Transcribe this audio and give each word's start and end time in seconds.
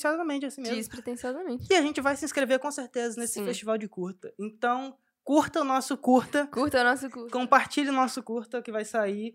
despretensiosamente 0.00 0.46
assim 0.46 0.60
mesmo. 0.62 0.76
Despretensiosamente. 0.76 1.66
E 1.70 1.74
a 1.74 1.82
gente 1.82 2.00
vai 2.00 2.16
se 2.16 2.24
inscrever 2.24 2.58
com 2.58 2.70
certeza 2.70 3.20
nesse 3.20 3.34
Sim. 3.34 3.44
festival 3.44 3.76
de 3.76 3.88
curta. 3.88 4.32
Então, 4.38 4.96
curta 5.24 5.60
o 5.60 5.64
nosso 5.64 5.96
curta, 5.96 6.46
Curta 6.46 6.80
o 6.80 6.84
nosso 6.84 7.10
curso. 7.10 7.30
compartilhe 7.30 7.90
o 7.90 7.92
nosso 7.92 8.22
curta 8.22 8.62
que 8.62 8.70
vai 8.72 8.84
sair 8.84 9.34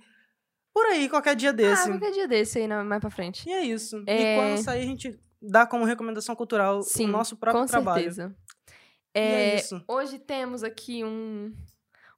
por 0.74 0.86
aí, 0.88 1.08
qualquer 1.10 1.36
dia 1.36 1.54
desse. 1.54 1.84
Ah, 1.90 1.92
qualquer 1.94 2.12
dia 2.12 2.28
desse 2.28 2.60
aí, 2.60 2.68
mais 2.68 3.00
pra 3.02 3.10
frente. 3.10 3.48
E 3.48 3.52
é 3.52 3.64
isso. 3.64 4.04
É. 4.08 4.34
E 4.34 4.36
quando 4.38 4.64
sair, 4.64 4.82
a 4.82 4.86
gente 4.86 5.20
dá 5.42 5.66
como 5.66 5.86
recomendação 5.86 6.36
cultural 6.36 6.82
Sim, 6.82 7.06
o 7.06 7.12
nosso 7.12 7.38
próprio 7.38 7.62
Com 7.64 7.68
trabalho. 7.68 8.02
certeza. 8.04 8.36
E 9.16 9.20
é 9.20 9.50
É, 9.52 9.56
isso. 9.56 9.82
Hoje 9.88 10.20
temos 10.20 10.64
aqui 10.64 11.04
um, 11.04 11.54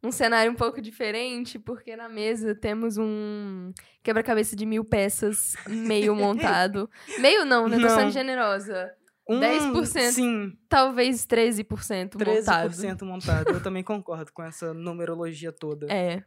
um 0.03 0.11
cenário 0.11 0.51
um 0.51 0.55
pouco 0.55 0.81
diferente, 0.81 1.57
porque 1.57 1.95
na 1.95 2.07
mesa 2.07 2.53
temos 2.55 2.97
um 2.97 3.71
quebra-cabeça 4.03 4.55
de 4.55 4.65
mil 4.65 4.85
peças 4.85 5.55
meio 5.67 6.13
montado. 6.15 6.89
meio 7.19 7.45
não, 7.45 7.67
né? 7.67 7.79
Tô 7.79 7.89
sendo 7.89 8.11
generosa. 8.11 8.91
Um, 9.29 9.39
10%. 9.41 10.11
Sim, 10.11 10.57
Talvez 10.69 11.25
13%, 11.27 12.11
13% 12.15 12.15
montado. 12.25 13.05
montado. 13.05 13.49
Eu 13.51 13.61
também 13.61 13.83
concordo 13.83 14.31
com 14.31 14.41
essa 14.41 14.73
numerologia 14.73 15.51
toda. 15.51 15.87
É. 15.91 16.23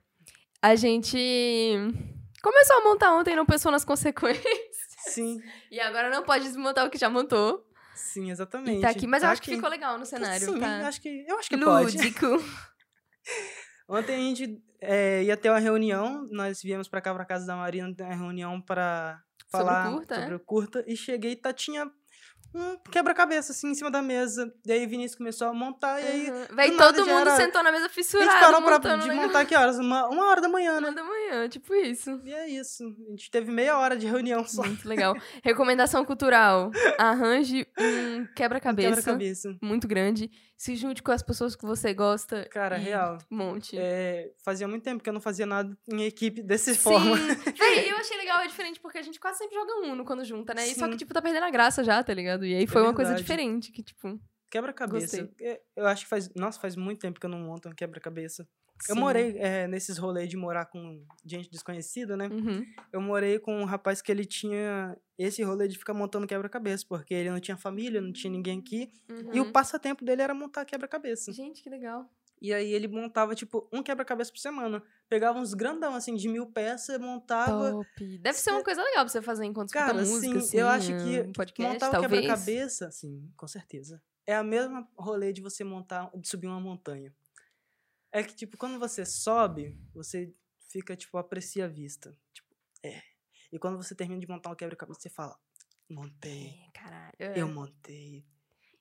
A 0.61 0.75
gente 0.75 1.17
começou 2.43 2.77
a 2.77 2.85
montar 2.85 3.15
ontem 3.15 3.33
e 3.33 3.37
não 3.37 3.47
pensou 3.47 3.73
nas 3.73 3.85
consequências. 3.87 4.45
Sim, 5.07 5.41
E 5.71 5.81
agora 5.81 6.11
não 6.11 6.23
pode 6.25 6.45
desmontar 6.45 6.87
o 6.87 6.91
que 6.91 6.99
já 6.99 7.09
montou. 7.09 7.65
sim, 7.95 8.31
exatamente. 8.31 8.79
E 8.79 8.81
tá 8.83 8.91
aqui. 8.91 9.07
Mas 9.07 9.23
eu 9.23 9.29
Tá 9.29 9.33
acho 9.33 9.41
que 9.43 9.51
aqui. 9.51 9.57
ficou 9.57 9.71
legal 9.71 9.97
no 9.99 10.05
cenário. 10.05 10.45
Sim, 10.53 10.61
tá? 10.61 10.87
acho 10.87 11.01
que, 11.01 11.25
eu 11.27 11.39
acho 11.39 11.49
que 11.49 11.57
pode. 11.57 11.97
Lúdico. 11.97 12.27
Ontem 13.91 14.15
a 14.15 14.19
gente 14.19 14.63
é, 14.81 15.23
ia 15.25 15.37
ter 15.37 15.51
uma 15.51 15.59
reunião, 15.59 16.27
nós 16.31 16.63
viemos 16.63 16.89
pra 16.89 17.01
cá, 17.01 17.13
pra 17.15 17.25
casa 17.25 17.47
da 17.47 17.57
Marina, 17.57 17.93
ter 17.95 18.05
uma 18.05 18.15
reunião 18.15 18.61
pra 18.61 19.21
Sobre 19.51 19.65
o 19.65 19.67
falar 19.69 19.91
curta, 19.93 20.15
sobre 20.15 20.33
é? 20.33 20.37
o 20.37 20.41
curta, 20.41 20.85
e 20.87 20.97
cheguei 20.97 21.33
e 21.33 21.37
tá, 21.37 21.53
tinha 21.53 21.91
um 22.55 22.77
quebra-cabeça, 22.91 23.53
assim, 23.53 23.69
em 23.71 23.75
cima 23.75 23.91
da 23.91 24.01
mesa. 24.03 24.53
E 24.67 24.73
aí 24.73 24.85
o 24.85 24.89
Vinícius 24.89 25.17
começou 25.19 25.49
a 25.49 25.53
montar, 25.55 26.01
e 26.01 26.07
aí 26.07 26.31
Uhum. 26.31 26.47
Véi, 26.57 26.71
do 26.71 26.77
nada 26.77 26.93
todo 26.95 27.07
mundo 27.07 27.21
era- 27.21 27.37
sentou 27.37 27.63
na 27.63 27.71
mesa 27.71 27.85
a 27.85 27.89
gente 27.89 27.95
fissurado, 27.95 28.41
parou 28.41 28.63
pra, 28.63 28.97
de 28.97 29.11
montar 29.13 29.45
que 29.45 29.55
horas? 29.57 29.79
Uma, 29.79 30.09
uma 30.09 30.27
hora 30.29 30.41
da 30.41 30.49
manhã, 30.49 30.73
Uma 30.79 30.81
né? 30.83 30.91
da 30.93 31.05
manhã, 31.05 31.20
tipo 31.49 31.75
isso. 31.75 32.21
E 32.25 32.33
é 32.33 32.49
isso. 32.49 32.85
A 33.09 33.11
gente 33.11 33.31
teve 33.31 33.51
meia 33.51 33.79
hora 33.79 33.97
de 33.97 34.07
reunião 34.07 34.45
só. 34.47 34.63
Muito 34.63 34.89
legal. 34.89 35.15
Recomendação 35.43 36.05
cultural. 36.05 36.71
Arranje 36.99 37.67
um 37.79 38.27
quebra-cabeça 38.35 38.89
Quebra-cabeça. 38.97 39.57
muito 39.63 39.87
grande. 39.89 40.31
Se 40.57 40.77
junte 40.77 41.03
com 41.03 41.11
as 41.13 41.23
pessoas 41.23 41.57
que 41.57 41.65
você 41.65 41.95
gosta. 41.95 42.47
Cara, 42.51 42.77
real. 42.77 43.19
Monte. 43.31 43.79
É, 43.79 44.31
fazia 44.45 44.69
muito 44.69 44.83
tempo 44.83 45.03
que 45.03 45.09
eu 45.09 45.15
não 45.15 45.21
fazia 45.21 45.47
nada 45.47 45.77
em 45.89 46.05
equipe 46.05 46.43
dessa 46.43 46.75
Sim. 46.75 46.81
forma. 46.81 47.17
Véi, 47.59 47.89
eu 47.91 47.97
achei 47.97 48.17
legal, 48.19 48.41
é 48.41 48.47
diferente, 48.47 48.79
porque 48.79 48.99
a 48.99 49.03
gente 49.03 49.19
quase 49.19 49.39
sempre 49.39 49.55
joga 49.55 49.73
Uno 49.87 50.05
quando 50.05 50.25
junta, 50.25 50.53
né? 50.53 50.67
E 50.69 50.75
só 50.75 50.85
Sim. 50.85 50.91
que, 50.93 50.99
tipo, 50.99 51.15
tá 51.15 51.23
perdendo 51.23 51.45
a 51.45 51.51
graça 51.51 51.83
já, 51.83 52.03
tá 52.03 52.13
ligado? 52.13 52.45
E 52.45 52.55
aí 52.55 52.67
foi 52.67 52.83
uma 52.83 52.95
coisa 52.95 53.15
diferente, 53.15 53.73
que, 53.73 53.83
tipo... 53.83 54.21
Quebra-cabeça. 54.51 55.31
É, 55.41 55.61
Eu 55.77 55.87
acho 55.87 56.03
que 56.03 56.09
faz. 56.11 56.29
Nossa, 56.35 56.59
faz 56.59 56.75
muito 56.75 56.99
tempo 57.01 57.21
que 57.21 57.25
eu 57.25 57.31
não 57.31 57.39
monto 57.39 57.69
um 57.69 57.73
quebra-cabeça. 57.73 58.47
Eu 58.89 58.95
sim. 58.95 59.01
morei 59.01 59.37
é, 59.39 59.67
nesses 59.67 59.99
rolês 59.99 60.29
de 60.29 60.37
morar 60.37 60.67
com 60.67 61.05
gente 61.25 61.51
desconhecida, 61.51 62.17
né? 62.17 62.29
Uhum. 62.29 62.65
Eu 62.93 63.01
morei 63.01 63.39
com 63.39 63.61
um 63.61 63.65
rapaz 63.65 64.01
que 64.01 64.11
ele 64.11 64.25
tinha 64.25 64.97
esse 65.19 65.43
rolê 65.43 65.69
de 65.69 65.79
ficar 65.79 65.93
montando 65.93 66.27
quebra-cabeça, 66.27 66.85
porque 66.89 67.13
ele 67.13 67.31
não 67.31 67.41
tinha 67.41 67.57
família, 67.57 68.01
não 68.01 68.13
tinha 68.13 68.31
ninguém 68.31 68.59
aqui. 68.59 68.91
E 69.33 69.41
o 69.41 69.45
uhum. 69.45 69.53
passatempo 69.53 70.05
dele 70.05 70.23
era 70.23 70.35
montar 70.35 70.65
quebra-cabeça. 70.65 71.33
Gente, 71.33 71.63
que 71.63 71.69
legal. 71.69 72.09
E 72.41 72.55
aí 72.55 72.73
ele 72.73 72.89
montava, 72.89 73.35
tipo, 73.35 73.69
um 73.71 73.83
quebra-cabeça 73.83 74.33
por 74.33 74.39
semana. 74.39 74.83
Pegava 75.09 75.39
uns 75.39 75.53
grandão, 75.53 75.95
assim, 75.95 76.15
de 76.15 76.27
mil 76.27 76.47
peças, 76.47 76.99
montava. 76.99 77.71
Top. 77.73 78.19
Deve 78.19 78.39
ser 78.39 78.51
uma 78.53 78.65
coisa 78.65 78.83
legal 78.83 79.05
pra 79.05 79.09
você 79.09 79.21
fazer 79.21 79.45
enquanto 79.45 79.69
escuta 79.69 79.85
Cara, 79.85 79.99
música, 79.99 80.21
sim, 80.21 80.39
assim, 80.39 80.57
eu 80.57 80.69
acho 80.69 80.89
que 80.89 81.21
um 81.21 81.33
podcast, 81.33 81.73
montar 81.75 81.99
o 81.99 82.01
quebra-cabeça, 82.01 82.91
sim, 82.91 83.31
com 83.37 83.47
certeza. 83.47 84.03
É 84.27 84.35
a 84.35 84.43
mesma 84.43 84.89
rolê 84.97 85.33
de 85.35 85.43
você 85.43 85.63
montar, 85.63 86.11
de 86.15 86.27
subir 86.27 86.47
uma 86.47 86.61
montanha. 86.61 87.13
É 88.13 88.23
que, 88.23 88.35
tipo, 88.35 88.57
quando 88.57 88.79
você 88.79 89.05
sobe, 89.05 89.79
você 89.95 90.33
fica, 90.71 90.97
tipo, 90.97 91.17
aprecia 91.19 91.65
a 91.67 91.69
vista. 91.69 92.17
Tipo, 92.33 92.49
é. 92.83 93.01
E 93.53 93.59
quando 93.59 93.77
você 93.77 93.95
termina 93.95 94.21
de 94.21 94.29
montar 94.29 94.51
um 94.51 94.55
quebra-cabeça, 94.55 95.01
você 95.01 95.11
fala, 95.11 95.37
montei, 95.89 96.49
É, 96.67 96.71
caralho. 96.73 97.15
eu 97.21 97.49
é. 97.49 97.51
montei, 97.53 98.25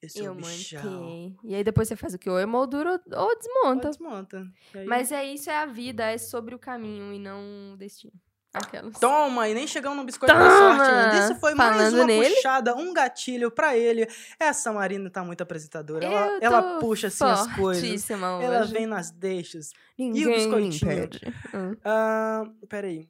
eu 0.02 0.10
sou 0.10 0.24
Eu 0.24 0.32
o 0.32 0.36
bichão. 0.36 1.04
montei. 1.04 1.38
E 1.44 1.56
aí 1.56 1.64
depois 1.64 1.88
você 1.88 1.96
faz 1.96 2.14
o 2.14 2.20
que? 2.20 2.30
Ou 2.30 2.40
emoldura 2.40 2.92
ou- 2.92 3.20
ou 3.20 3.28
Ou 3.30 3.36
desmonta. 3.38 3.88
desmonta. 3.90 4.54
Aí- 4.74 4.86
Mas 4.86 5.12
é 5.12 5.24
isso, 5.26 5.50
é 5.50 5.58
a 5.58 5.66
vida, 5.66 6.06
é 6.06 6.18
sobre 6.18 6.54
o 6.56 6.60
caminho 6.60 7.12
e 7.14 7.20
não 7.20 7.74
o 7.74 7.78
destino. 7.78 8.14
Aquelas. 8.52 8.98
Toma, 9.00 9.48
e 9.48 9.54
nem 9.54 9.68
chegamos 9.68 9.98
no 10.00 10.04
biscoito 10.04 10.34
da 10.34 10.40
Toma! 10.40 10.78
sorte 10.78 10.92
ainda. 10.92 11.20
Isso 11.26 11.40
foi 11.40 11.54
mais 11.54 11.76
Falando 11.78 11.94
uma 11.98 12.06
nele. 12.06 12.36
puxada, 12.36 12.76
um 12.76 12.94
gatilho 12.94 13.52
pra 13.52 13.78
ele. 13.78 14.08
Essa 14.40 14.74
Marina 14.74 15.08
tá 15.10 15.24
muito 15.24 15.42
apresentadora. 15.42 16.04
Ela, 16.04 16.28
Eu 16.38 16.42
ela 16.42 16.80
puxa 16.80 17.08
assim 17.08 17.24
as 17.26 17.46
coisas. 17.56 17.84
fortíssima 17.84 18.26
Ela 18.42 18.62
hoje. 18.62 18.74
vem 18.74 18.88
nas 18.88 19.12
deixas. 19.12 19.72
Ninguém 19.98 20.26
biscoitinho? 20.26 20.92
impede. 20.92 21.22
Hum. 21.54 21.76
Ah, 21.86 22.44
peraí. 22.68 23.08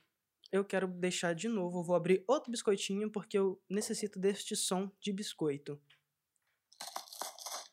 Eu 0.51 0.65
quero 0.65 0.87
deixar 0.87 1.33
de 1.33 1.47
novo. 1.47 1.79
Eu 1.79 1.83
vou 1.83 1.95
abrir 1.95 2.21
outro 2.27 2.51
biscoitinho 2.51 3.09
porque 3.09 3.37
eu 3.37 3.61
necessito 3.69 4.19
deste 4.19 4.57
som 4.57 4.91
de 4.99 5.13
biscoito. 5.13 5.79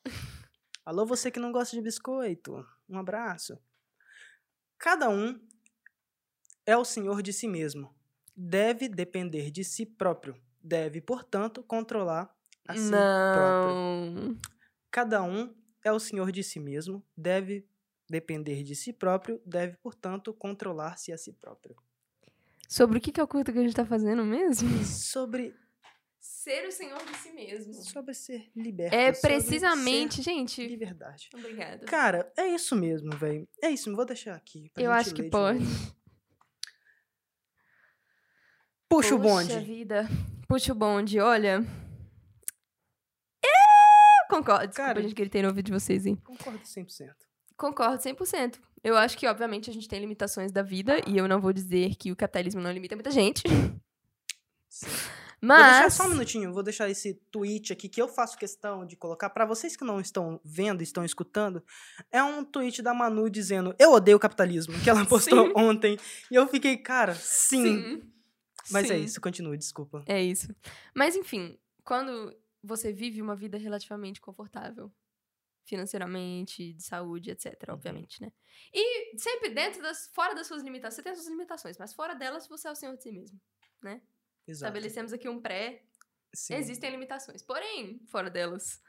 Alô, 0.85 1.05
você 1.05 1.31
que 1.33 1.41
não 1.41 1.51
gosta 1.51 1.75
de 1.75 1.83
biscoito. 1.83 2.65
Um 2.89 2.99
abraço. 2.99 3.59
Cada 4.79 5.09
um 5.09 5.41
é 6.67 6.77
o 6.77 6.85
senhor 6.85 7.23
de 7.23 7.33
si 7.33 7.47
mesmo. 7.49 7.95
Deve 8.37 8.89
depender 8.89 9.51
de 9.51 9.65
si 9.65 9.87
próprio. 9.87 10.37
Deve, 10.63 11.01
portanto, 11.01 11.63
controlar 11.63 12.35
a 12.67 12.75
si 12.75 12.91
próprio. 12.91 13.75
Não. 14.13 14.37
Cada 14.91 15.23
um 15.23 15.55
é 15.85 15.93
o 15.93 16.01
senhor 16.01 16.33
de 16.33 16.43
si 16.43 16.59
mesmo, 16.59 17.05
deve 17.17 17.65
depender 18.11 18.63
de 18.63 18.75
si 18.75 18.93
próprio, 18.93 19.41
deve, 19.47 19.77
portanto, 19.77 20.33
controlar-se 20.35 21.13
a 21.13 21.19
si 21.19 21.33
próprio. 21.33 21.77
Sobre 22.69 22.99
o 22.99 23.01
que 23.01 23.13
que 23.13 23.21
é 23.21 23.23
o 23.23 23.29
curto 23.29 23.53
que 23.53 23.59
a 23.59 23.63
gente 23.63 23.75
tá 23.75 23.87
fazendo 23.87 24.25
mesmo? 24.25 24.69
Sobre, 24.85 25.55
Ser 26.19 26.67
o 26.67 26.73
senhor 26.73 26.99
de 27.05 27.17
si 27.19 27.31
mesmo. 27.31 27.73
sobre 27.75 28.13
ser 28.15 28.51
liberto. 28.57 28.95
É 28.97 29.15
sobre 29.15 29.37
precisamente, 29.37 30.17
ser 30.17 30.23
gente. 30.25 30.67
de 30.67 30.77
verdade. 30.77 31.29
Obrigada. 31.33 31.87
Cara, 31.87 32.33
é 32.37 32.49
isso 32.49 32.75
mesmo, 32.75 33.17
velho. 33.17 33.47
É 33.63 33.71
isso, 33.71 33.95
vou 33.95 34.05
deixar 34.05 34.35
aqui. 34.35 34.69
pra 34.75 34.83
Eu 34.83 34.91
gente 34.93 35.01
acho 35.01 35.15
que 35.15 35.23
pode. 35.31 35.65
Puxa 38.97 39.15
o 39.15 39.19
bonde. 39.19 39.59
vida. 39.61 40.09
Puxa 40.49 40.73
o 40.73 40.75
bonde, 40.75 41.19
olha. 41.21 41.65
É, 43.45 44.29
concordo. 44.29 44.67
Desculpa, 44.69 44.89
Cara- 44.95 45.03
gente 45.03 45.15
gritei 45.15 45.43
no 45.43 45.49
ouvido 45.49 45.67
de 45.67 45.73
vocês, 45.73 46.07
hein? 46.07 46.17
Concordo 46.25 46.61
100%. 46.65 47.15
Concordo 47.57 48.03
100%. 48.03 48.59
Eu 48.85 48.97
acho 48.97 49.17
que, 49.17 49.27
obviamente, 49.27 49.71
a 49.71 49.73
gente 49.73 49.89
tem 49.89 49.99
limitações 50.01 50.53
da 50.53 50.63
vida 50.63 51.01
e 51.07 51.17
eu 51.17 51.27
não 51.27 51.41
vou 51.41 51.53
dizer 51.53 51.95
que 51.97 52.13
o 52.13 52.17
capitalismo 52.17 52.61
não 52.61 52.71
limita 52.73 52.95
muita 52.95 53.11
gente. 53.11 53.43
Sim. 54.69 54.87
Vou 55.39 55.55
deixar 55.55 55.83
Mas. 55.83 55.95
só 55.95 56.07
um 56.07 56.09
minutinho, 56.09 56.51
vou 56.53 56.63
deixar 56.63 56.89
esse 56.89 57.13
tweet 57.31 57.71
aqui 57.71 57.91
que 57.91 58.01
eu 58.01 58.09
faço 58.09 58.39
questão 58.39 58.87
de 58.87 58.97
colocar 58.97 59.29
para 59.29 59.45
vocês 59.45 59.77
que 59.77 59.85
não 59.85 60.01
estão 60.01 60.41
vendo, 60.43 60.83
estão 60.83 61.05
escutando. 61.05 61.63
É 62.11 62.23
um 62.23 62.43
tweet 62.43 62.81
da 62.81 62.95
Manu 62.95 63.29
dizendo: 63.29 63.75
"Eu 63.79 63.93
odeio 63.93 64.17
o 64.17 64.21
capitalismo", 64.21 64.73
que 64.83 64.89
ela 64.89 65.05
postou 65.07 65.47
Sim. 65.49 65.53
ontem. 65.55 65.99
E 66.31 66.35
eu 66.35 66.49
fiquei, 66.49 66.79
cara, 66.79 67.15
sim. 67.15 67.63
Sim. 68.01 68.13
Mas 68.71 68.91
é 68.91 68.95
Sim. 68.97 69.05
isso, 69.05 69.21
continue, 69.21 69.57
desculpa. 69.57 70.05
É 70.07 70.23
isso. 70.23 70.55
Mas, 70.95 71.15
enfim, 71.17 71.59
quando 71.85 72.37
você 72.63 72.93
vive 72.93 73.21
uma 73.23 73.37
vida 73.37 73.57
relativamente 73.59 74.21
confortável, 74.21 74.93
financeiramente, 75.65 76.73
de 76.75 76.83
saúde, 76.83 77.31
etc., 77.31 77.55
Uhum. 77.69 77.75
obviamente, 77.75 78.21
né? 78.21 78.33
E 78.73 79.19
sempre 79.19 79.51
dentro 79.51 79.83
das. 79.83 80.09
fora 80.15 80.35
das 80.35 80.47
suas 80.47 80.63
limitações. 80.63 80.95
Você 80.95 81.03
tem 81.03 81.13
as 81.13 81.19
suas 81.19 81.31
limitações, 81.31 81.77
mas 81.79 81.93
fora 81.93 82.15
delas, 82.15 82.47
você 82.49 82.69
é 82.69 82.71
o 82.71 82.75
senhor 82.75 82.97
de 82.97 83.03
si 83.03 83.13
mesmo. 83.13 83.41
Exato. 83.85 84.03
Estabelecemos 84.49 85.13
aqui 85.13 85.29
um 85.29 85.41
pré. 85.41 85.83
Sim. 86.35 86.55
Existem 86.55 86.91
limitações. 86.91 87.43
Porém, 87.43 88.01
fora 88.07 88.31
delas, 88.31 88.81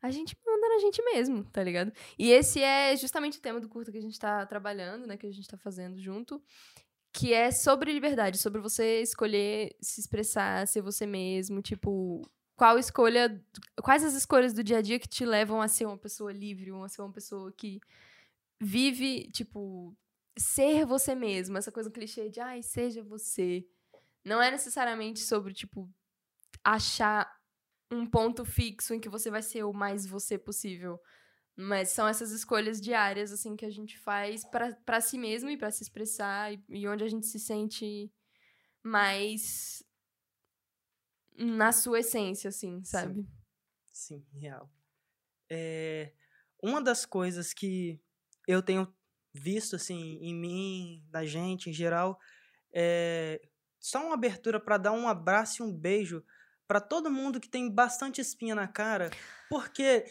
a 0.00 0.10
gente 0.10 0.36
manda 0.46 0.68
na 0.68 0.78
gente 0.78 1.02
mesmo, 1.02 1.44
tá 1.50 1.62
ligado? 1.62 1.92
E 2.18 2.30
esse 2.30 2.62
é 2.62 2.96
justamente 2.96 3.38
o 3.38 3.42
tema 3.42 3.60
do 3.60 3.68
curto 3.68 3.90
que 3.92 3.98
a 3.98 4.02
gente 4.02 4.18
tá 4.18 4.46
trabalhando, 4.46 5.06
né? 5.06 5.16
Que 5.16 5.26
a 5.26 5.32
gente 5.32 5.48
tá 5.48 5.58
fazendo 5.58 5.98
junto. 5.98 6.42
Que 7.16 7.32
é 7.32 7.50
sobre 7.50 7.94
liberdade, 7.94 8.36
sobre 8.36 8.60
você 8.60 9.00
escolher 9.00 9.74
se 9.80 10.00
expressar, 10.00 10.68
ser 10.68 10.82
você 10.82 11.06
mesmo, 11.06 11.62
tipo, 11.62 12.20
qual 12.54 12.78
escolha, 12.78 13.42
quais 13.82 14.04
as 14.04 14.12
escolhas 14.12 14.52
do 14.52 14.62
dia 14.62 14.78
a 14.78 14.82
dia 14.82 14.98
que 14.98 15.08
te 15.08 15.24
levam 15.24 15.62
a 15.62 15.66
ser 15.66 15.86
uma 15.86 15.96
pessoa 15.96 16.30
livre, 16.30 16.70
a 16.72 16.88
ser 16.88 17.00
uma 17.00 17.12
pessoa 17.12 17.50
que 17.50 17.80
vive, 18.60 19.30
tipo, 19.30 19.96
ser 20.38 20.84
você 20.84 21.14
mesmo, 21.14 21.56
essa 21.56 21.72
coisa 21.72 21.90
clichê 21.90 22.28
de, 22.28 22.38
ai, 22.38 22.62
seja 22.62 23.02
você. 23.02 23.66
Não 24.22 24.42
é 24.42 24.50
necessariamente 24.50 25.20
sobre, 25.20 25.54
tipo, 25.54 25.88
achar 26.62 27.34
um 27.90 28.04
ponto 28.04 28.44
fixo 28.44 28.92
em 28.92 29.00
que 29.00 29.08
você 29.08 29.30
vai 29.30 29.40
ser 29.40 29.64
o 29.64 29.72
mais 29.72 30.06
você 30.06 30.36
possível. 30.36 31.00
Mas 31.56 31.88
são 31.88 32.06
essas 32.06 32.32
escolhas 32.32 32.80
diárias, 32.80 33.32
assim, 33.32 33.56
que 33.56 33.64
a 33.64 33.70
gente 33.70 33.98
faz 33.98 34.44
pra 34.44 34.74
pra 34.74 35.00
si 35.00 35.16
mesmo 35.16 35.48
e 35.48 35.56
pra 35.56 35.70
se 35.70 35.82
expressar 35.82 36.52
e, 36.52 36.62
e 36.68 36.86
onde 36.86 37.02
a 37.02 37.08
gente 37.08 37.26
se 37.26 37.40
sente 37.40 38.12
mais. 38.82 39.82
na 41.38 41.72
sua 41.72 42.00
essência, 42.00 42.48
assim, 42.48 42.82
sabe? 42.84 43.26
Sim, 43.92 44.24
real. 44.32 44.70
É, 45.50 46.12
uma 46.62 46.82
das 46.82 47.04
coisas 47.06 47.52
que 47.52 48.00
eu 48.46 48.62
tenho 48.62 48.92
visto, 49.32 49.76
assim, 49.76 50.18
em 50.20 50.34
mim, 50.34 51.04
da 51.10 51.24
gente, 51.24 51.70
em 51.70 51.72
geral, 51.72 52.18
é 52.72 53.40
só 53.78 54.04
uma 54.04 54.14
abertura 54.14 54.58
para 54.58 54.78
dar 54.78 54.92
um 54.92 55.08
abraço 55.08 55.62
e 55.62 55.66
um 55.66 55.72
beijo 55.72 56.24
para 56.66 56.80
todo 56.80 57.10
mundo 57.10 57.40
que 57.40 57.48
tem 57.48 57.70
bastante 57.70 58.20
espinha 58.20 58.54
na 58.54 58.66
cara, 58.66 59.10
porque 59.48 60.06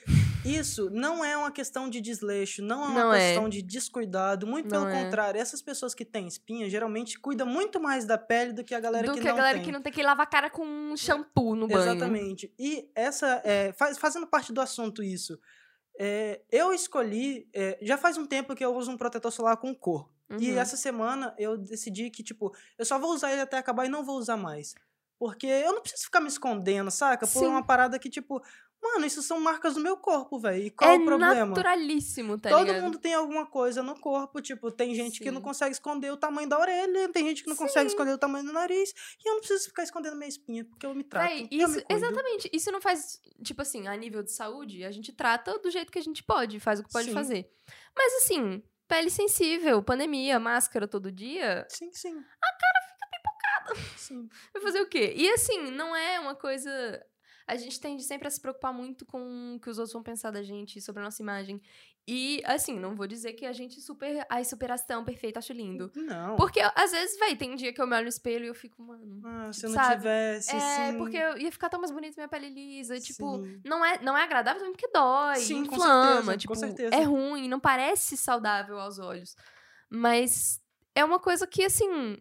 isso 0.45 0.89
não 0.91 1.23
é 1.25 1.35
uma 1.35 1.51
questão 1.51 1.89
de 1.89 1.99
desleixo, 1.99 2.61
não 2.61 2.83
é 2.83 2.87
uma 2.87 3.03
Não 3.05 3.13
é. 3.13 3.27
questão 3.27 3.49
de 3.49 3.61
descuidado, 3.61 4.45
muito 4.47 4.65
Não 4.69 4.83
pelo 4.85 4.87
é. 4.95 5.03
contrário, 5.03 5.39
essas 5.39 5.61
pessoas 5.61 5.93
que 5.93 6.05
têm 6.05 6.27
espinha 6.27 6.69
geralmente 6.69 7.19
cuidam 7.19 7.47
muito 7.47 7.79
mais 7.79 8.05
da 8.05 8.17
pele 8.17 8.53
do 8.53 8.63
que 8.63 8.73
a 8.75 8.79
galera 8.79 9.07
Do 9.07 9.13
que, 9.13 9.21
que 9.21 9.27
a 9.27 9.31
não 9.31 9.37
galera 9.37 9.57
tem. 9.57 9.65
que 9.65 9.71
não 9.71 9.81
tem 9.81 9.91
que 9.91 10.03
lavar 10.03 10.25
a 10.25 10.29
cara 10.29 10.49
com 10.49 10.65
um 10.65 10.95
shampoo 10.95 11.55
no 11.55 11.67
banho. 11.67 11.81
Exatamente. 11.91 12.53
E 12.57 12.89
essa, 12.95 13.41
é, 13.43 13.73
faz- 13.73 13.97
fazendo 13.97 14.27
parte 14.27 14.53
do 14.53 14.61
assunto 14.61 15.01
isso, 15.03 15.39
é, 15.99 16.41
eu 16.51 16.73
escolhi, 16.73 17.47
é, 17.53 17.77
já 17.81 17.97
faz 17.97 18.17
um 18.17 18.25
tempo 18.25 18.55
que 18.55 18.63
eu 18.63 18.75
uso 18.75 18.91
um 18.91 18.97
protetor 18.97 19.31
solar 19.31 19.57
com 19.57 19.73
cor. 19.73 20.09
E 20.39 20.51
Uhum. 20.51 20.57
essa 20.57 20.75
semana 20.75 21.35
eu 21.37 21.55
decidi 21.57 22.09
que, 22.09 22.23
tipo, 22.23 22.51
eu 22.79 22.83
só 22.85 22.97
vou 22.97 23.13
usar 23.13 23.31
ele 23.31 23.41
até 23.41 23.57
acabar 23.57 23.85
e 23.85 23.89
não 23.89 24.03
vou 24.03 24.17
usar 24.17 24.35
mais. 24.37 24.73
Porque 25.19 25.45
eu 25.47 25.71
não 25.71 25.81
preciso 25.81 26.03
ficar 26.05 26.19
me 26.19 26.27
escondendo, 26.27 26.91
saca? 26.91 27.25
Por 27.25 27.39
Sim. 27.39 27.45
uma 27.47 27.63
parada 27.63 27.97
que, 27.99 28.09
tipo, 28.09 28.41
mano, 28.93 29.05
isso 29.05 29.21
são 29.21 29.39
marcas 29.39 29.73
do 29.73 29.79
meu 29.79 29.97
corpo, 29.97 30.37
velho. 30.39 30.63
E 30.63 30.69
qual 30.69 30.91
é 30.91 30.95
o 30.95 31.05
problema? 31.05 31.45
naturalíssimo, 31.47 32.37
tá 32.37 32.49
Todo 32.49 32.65
ligado? 32.67 32.83
mundo 32.83 32.99
tem 32.99 33.13
alguma 33.13 33.45
coisa 33.45 33.81
no 33.81 33.99
corpo, 33.99 34.41
tipo, 34.41 34.71
tem 34.71 34.93
gente 34.93 35.19
que 35.19 35.31
não 35.31 35.39
Sim. 35.41 35.45
consegue 35.45 35.71
esconder 35.71 36.11
o 36.11 36.17
tamanho 36.17 36.47
da 36.47 36.59
orelha, 36.59 37.09
tem 37.09 37.25
gente 37.25 37.43
que 37.43 37.49
não 37.49 37.55
consegue 37.55 37.89
Sim. 37.89 37.95
esconder 37.95 38.11
o 38.13 38.17
tamanho 38.17 38.45
do 38.45 38.53
nariz, 38.53 38.93
e 39.23 39.29
eu 39.29 39.33
não 39.33 39.39
preciso 39.39 39.65
ficar 39.65 39.83
escondendo 39.83 40.15
minha 40.15 40.29
espinha, 40.29 40.63
porque 40.65 40.85
eu 40.85 40.93
me 40.93 41.03
trato. 41.03 41.27
Véi, 41.27 41.47
isso, 41.51 41.81
exatamente. 41.89 42.49
Isso 42.53 42.71
não 42.71 42.81
faz, 42.81 43.19
tipo 43.43 43.61
assim, 43.61 43.87
a 43.87 43.95
nível 43.95 44.23
de 44.23 44.31
saúde, 44.31 44.83
a 44.83 44.91
gente 44.91 45.11
trata 45.11 45.57
do 45.59 45.69
jeito 45.71 45.91
que 45.91 45.99
a 45.99 46.03
gente 46.03 46.23
pode, 46.23 46.59
faz 46.59 46.79
o 46.79 46.83
que 46.83 46.91
pode 46.91 47.07
Sim. 47.07 47.13
fazer. 47.13 47.49
Mas 47.95 48.13
assim, 48.23 48.61
pele 48.87 49.09
sensível, 49.09 49.81
pandemia, 49.81 50.39
máscara 50.39 50.87
todo 50.87 51.11
dia, 51.11 51.65
Sim, 51.69 51.91
sim. 51.93 52.23
Sim. 53.97 54.29
vai 54.53 54.61
fazer 54.61 54.81
o 54.81 54.87
quê? 54.87 55.13
E 55.15 55.29
assim, 55.31 55.71
não 55.71 55.95
é 55.95 56.19
uma 56.19 56.35
coisa. 56.35 57.03
A 57.47 57.55
gente 57.55 57.79
tende 57.79 58.03
sempre 58.03 58.27
a 58.27 58.31
se 58.31 58.41
preocupar 58.41 58.73
muito 58.73 59.05
com 59.05 59.55
o 59.55 59.59
que 59.59 59.69
os 59.69 59.77
outros 59.77 59.93
vão 59.93 60.01
pensar 60.01 60.31
da 60.31 60.41
gente, 60.41 60.81
sobre 60.81 61.01
a 61.01 61.05
nossa 61.05 61.21
imagem. 61.21 61.61
E, 62.07 62.41
assim, 62.45 62.79
não 62.79 62.95
vou 62.95 63.07
dizer 63.07 63.33
que 63.33 63.45
a 63.45 63.53
gente 63.53 63.79
super. 63.81 64.25
Ai, 64.29 64.43
superação, 64.43 65.03
perfeito, 65.03 65.37
acho 65.37 65.53
lindo. 65.53 65.91
Não. 65.95 66.35
Porque, 66.35 66.59
às 66.59 66.91
vezes, 66.91 67.17
véi, 67.19 67.35
tem 67.35 67.55
dia 67.55 67.73
que 67.73 67.81
eu 67.81 67.87
me 67.87 67.95
olho 67.95 68.03
no 68.03 68.09
espelho 68.09 68.45
e 68.45 68.47
eu 68.47 68.53
fico, 68.55 68.81
mano. 68.81 69.21
Ah, 69.25 69.51
se 69.51 69.65
eu 69.65 69.69
não 69.69 69.75
sabe? 69.75 69.97
tivesse, 69.97 70.55
É, 70.55 70.91
sim. 70.91 70.97
porque 70.97 71.17
eu 71.17 71.37
ia 71.37 71.51
ficar 71.51 71.69
tão 71.69 71.79
mais 71.79 71.91
bonita 71.91 72.15
minha 72.17 72.27
pele 72.27 72.49
lisa. 72.49 72.99
Tipo, 72.99 73.43
Sim. 73.43 73.61
não 73.65 73.83
é, 73.83 73.99
não 74.01 74.15
é 74.17 74.23
agradável 74.23 74.59
também 74.59 74.73
porque 74.73 74.91
dói, 74.91 75.37
Sim, 75.37 75.65
com 75.65 75.75
inflama, 75.75 76.13
certeza, 76.13 76.31
com 76.31 76.37
tipo, 76.37 76.55
certeza. 76.55 76.95
é 76.95 77.01
ruim, 77.03 77.47
não 77.47 77.59
parece 77.59 78.15
saudável 78.17 78.79
aos 78.79 78.99
olhos. 78.99 79.35
Mas 79.89 80.61
é 80.93 81.03
uma 81.03 81.19
coisa 81.19 81.47
que, 81.47 81.63
assim, 81.63 82.17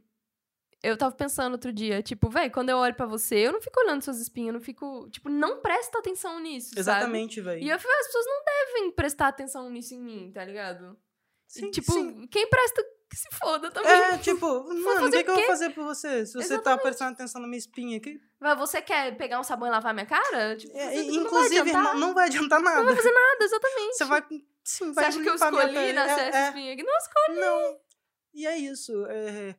eu 0.84 0.96
tava 0.96 1.14
pensando 1.14 1.54
outro 1.54 1.72
dia, 1.72 2.02
tipo, 2.02 2.28
véi, 2.28 2.50
quando 2.50 2.69
eu 2.69 2.76
olho 2.76 2.94
pra 2.94 3.06
você, 3.06 3.36
eu 3.36 3.52
não 3.52 3.60
fico 3.60 3.81
olhando 3.81 4.02
suas 4.02 4.20
espinhas, 4.20 4.48
eu 4.48 4.52
não 4.54 4.60
fico, 4.60 5.08
tipo, 5.10 5.28
não 5.28 5.60
presta 5.60 5.98
atenção 5.98 6.38
nisso? 6.40 6.75
Exatamente, 6.76 7.40
velho. 7.40 7.62
E 7.62 7.70
eu 7.70 7.78
fico, 7.78 7.92
as 7.92 8.06
pessoas 8.06 8.26
não 8.26 8.44
devem 8.44 8.90
prestar 8.92 9.28
atenção 9.28 9.70
nisso 9.70 9.94
em 9.94 10.00
mim, 10.00 10.31
tá 10.32 10.44
ligado? 10.44 10.96
E, 11.56 11.60
Sim, 11.60 11.70
tipo, 11.70 11.92
sim. 11.92 12.26
quem 12.26 12.48
presta, 12.48 12.84
que 13.08 13.16
se 13.16 13.28
foda 13.32 13.70
também. 13.70 13.92
É, 13.92 14.19
tipo, 14.19 14.46
mano, 14.75 15.06
o 15.06 15.10
que, 15.10 15.25
que 15.25 15.31
eu 15.31 15.34
vou 15.34 15.46
fazer 15.46 15.70
por 15.70 15.84
você? 15.84 16.26
Se 16.26 16.32
você 16.34 16.48
tá 16.48 16.54
Exatamente. 16.54 16.82
prestando 16.82 17.12
atenção 17.12 17.40
na 17.40 17.46
minha 17.46 17.58
espinha 17.58 17.96
aqui. 17.96 18.20
Mas 18.40 18.58
você 18.58 18.82
quer 18.82 19.16
pegar 19.16 19.40
um 19.40 19.44
sabão 19.44 19.69
e 19.69 19.70
lavar 19.70 19.94
minha 19.94 20.06
cara? 20.06 20.56
Tipo, 20.56 20.76
É, 20.76 20.90
você 20.90 21.02
e, 21.02 21.06
não 21.06 21.14
vai 21.14 21.25
inclusive, 21.25 21.72
não, 21.72 21.98
não 21.98 22.14
vai 22.14 22.26
adiantar 22.26 22.60
nada. 22.60 22.78
Não 22.78 22.87
vai 22.87 22.96
fazer 22.96 23.12
nada, 23.12 23.44
exatamente. 23.44 23.96
Você 23.96 24.04
vai. 24.04 24.25
Sim, 24.64 24.87
Você 24.87 24.92
vai 24.94 25.04
acha 25.04 25.20
que 25.22 25.28
eu 25.28 25.34
minha 25.34 25.64
escolhi 25.64 25.92
nascer 25.92 26.20
é, 26.20 26.28
essa 26.28 26.38
é, 26.38 26.48
espinha 26.48 26.72
aqui? 26.72 26.82
Não 26.82 26.96
escolhi. 26.96 27.40
Não. 27.40 27.80
E 28.34 28.46
é 28.46 28.58
isso. 28.58 29.06
É, 29.06 29.54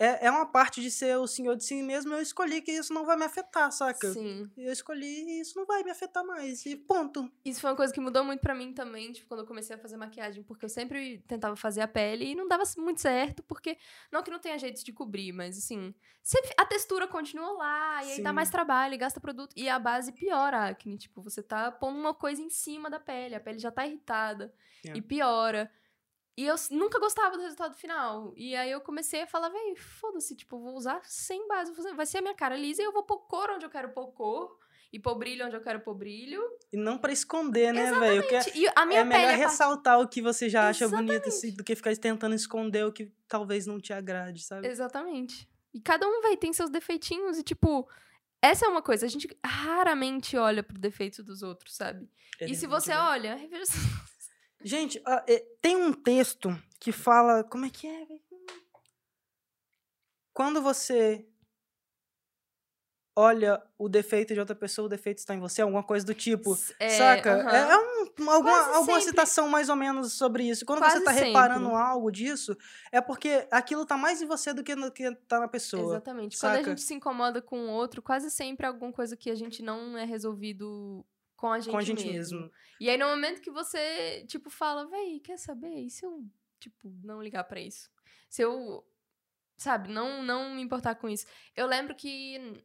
é, 0.00 0.26
é 0.26 0.30
uma 0.30 0.46
parte 0.46 0.80
de 0.80 0.90
ser 0.90 1.18
o 1.18 1.26
senhor 1.26 1.54
de 1.56 1.62
si 1.62 1.82
mesmo. 1.82 2.14
Eu 2.14 2.22
escolhi 2.22 2.62
que 2.62 2.72
isso 2.72 2.94
não 2.94 3.04
vai 3.04 3.18
me 3.18 3.24
afetar, 3.26 3.70
saca? 3.70 4.10
Sim. 4.14 4.50
Eu 4.56 4.72
escolhi 4.72 5.04
e 5.06 5.40
isso 5.42 5.58
não 5.58 5.66
vai 5.66 5.82
me 5.84 5.90
afetar 5.90 6.24
mais. 6.24 6.64
E 6.64 6.74
ponto. 6.74 7.30
Isso 7.44 7.60
foi 7.60 7.68
uma 7.68 7.76
coisa 7.76 7.92
que 7.92 8.00
mudou 8.00 8.24
muito 8.24 8.40
pra 8.40 8.54
mim 8.54 8.72
também, 8.72 9.12
tipo, 9.12 9.28
quando 9.28 9.40
eu 9.40 9.46
comecei 9.46 9.76
a 9.76 9.78
fazer 9.78 9.98
maquiagem, 9.98 10.42
porque 10.42 10.64
eu 10.64 10.70
sempre 10.70 11.18
tentava 11.28 11.54
fazer 11.54 11.82
a 11.82 11.88
pele 11.88 12.30
e 12.30 12.34
não 12.34 12.48
dava 12.48 12.64
muito 12.78 12.98
certo, 13.02 13.42
porque 13.42 13.76
não 14.10 14.22
que 14.22 14.30
não 14.30 14.38
tenha 14.38 14.58
jeito 14.58 14.82
de 14.82 14.90
cobrir, 14.90 15.32
mas 15.32 15.58
assim, 15.58 15.94
sempre 16.22 16.50
a 16.56 16.64
textura 16.64 17.06
continua 17.06 17.52
lá, 17.52 18.02
e 18.04 18.12
aí 18.12 18.22
dá 18.22 18.30
Sim. 18.30 18.34
mais 18.36 18.48
trabalho, 18.48 18.94
e 18.94 18.96
gasta 18.96 19.20
produto, 19.20 19.52
e 19.54 19.68
a 19.68 19.78
base 19.78 20.12
piora 20.12 20.60
a 20.60 20.68
acne, 20.68 20.96
tipo, 20.96 21.20
você 21.20 21.42
tá 21.42 21.70
pondo 21.70 21.98
uma 21.98 22.14
coisa 22.14 22.40
em 22.40 22.48
cima 22.48 22.88
da 22.88 22.98
pele, 22.98 23.34
a 23.34 23.40
pele 23.40 23.58
já 23.58 23.70
tá 23.70 23.86
irritada 23.86 24.50
É. 24.86 24.96
e 24.96 25.02
piora. 25.02 25.70
E 26.36 26.46
eu 26.46 26.54
nunca 26.70 26.98
gostava 26.98 27.36
do 27.36 27.42
resultado 27.42 27.74
final. 27.74 28.32
E 28.36 28.56
aí 28.56 28.70
eu 28.70 28.80
comecei 28.80 29.22
a 29.22 29.26
falar, 29.26 29.48
véi, 29.48 29.76
foda-se, 29.76 30.34
tipo, 30.36 30.58
vou 30.58 30.74
usar 30.74 31.00
sem 31.04 31.46
base. 31.46 31.72
Vai 31.94 32.06
ser 32.06 32.18
a 32.18 32.22
minha 32.22 32.34
cara 32.34 32.56
lisa 32.56 32.80
e 32.80 32.84
eu 32.84 32.92
vou 32.92 33.02
pôr 33.02 33.18
cor 33.26 33.50
onde 33.50 33.64
eu 33.64 33.70
quero 33.70 33.90
pôr 33.90 34.08
cor. 34.12 34.58
E 34.92 34.98
pôr 34.98 35.14
brilho 35.14 35.46
onde 35.46 35.54
eu 35.54 35.60
quero 35.60 35.80
pôr 35.80 35.94
brilho. 35.94 36.42
E 36.72 36.76
não 36.76 36.98
pra 36.98 37.12
esconder, 37.12 37.72
né, 37.72 37.92
velho? 37.92 38.24
É, 38.24 38.58
E 38.58 38.66
a 38.74 38.84
minha 38.84 39.00
é 39.00 39.04
melhor 39.04 39.30
é 39.30 39.36
ressaltar 39.36 40.00
o 40.00 40.08
que 40.08 40.20
você 40.20 40.48
já 40.48 40.68
acha 40.68 40.88
bonito 40.88 41.10
Exatamente. 41.12 41.28
assim, 41.28 41.54
do 41.54 41.62
que 41.62 41.76
ficar 41.76 41.96
tentando 41.96 42.34
esconder 42.34 42.84
o 42.84 42.92
que 42.92 43.12
talvez 43.28 43.66
não 43.66 43.78
te 43.78 43.92
agrade, 43.92 44.42
sabe? 44.42 44.66
Exatamente. 44.66 45.48
E 45.72 45.80
cada 45.80 46.08
um, 46.08 46.20
vai 46.20 46.36
tem 46.36 46.52
seus 46.52 46.70
defeitinhos 46.70 47.38
e, 47.38 47.44
tipo, 47.44 47.88
essa 48.42 48.66
é 48.66 48.68
uma 48.68 48.82
coisa, 48.82 49.06
a 49.06 49.08
gente 49.08 49.28
raramente 49.44 50.36
olha 50.36 50.62
pro 50.62 50.76
defeito 50.76 51.22
dos 51.22 51.42
outros, 51.42 51.76
sabe? 51.76 52.08
É 52.40 52.46
e 52.46 52.54
se 52.56 52.66
você 52.66 52.90
velho. 52.90 53.04
olha, 53.04 53.34
reveja 53.38 53.64
Gente, 54.62 55.00
ah, 55.06 55.24
é, 55.28 55.38
tem 55.60 55.76
um 55.76 55.92
texto 55.92 56.50
que 56.78 56.92
fala. 56.92 57.42
Como 57.44 57.64
é 57.64 57.70
que 57.70 57.86
é? 57.86 58.06
Quando 60.32 60.62
você 60.62 61.26
olha 63.16 63.62
o 63.76 63.88
defeito 63.88 64.32
de 64.32 64.40
outra 64.40 64.54
pessoa, 64.54 64.86
o 64.86 64.88
defeito 64.88 65.18
está 65.18 65.34
em 65.34 65.40
você, 65.40 65.60
alguma 65.60 65.82
coisa 65.82 66.06
do 66.06 66.14
tipo. 66.14 66.56
É, 66.78 66.88
saca? 66.90 67.40
aham. 67.42 67.50
É, 67.50 67.70
é 67.72 67.76
um- 67.78 68.30
alguma, 68.30 68.52
Quase 68.52 68.68
alguma 68.76 68.98
sempre. 68.98 69.02
citação 69.10 69.48
mais 69.48 69.68
ou 69.68 69.76
menos 69.76 70.12
sobre 70.14 70.44
isso. 70.48 70.64
Quando 70.64 70.78
você 70.80 71.00
Quase 71.00 71.04
tá 71.04 71.10
reparando 71.10 71.66
sempre. 71.66 71.80
algo 71.82 72.10
disso, 72.10 72.56
é 72.92 73.00
porque 73.00 73.46
aquilo 73.50 73.84
tá 73.84 73.96
mais 73.96 74.22
em 74.22 74.26
você 74.26 74.52
do 74.54 74.62
que 74.62 74.74
no 74.74 74.90
que 74.92 75.14
tá 75.26 75.40
na 75.40 75.48
pessoa. 75.48 75.94
Exatamente. 75.96 76.38
Quando 76.38 76.52
a 76.52 76.56
saca? 76.56 76.70
gente 76.70 76.82
se 76.82 76.94
incomoda 76.94 77.42
com 77.42 77.58
o 77.66 77.70
outro, 77.70 78.00
quase 78.00 78.30
sempre 78.30 78.64
é 78.64 78.68
alguma 78.68 78.92
coisa 78.92 79.16
que 79.16 79.30
a 79.30 79.34
gente 79.34 79.62
não 79.62 79.98
é 79.98 80.04
resolvido 80.04 81.04
com 81.40 81.50
a 81.50 81.58
gente, 81.58 81.70
com 81.70 81.78
a 81.78 81.82
gente 81.82 82.06
mesmo. 82.06 82.40
mesmo. 82.40 82.52
E 82.78 82.90
aí, 82.90 82.98
no 82.98 83.06
momento 83.06 83.40
que 83.40 83.50
você, 83.50 84.24
tipo, 84.28 84.50
fala, 84.50 84.86
véi, 84.86 85.18
quer 85.20 85.38
saber? 85.38 85.74
E 85.74 85.88
se 85.88 86.04
eu, 86.04 86.22
tipo, 86.60 86.92
não 87.02 87.22
ligar 87.22 87.44
pra 87.44 87.58
isso? 87.58 87.88
Se 88.28 88.42
eu, 88.42 88.84
sabe, 89.56 89.88
não, 89.88 90.22
não 90.22 90.54
me 90.54 90.60
importar 90.60 90.96
com 90.96 91.08
isso. 91.08 91.24
Eu 91.56 91.66
lembro 91.66 91.94
que 91.94 92.62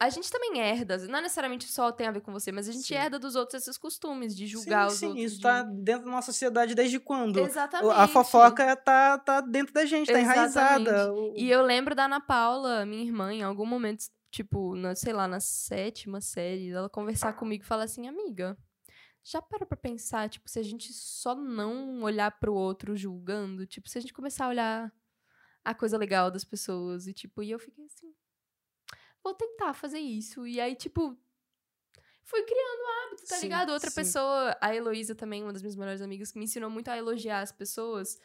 a 0.00 0.10
gente 0.10 0.28
também 0.28 0.58
herda, 0.58 0.98
não 1.06 1.20
necessariamente 1.20 1.68
só 1.68 1.92
tem 1.92 2.08
a 2.08 2.10
ver 2.10 2.20
com 2.20 2.32
você, 2.32 2.50
mas 2.50 2.68
a 2.68 2.72
gente 2.72 2.88
Sim. 2.88 2.96
herda 2.96 3.16
dos 3.16 3.36
outros 3.36 3.62
esses 3.62 3.78
costumes 3.78 4.36
de 4.36 4.44
julgar 4.44 4.90
sim, 4.90 4.92
os 4.92 4.98
sim, 4.98 5.06
outros. 5.06 5.24
isso 5.24 5.36
de... 5.36 5.42
tá 5.42 5.62
dentro 5.62 6.06
da 6.06 6.10
nossa 6.10 6.32
sociedade 6.32 6.74
desde 6.74 6.98
quando? 6.98 7.38
Exatamente. 7.38 7.94
A 7.96 8.08
fofoca 8.08 8.74
tá, 8.74 9.18
tá 9.18 9.40
dentro 9.40 9.72
da 9.72 9.86
gente, 9.86 10.12
tá 10.12 10.18
enraizada. 10.18 10.90
Exatamente. 10.90 11.40
E 11.40 11.48
eu 11.48 11.62
lembro 11.62 11.94
da 11.94 12.06
Ana 12.06 12.20
Paula, 12.20 12.84
minha 12.84 13.04
irmã, 13.04 13.32
em 13.32 13.44
algum 13.44 13.64
momento, 13.64 14.04
tipo, 14.34 14.74
na, 14.74 14.96
sei 14.96 15.12
lá, 15.12 15.28
na 15.28 15.38
sétima 15.38 16.20
série, 16.20 16.70
ela 16.70 16.90
conversar 16.90 17.34
comigo 17.34 17.62
e 17.62 17.66
falar 17.66 17.84
assim, 17.84 18.08
amiga, 18.08 18.58
já 19.22 19.40
para 19.40 19.64
pra 19.64 19.76
pensar, 19.76 20.28
tipo, 20.28 20.48
se 20.50 20.58
a 20.58 20.62
gente 20.62 20.92
só 20.92 21.36
não 21.36 22.02
olhar 22.02 22.32
pro 22.40 22.52
outro 22.52 22.96
julgando, 22.96 23.64
tipo, 23.64 23.88
se 23.88 23.96
a 23.96 24.00
gente 24.00 24.12
começar 24.12 24.46
a 24.46 24.48
olhar 24.48 24.92
a 25.64 25.72
coisa 25.72 25.96
legal 25.96 26.32
das 26.32 26.44
pessoas, 26.44 27.06
e 27.06 27.12
tipo, 27.14 27.44
e 27.44 27.50
eu 27.52 27.58
fiquei 27.60 27.84
assim, 27.84 28.12
vou 29.22 29.34
tentar 29.34 29.72
fazer 29.72 30.00
isso. 30.00 30.46
E 30.48 30.60
aí, 30.60 30.74
tipo, 30.74 31.16
fui 32.24 32.42
criando 32.42 33.06
hábito, 33.06 33.28
tá 33.28 33.36
Sim, 33.36 33.42
ligado? 33.42 33.70
Outra 33.70 33.88
sim. 33.88 33.96
pessoa, 33.96 34.56
a 34.60 34.74
Heloísa 34.74 35.14
também, 35.14 35.44
uma 35.44 35.52
das 35.52 35.62
minhas 35.62 35.76
melhores 35.76 36.02
amigas, 36.02 36.32
que 36.32 36.38
me 36.38 36.44
ensinou 36.44 36.68
muito 36.68 36.88
a 36.88 36.98
elogiar 36.98 37.40
as 37.40 37.52
pessoas. 37.52 38.18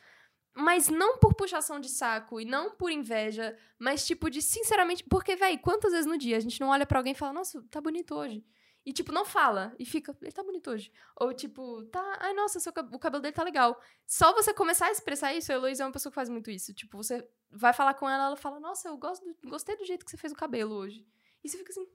Mas 0.56 0.89
não 0.89 1.18
por 1.20 1.34
puxação 1.36 1.79
de 1.79 1.89
saco 1.89 2.39
e 2.41 2.46
não 2.46 2.72
por 2.72 2.91
inveja, 2.91 3.58
mas 3.77 4.06
tipo 4.06 4.29
de 4.29 4.41
sinceramente. 4.41 5.03
Porque, 5.03 5.36
véi, 5.36 5.58
quantas 5.58 5.91
vezes 5.91 6.06
no 6.06 6.18
dia 6.18 6.38
a 6.38 6.39
gente 6.39 6.60
não 6.60 6.70
olha 6.70 6.86
pra 6.86 7.00
alguém 7.00 7.13
e 7.13 7.15
fala, 7.15 7.34
nossa, 7.34 7.62
tá 7.70 7.79
bonito 7.79 8.13
hoje. 8.15 8.44
E, 8.86 8.91
tipo, 8.94 9.12
não 9.12 9.24
fala. 9.25 9.74
E 9.77 9.86
fica, 9.86 10.18
ele 10.22 10.32
tá 10.32 10.41
bonito 10.44 10.72
hoje. 10.72 10.91
Ou, 11.20 11.34
tipo, 11.34 11.84
tá, 11.86 12.18
ai, 12.22 12.34
nossa, 12.34 12.60
seu, 12.60 12.72
o 12.91 13.00
cabelo 13.00 13.22
dele 13.22 13.34
tá 13.36 13.44
legal. 13.44 13.79
Só 14.08 14.34
você 14.34 14.53
começar 14.53 14.88
a 14.88 14.91
expressar 14.91 15.34
isso, 15.34 15.51
a 15.51 15.56
Heloísa 15.56 15.84
é 15.84 15.86
uma 15.86 15.91
pessoa 15.91 16.12
que 16.12 16.15
faz 16.15 16.29
muito 16.29 16.50
isso. 16.50 16.74
Tipo, 16.74 16.98
você 16.98 17.25
vai 17.51 17.72
falar 17.74 17.94
com 17.94 18.10
ela, 18.10 18.25
ela 18.27 18.36
fala, 18.36 18.60
nossa, 18.60 18.88
eu 18.88 18.98
gosto 18.98 19.24
do- 19.25 19.50
gostei 19.50 19.75
do 19.77 19.86
jeito 19.86 20.03
que 20.03 20.10
você 20.12 20.18
fez 20.18 20.34
o 20.34 20.36
cabelo 20.36 20.74
hoje. 20.75 21.06
E 21.44 21.50
você 21.50 21.58
fica 21.58 21.72
assim, 21.72 21.88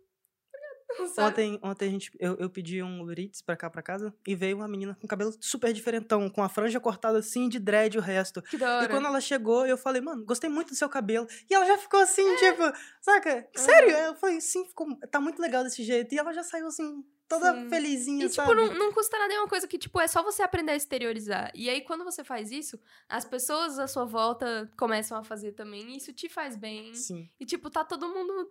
Sabe? 1.15 1.29
Ontem, 1.31 1.61
ontem 1.63 1.89
a 1.89 1.91
gente, 1.91 2.11
eu, 2.19 2.37
eu 2.37 2.49
pedi 2.51 2.83
um 2.83 3.03
Uber 3.03 3.19
Eats 3.19 3.43
pra 3.43 3.57
cá, 3.57 3.69
pra 3.71 3.83
casa, 3.83 4.15
e 4.27 4.35
veio 4.35 4.57
uma 4.57 4.69
menina 4.69 4.97
com 5.01 5.07
cabelo 5.07 5.33
super 5.41 5.73
diferentão, 5.73 6.29
com 6.31 6.43
a 6.43 6.49
franja 6.49 6.81
cortada 6.81 7.19
assim, 7.19 7.49
de 7.49 7.59
dread 7.59 7.99
o 7.99 8.01
resto. 8.01 8.43
Que 8.43 8.57
da 8.59 8.77
hora. 8.77 8.85
E 8.87 8.89
quando 8.89 9.07
ela 9.07 9.21
chegou, 9.21 9.67
eu 9.67 9.77
falei, 9.77 10.01
mano, 10.01 10.25
gostei 10.25 10.49
muito 10.51 10.69
do 10.71 10.77
seu 10.77 10.89
cabelo. 10.89 11.27
E 11.51 11.55
ela 11.55 11.65
já 11.67 11.77
ficou 11.79 12.01
assim, 12.01 12.27
É. 12.29 12.37
tipo, 12.37 12.63
saca? 13.01 13.49
Sério? 13.55 13.91
Eu 13.91 14.15
falei, 14.17 14.41
sim, 14.41 14.65
ficou, 14.67 14.87
tá 15.11 15.21
muito 15.21 15.41
legal 15.41 15.63
desse 15.65 15.83
jeito. 15.83 16.15
E 16.15 16.19
ela 16.19 16.33
já 16.33 16.43
saiu 16.43 16.67
assim, 16.67 17.05
toda 17.29 17.53
Sim. 17.55 17.69
felizinha, 17.69 18.27
E, 18.27 18.29
tipo, 18.29 18.43
sabe? 18.47 18.55
não, 18.55 18.75
não 18.75 18.93
custa 18.93 19.19
nada, 19.19 19.33
é 19.35 19.39
uma 19.39 19.49
coisa 19.49 19.67
que, 19.67 19.79
tipo, 19.79 19.99
é 20.01 20.07
só 20.07 20.23
você 20.23 20.43
aprender 20.43 20.73
a 20.73 20.77
exteriorizar. 20.77 21.51
E 21.55 21.69
aí, 21.71 21.81
quando 21.81 22.05
você 22.05 22.23
faz 22.23 22.51
isso, 22.53 22.79
as 23.09 23.25
pessoas 23.25 23.79
à 23.79 23.87
sua 23.87 24.05
volta 24.05 24.71
começam 24.77 25.17
a 25.19 25.25
fazer 25.25 25.53
também, 25.53 25.93
e 25.93 25.97
isso 25.97 26.13
te 26.13 26.29
faz 26.29 26.57
bem. 26.57 26.93
Sim, 26.95 27.29
E, 27.41 27.47
tipo, 27.47 27.71
tá 27.71 27.83
todo 27.85 28.09
mundo 28.09 28.51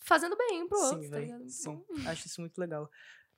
fazendo 0.00 0.36
bem 0.36 0.66
pro 0.66 0.78
outro, 0.78 1.02
sim, 1.02 1.10
tá 1.10 1.18
ligado? 1.18 1.48
Sim, 1.48 1.64
bom. 1.64 1.84
acho 2.10 2.26
isso 2.26 2.40
muito 2.40 2.58
legal. 2.58 2.90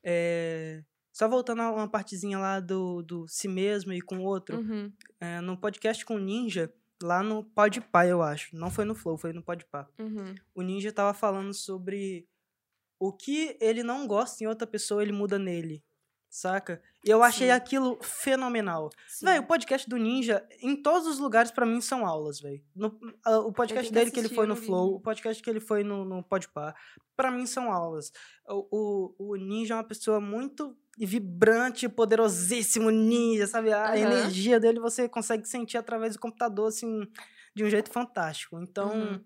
É, 0.03 0.83
Só 1.11 1.27
voltando 1.27 1.61
a 1.61 1.71
uma 1.71 1.87
partezinha 1.87 2.37
lá 2.39 2.59
do, 2.59 3.01
do 3.03 3.27
si 3.27 3.47
mesmo 3.47 3.93
e 3.93 4.01
com 4.01 4.17
o 4.17 4.23
outro. 4.23 4.57
Uhum. 4.57 4.91
é, 5.19 5.39
no 5.41 5.57
podcast 5.57 6.05
com 6.05 6.15
o 6.15 6.19
Ninja, 6.19 6.73
lá 7.01 7.21
no 7.21 7.43
Podpah, 7.43 8.05
eu 8.07 8.21
acho. 8.21 8.55
Não 8.55 8.71
foi 8.71 8.85
no 8.85 8.95
Flow, 8.95 9.17
foi 9.17 9.33
no 9.33 9.43
Podpah. 9.43 9.87
Uhum. 9.99 10.33
o 10.55 10.61
Ninja 10.61 10.91
tava 10.91 11.13
falando 11.13 11.53
sobre 11.53 12.27
o 12.99 13.11
que 13.11 13.57
ele 13.59 13.83
não 13.83 14.07
gosta 14.07 14.43
em 14.43 14.47
outra 14.47 14.65
pessoa, 14.65 15.01
ele 15.01 15.11
muda 15.11 15.37
nele. 15.37 15.83
Saca? 16.35 16.81
E 17.05 17.11
eu 17.11 17.21
achei 17.21 17.45
Sim. 17.49 17.53
aquilo 17.53 17.99
fenomenal. 18.01 18.89
Véi, 19.21 19.37
o 19.37 19.43
podcast 19.45 19.87
do 19.87 19.97
Ninja, 19.97 20.43
em 20.63 20.75
todos 20.75 21.07
os 21.07 21.19
lugares, 21.19 21.51
pra 21.51 21.63
mim, 21.63 21.79
são 21.79 22.07
aulas, 22.07 22.39
velho. 22.39 22.59
O 23.45 23.51
podcast 23.53 23.93
dele 23.93 24.09
que 24.09 24.19
ele 24.19 24.29
foi 24.29 24.47
no. 24.47 24.55
Flow, 24.55 24.95
o 24.95 24.99
podcast 24.99 25.43
que 25.43 25.47
ele 25.47 25.59
foi 25.59 25.83
no, 25.83 26.03
no 26.03 26.23
Podpah, 26.23 26.73
pra 27.15 27.29
mim 27.29 27.45
são 27.45 27.71
aulas. 27.71 28.11
O, 28.49 29.13
o, 29.19 29.33
o 29.33 29.35
Ninja 29.35 29.75
é 29.75 29.77
uma 29.77 29.83
pessoa 29.83 30.19
muito 30.19 30.75
vibrante, 30.97 31.87
poderosíssimo 31.87 32.89
ninja, 32.89 33.45
sabe? 33.45 33.71
A 33.71 33.89
Aham. 33.89 33.97
energia 33.97 34.59
dele 34.59 34.79
você 34.79 35.07
consegue 35.07 35.47
sentir 35.47 35.77
através 35.77 36.13
do 36.15 36.19
computador, 36.19 36.69
assim, 36.69 37.07
de 37.55 37.63
um 37.63 37.69
jeito 37.69 37.91
fantástico. 37.91 38.59
Então, 38.59 38.91
Uhum. 38.91 39.23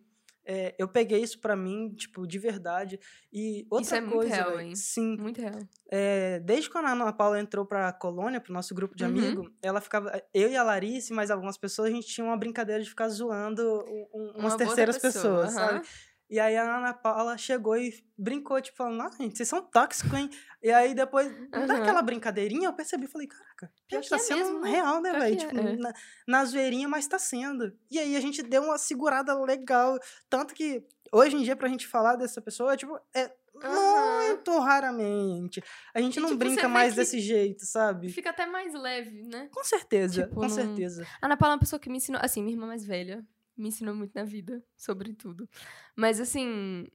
É, 0.48 0.74
eu 0.80 0.88
peguei 0.88 1.22
isso 1.22 1.40
pra 1.42 1.56
mim, 1.56 1.94
tipo, 1.94 2.26
de 2.26 2.40
verdade. 2.40 3.00
E 3.34 3.68
outra 3.70 3.98
é 3.98 4.02
muito 4.02 4.14
coisa, 4.16 4.36
real, 4.36 4.56
véi, 4.56 4.68
hein? 4.68 4.76
sim, 4.76 5.18
Muito 5.18 5.42
real. 5.42 5.60
é, 5.92 6.40
desde 6.40 6.70
quando 6.70 6.86
a 6.86 6.92
Ana 6.94 7.12
Paula 7.14 7.40
entrou 7.40 7.66
pra 7.66 7.92
colônia, 7.92 8.40
pro 8.40 8.54
nosso 8.54 8.74
grupo 8.74 8.96
de 8.96 9.04
Uhum. 9.04 9.10
amigos, 9.10 9.52
ela 9.62 9.82
ficava. 9.82 10.10
Eu 10.34 10.50
e 10.50 10.56
a 10.56 10.64
Larice, 10.64 11.14
mais 11.14 11.30
algumas 11.30 11.58
pessoas, 11.58 11.90
a 11.90 11.92
gente 11.92 12.08
tinha 12.08 12.26
uma 12.26 12.38
brincadeira 12.38 12.82
de 12.82 12.90
ficar 12.90 13.10
zoando 13.10 13.62
um- 13.88 14.08
um- 14.14 14.32
Uma 14.32 14.40
umas 14.40 14.56
terceiras 14.56 14.98
pessoa, 14.98 15.42
pessoas, 15.44 15.58
aham. 15.58 15.74
sabe? 15.84 15.88
E 16.30 16.40
aí 16.40 16.58
a 16.58 16.78
Ana 16.78 16.94
Paula 16.94 17.38
chegou 17.38 17.78
e 17.78 17.94
brincou, 18.18 18.60
tipo, 18.62 18.76
falando, 18.78 18.98
nossa, 18.98 19.18
gente, 19.18 19.38
vocês 19.38 19.48
são 19.48 19.62
tóxicos, 19.62 20.14
hein? 20.14 20.30
E 20.62 20.70
aí 20.70 20.94
depois, 20.94 21.28
Aham. 21.54 21.68
daquela 21.68 22.02
brincadeirinha, 22.02 22.68
eu 22.68 22.74
percebi, 22.74 23.08
falei, 23.08 23.28
caraca, 23.28 23.72
Pior 23.88 24.02
que 24.02 24.10
tá 24.10 24.18
é 24.18 24.20
sendo 24.20 24.40
mesmo, 24.40 24.60
né? 24.60 24.70
real, 24.70 25.02
né, 25.02 25.12
velho? 25.14 25.38
que 25.38 25.44
é, 25.46 25.48
Tipo, 25.48 25.60
é. 25.62 25.76
na, 25.78 25.94
na 26.28 26.46
zoeirinha, 26.46 26.88
mas 26.90 27.08
tá 27.08 27.18
sendo. 27.18 27.72
E 27.90 27.98
aí 27.98 28.16
a 28.18 28.20
gente 28.20 28.44
deu 28.44 28.64
uma 28.64 28.78
segurada 28.78 29.34
legal. 29.42 29.98
Tanto 30.30 30.54
que 30.54 30.86
hoje 31.14 31.38
em 31.38 31.44
dia, 31.44 31.56
pra 31.56 31.70
gente 31.70 31.88
falar 31.88 32.18
dessa 32.18 32.42
pessoa, 32.42 32.76
tipo, 32.76 33.00
é 33.16 33.32
Aham. 33.64 34.28
muito 34.28 34.60
raramente. 34.60 35.64
A 35.94 36.02
gente 36.02 36.18
E, 36.18 36.20
não 36.20 36.28
tipo, 36.30 36.40
brinca 36.40 36.68
mais 36.68 36.94
desse 36.94 37.20
jeito, 37.22 37.66
sabe? 37.66 38.10
Fica 38.10 38.32
até 38.32 38.46
mais 38.46 38.74
leve, 38.74 39.24
né? 39.24 39.48
Com 39.52 39.64
certeza, 39.64 40.24
Tipo, 40.24 40.36
com 40.36 40.42
não- 40.42 40.50
certeza. 40.50 41.08
A 41.22 41.26
Ana 41.26 41.38
Paula 41.38 41.54
é 41.54 41.56
uma 41.56 41.60
pessoa 41.62 41.80
que 41.80 41.90
me 41.90 41.98
ensinou, 41.98 42.20
assim, 42.24 42.42
minha 42.44 42.54
irmã 42.54 42.68
mais 42.68 42.84
velha, 42.86 43.26
me 43.58 43.70
ensinou 43.70 43.96
muito 43.96 44.14
na 44.14 44.24
vida, 44.24 44.64
sobre 44.76 45.14
tudo. 45.14 45.50
Mas, 45.96 46.20
assim, 46.20 46.88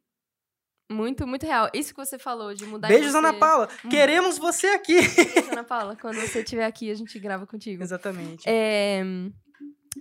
muito, 0.91 1.27
muito 1.27 1.45
real. 1.45 1.71
Isso 1.73 1.95
que 1.95 2.05
você 2.05 2.19
falou, 2.19 2.55
de 2.55 2.67
mudar 2.67 2.89
Beijos, 2.89 3.13
você... 3.13 3.19
Ana 3.19 3.33
Paula. 3.33 3.69
Hum. 3.85 3.89
Queremos 3.89 4.39
você 4.39 4.69
aqui. 4.69 4.95
Beijo, 4.95 5.51
Ana 5.51 5.65
Paula. 5.65 5.97
Quando 5.97 6.21
você 6.21 6.41
estiver 6.41 6.67
aqui, 6.67 6.91
a 6.91 6.95
gente 6.95 7.19
grava 7.19 7.47
contigo. 7.47 7.83
Exatamente. 7.83 8.45
É, 8.47 9.03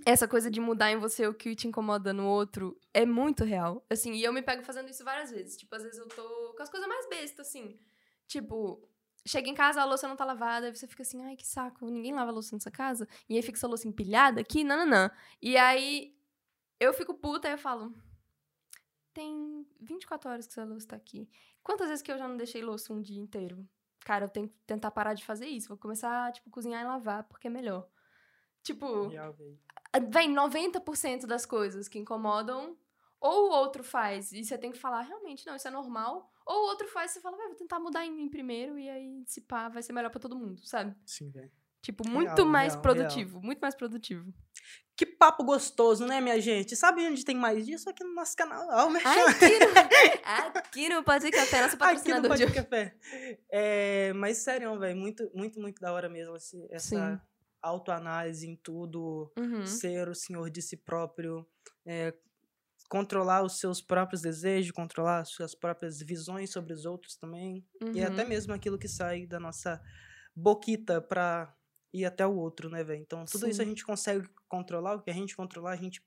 essa 0.06 0.28
coisa 0.28 0.50
de 0.50 0.60
mudar 0.60 0.90
em 0.90 0.98
você 0.98 1.26
o 1.26 1.34
que 1.34 1.54
te 1.54 1.66
incomoda 1.66 2.12
no 2.12 2.26
outro 2.26 2.78
é 2.92 3.04
muito 3.04 3.44
real. 3.44 3.84
Assim, 3.90 4.12
e 4.12 4.22
eu 4.22 4.32
me 4.32 4.42
pego 4.42 4.62
fazendo 4.62 4.90
isso 4.90 5.04
várias 5.04 5.30
vezes. 5.30 5.56
Tipo, 5.56 5.74
às 5.74 5.82
vezes 5.82 5.98
eu 5.98 6.08
tô 6.08 6.54
com 6.56 6.62
as 6.62 6.70
coisas 6.70 6.88
mais 6.88 7.08
bestas, 7.08 7.48
assim. 7.48 7.78
Tipo, 8.26 8.86
chega 9.26 9.48
em 9.48 9.54
casa, 9.54 9.80
a 9.80 9.84
louça 9.84 10.08
não 10.08 10.16
tá 10.16 10.24
lavada, 10.24 10.66
aí 10.66 10.74
você 10.74 10.86
fica 10.86 11.02
assim, 11.02 11.22
ai, 11.22 11.36
que 11.36 11.46
saco, 11.46 11.86
ninguém 11.86 12.14
lava 12.14 12.30
a 12.30 12.34
louça 12.34 12.54
nessa 12.54 12.70
casa. 12.70 13.08
E 13.28 13.36
aí 13.36 13.42
fica 13.42 13.58
essa 13.58 13.68
louça 13.68 13.88
empilhada 13.88 14.40
aqui, 14.40 14.64
nananã. 14.64 15.10
E 15.40 15.56
aí 15.56 16.14
eu 16.82 16.92
fico 16.92 17.14
puta 17.14 17.48
e 17.48 17.52
eu 17.52 17.58
falo. 17.58 17.94
Tem 19.14 19.66
24 19.80 20.30
horas 20.30 20.46
que 20.46 20.52
essa 20.52 20.64
louça 20.64 20.88
tá 20.88 20.96
aqui. 20.96 21.28
Quantas 21.62 21.88
vezes 21.88 22.02
que 22.02 22.10
eu 22.10 22.18
já 22.18 22.26
não 22.26 22.36
deixei 22.36 22.62
louça 22.62 22.92
um 22.92 23.00
dia 23.00 23.20
inteiro? 23.20 23.68
Cara, 24.00 24.24
eu 24.24 24.28
tenho 24.28 24.48
que 24.48 24.54
tentar 24.66 24.90
parar 24.90 25.14
de 25.14 25.24
fazer 25.24 25.46
isso. 25.46 25.68
Vou 25.68 25.76
começar, 25.76 26.32
tipo, 26.32 26.50
cozinhar 26.50 26.82
e 26.82 26.86
lavar, 26.86 27.24
porque 27.24 27.46
é 27.46 27.50
melhor. 27.50 27.88
Tipo, 28.62 29.08
Real, 29.08 29.32
véi. 29.32 29.58
vem 30.10 30.32
90% 30.32 31.26
das 31.26 31.44
coisas 31.44 31.88
que 31.88 31.98
incomodam, 31.98 32.76
ou 33.20 33.48
o 33.48 33.52
outro 33.52 33.84
faz, 33.84 34.32
e 34.32 34.44
você 34.44 34.56
tem 34.58 34.72
que 34.72 34.78
falar, 34.78 35.02
realmente, 35.02 35.46
não, 35.46 35.54
isso 35.54 35.68
é 35.68 35.70
normal. 35.70 36.32
Ou 36.44 36.64
o 36.64 36.68
outro 36.68 36.88
faz, 36.88 37.10
e 37.10 37.14
você 37.14 37.20
fala, 37.20 37.36
"Vai, 37.36 37.46
vou 37.48 37.56
tentar 37.56 37.78
mudar 37.78 38.04
em 38.04 38.10
mim 38.12 38.28
primeiro, 38.28 38.78
e 38.78 38.88
aí, 38.88 39.22
se 39.26 39.40
pá, 39.40 39.68
vai 39.68 39.82
ser 39.82 39.92
melhor 39.92 40.10
pra 40.10 40.20
todo 40.20 40.36
mundo, 40.36 40.64
sabe? 40.66 40.96
Sim, 41.06 41.30
velho. 41.30 41.52
Tipo, 41.80 42.04
Real, 42.04 42.14
muito 42.14 42.46
mais 42.46 42.72
real, 42.74 42.82
produtivo, 42.82 43.40
muito 43.42 43.58
mais 43.60 43.74
produtivo. 43.74 44.32
Que 44.94 45.06
papo 45.06 45.42
gostoso, 45.42 46.06
né, 46.06 46.20
minha 46.20 46.38
gente? 46.40 46.76
Sabe 46.76 47.06
onde 47.06 47.24
tem 47.24 47.34
mais 47.34 47.64
disso? 47.66 47.88
Aqui 47.88 48.04
no 48.04 48.14
nosso 48.14 48.36
canal. 48.36 48.66
Ó, 48.70 48.90
o. 48.90 49.26
Aqui 49.26 49.58
no, 49.58 50.58
aqui 50.58 50.88
no 50.90 51.02
Pode 51.02 51.30
Café, 51.30 51.62
nosso 51.62 51.74
Aqui 51.74 51.74
no 51.74 51.78
patrocinador 51.78 52.22
de 52.22 52.28
Pode 52.28 52.44
hoje. 52.44 52.54
Café. 52.54 52.94
É, 53.50 54.12
mas 54.12 54.38
sério, 54.38 54.78
velho, 54.78 54.96
muito, 54.96 55.30
muito, 55.34 55.58
muito 55.60 55.80
da 55.80 55.92
hora 55.92 56.08
mesmo 56.08 56.36
esse- 56.36 56.68
essa 56.70 56.88
Sim. 57.16 57.20
autoanálise 57.62 58.46
em 58.46 58.54
tudo, 58.56 59.32
Uhum. 59.38 59.66
ser 59.66 60.08
o 60.08 60.14
senhor 60.14 60.50
de 60.50 60.60
si 60.60 60.76
próprio, 60.76 61.46
é, 61.86 62.12
controlar 62.88 63.42
os 63.42 63.58
seus 63.58 63.80
próprios 63.80 64.20
desejos, 64.20 64.70
controlar 64.72 65.20
as 65.20 65.30
suas 65.30 65.54
próprias 65.54 66.00
visões 66.00 66.50
sobre 66.52 66.74
os 66.74 66.84
outros 66.84 67.16
também, 67.16 67.66
e 67.80 68.00
uhum. 68.02 68.06
até 68.06 68.24
mesmo 68.24 68.52
aquilo 68.52 68.78
que 68.78 68.88
sai 68.88 69.26
da 69.26 69.40
nossa 69.40 69.80
boquita 70.36 71.00
pra 71.00 71.52
ir 71.92 72.04
até 72.04 72.26
o 72.26 72.34
outro, 72.34 72.68
né, 72.70 72.82
velho? 72.82 73.00
Então, 73.02 73.24
tudo 73.24 73.48
isso 73.48 73.60
a 73.60 73.64
Sim. 73.64 73.70
gente 73.70 73.84
consegue 73.84 74.28
controlar, 74.48 74.94
o 74.94 75.02
que 75.02 75.10
a 75.10 75.14
gente 75.14 75.36
controlar, 75.36 75.72
a 75.72 75.76
gente 75.76 76.02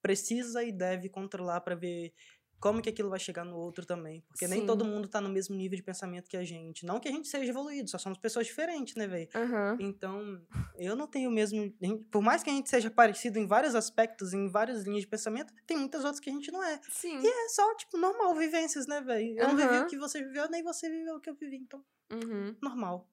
precisa 0.00 0.64
e 0.64 0.72
deve 0.72 1.08
controlar 1.08 1.60
pra 1.60 1.74
ver 1.74 2.12
como 2.58 2.80
que 2.80 2.88
aquilo 2.88 3.10
vai 3.10 3.18
chegar 3.18 3.44
no 3.44 3.56
outro 3.56 3.84
também, 3.84 4.20
porque 4.28 4.46
nem 4.46 4.64
todo 4.64 4.84
Sim. 4.84 4.90
mundo 4.90 5.08
tá 5.08 5.20
no 5.20 5.28
mesmo 5.28 5.54
nível 5.56 5.76
de 5.76 5.82
pensamento 5.82 6.28
que 6.28 6.36
a 6.36 6.44
gente. 6.44 6.86
Não 6.86 7.00
que 7.00 7.08
a 7.08 7.10
gente 7.10 7.26
seja 7.26 7.50
evoluído, 7.50 7.90
só 7.90 7.98
somos 7.98 8.18
pessoas 8.18 8.46
diferentes, 8.46 8.94
né, 8.94 9.08
velho? 9.08 9.28
Aham. 9.34 9.76
Então, 9.80 10.40
eu 10.76 10.94
não 10.94 11.08
tenho 11.08 11.28
o 11.28 11.32
mesmo. 11.32 11.72
Por 12.08 12.22
mais 12.22 12.40
que 12.42 12.50
a 12.50 12.52
gente 12.52 12.70
seja 12.70 12.88
parecido 12.88 13.38
em 13.40 13.48
vários 13.48 13.74
aspectos, 13.74 14.32
em 14.32 14.48
várias 14.48 14.84
linhas 14.84 15.00
de 15.00 15.08
pensamento, 15.08 15.52
tem 15.66 15.76
muitas 15.76 16.04
outras 16.04 16.20
que 16.20 16.30
a 16.30 16.32
gente 16.32 16.52
não 16.52 16.62
é. 16.62 16.80
Sim. 16.88 17.20
E 17.20 17.26
é 17.26 17.48
só, 17.48 17.74
tipo, 17.74 17.98
normal, 17.98 18.32
vivências, 18.36 18.86
né, 18.86 19.00
velho? 19.00 19.36
Eu 19.36 19.48
não 19.48 19.56
vivi 19.56 19.78
o 19.80 19.86
que 19.86 19.98
você 19.98 20.22
viveu, 20.22 20.48
nem 20.48 20.62
você 20.62 20.88
viveu 20.88 21.16
o 21.16 21.20
que 21.20 21.30
eu 21.30 21.34
vivi. 21.34 21.56
Então, 21.56 21.84
Uhum. 22.12 22.54
normal. 22.62 23.08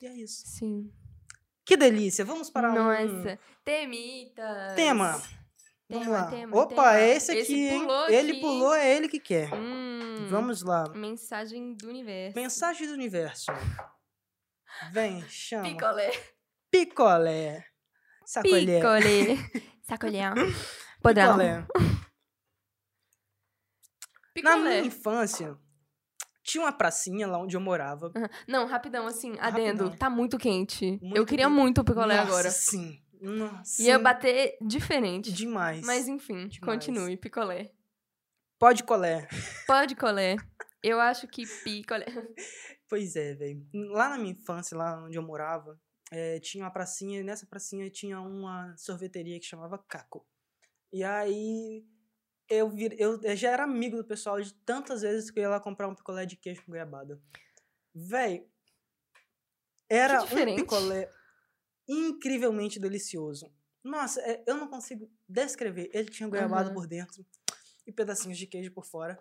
E 0.00 0.06
é 0.06 0.14
isso. 0.14 0.42
Sim. 0.46 0.90
Que 1.64 1.76
delícia! 1.76 2.24
Vamos 2.24 2.50
para 2.50 2.70
um 2.70 2.74
Nossa. 2.74 3.38
Temitas. 3.64 4.74
tema. 4.74 5.12
Vamos 5.88 6.06
Tema, 6.06 6.10
lá. 6.18 6.30
tema, 6.30 6.56
Opa, 6.62 6.74
tema. 6.74 6.96
é 6.98 7.10
esse 7.16 7.30
aqui, 7.30 7.40
Esse 7.40 7.54
hein? 7.54 7.80
pulou 7.82 8.08
Ele 8.08 8.30
aqui. 8.32 8.40
pulou, 8.40 8.74
é 8.74 8.96
ele 8.96 9.08
que 9.08 9.20
quer. 9.20 9.52
Hum, 9.54 10.26
Vamos 10.30 10.62
lá. 10.62 10.88
Mensagem 10.94 11.74
do 11.74 11.88
universo. 11.88 12.36
Mensagem 12.38 12.86
do 12.88 12.94
universo. 12.94 13.46
Vem, 14.92 15.22
chama. 15.28 15.64
Picolé. 15.68 16.10
Picolé. 16.70 17.66
Sacolé. 18.24 18.76
Picolé. 18.80 19.36
Sacolé. 19.84 20.20
Podrão. 21.02 21.36
Picolé. 21.36 21.66
Na 24.42 24.52
Picolé. 24.56 24.58
minha 24.62 24.80
infância, 24.80 25.56
tinha 26.44 26.62
uma 26.62 26.72
pracinha 26.72 27.26
lá 27.26 27.38
onde 27.38 27.56
eu 27.56 27.60
morava. 27.60 28.12
Aham. 28.14 28.28
Não, 28.46 28.66
rapidão, 28.66 29.06
assim, 29.06 29.32
adendo. 29.40 29.84
Rapidão. 29.84 29.98
Tá 29.98 30.08
muito 30.10 30.38
quente. 30.38 30.98
Muito 31.02 31.16
eu 31.16 31.26
queria 31.26 31.46
quente. 31.46 31.56
muito 31.56 31.80
o 31.80 31.84
picolé 31.84 32.16
Nossa, 32.18 32.28
agora. 32.28 32.50
Sim. 32.50 33.00
Nossa. 33.20 33.82
Ia 33.82 33.98
bater 33.98 34.56
diferente. 34.60 35.32
demais. 35.32 35.84
Mas 35.84 36.06
enfim, 36.06 36.46
Demais. 36.46 36.58
continue. 36.60 37.16
Picolé. 37.16 37.72
Pode 38.58 38.84
colé. 38.84 39.26
Pode 39.66 39.96
colé. 39.96 40.36
Eu 40.82 41.00
acho 41.00 41.26
que 41.26 41.44
picolé. 41.64 42.06
Pois 42.86 43.16
é, 43.16 43.34
velho. 43.34 43.66
Lá 43.90 44.10
na 44.10 44.18
minha 44.18 44.32
infância, 44.32 44.76
lá 44.76 45.02
onde 45.02 45.16
eu 45.16 45.22
morava, 45.22 45.80
eh, 46.12 46.38
tinha 46.40 46.62
uma 46.62 46.70
pracinha, 46.70 47.18
e 47.20 47.24
nessa 47.24 47.46
pracinha 47.46 47.90
tinha 47.90 48.20
uma 48.20 48.76
sorveteria 48.76 49.40
que 49.40 49.46
chamava 49.46 49.78
Caco. 49.88 50.24
E 50.92 51.02
aí 51.02 51.82
eu, 52.48 52.68
vir, 52.70 52.94
eu, 53.00 53.20
eu 53.22 53.36
já 53.36 53.50
era 53.50 53.64
amigo 53.64 53.96
do 53.96 54.04
pessoal 54.04 54.40
de 54.40 54.52
tantas 54.54 55.02
vezes 55.02 55.30
que 55.30 55.38
eu 55.38 55.42
ia 55.42 55.48
lá 55.48 55.60
comprar 55.60 55.88
um 55.88 55.94
picolé 55.94 56.26
de 56.26 56.36
queijo 56.36 56.62
com 56.64 56.72
goiabada. 56.72 57.20
Véi, 57.94 58.46
era 59.88 60.22
um 60.22 60.56
picolé 60.56 61.10
incrivelmente 61.88 62.78
delicioso. 62.80 63.50
Nossa, 63.82 64.20
é, 64.22 64.42
eu 64.46 64.56
não 64.56 64.68
consigo 64.68 65.10
descrever. 65.28 65.90
Ele 65.92 66.08
tinha 66.08 66.28
goiabada 66.28 66.66
Aham. 66.66 66.74
por 66.74 66.86
dentro 66.86 67.24
e 67.86 67.92
pedacinhos 67.92 68.38
de 68.38 68.46
queijo 68.46 68.72
por 68.72 68.86
fora. 68.86 69.18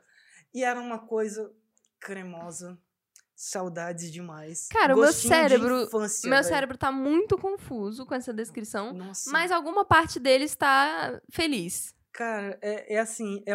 E 0.54 0.64
era 0.64 0.80
uma 0.80 1.00
coisa 1.06 1.54
cremosa. 2.00 2.80
Saudades 3.36 4.12
demais. 4.12 4.68
Cara, 4.70 4.96
o 4.96 5.00
meu 5.02 5.12
cérebro- 5.12 5.82
infância, 5.84 6.30
Meu 6.30 6.38
velho. 6.38 6.48
cérebro 6.48 6.78
tá 6.78 6.92
muito 6.92 7.38
confuso 7.38 8.06
com 8.06 8.14
essa 8.14 8.32
descrição, 8.32 8.94
Nossa. 8.94 9.30
mas 9.32 9.52
alguma 9.52 9.84
parte 9.84 10.20
dele 10.20 10.46
está 10.46 11.20
feliz. 11.32 11.94
Cara, 12.14 12.58
é, 12.62 12.96
é 12.96 13.00
assim, 13.00 13.44
é, 13.46 13.54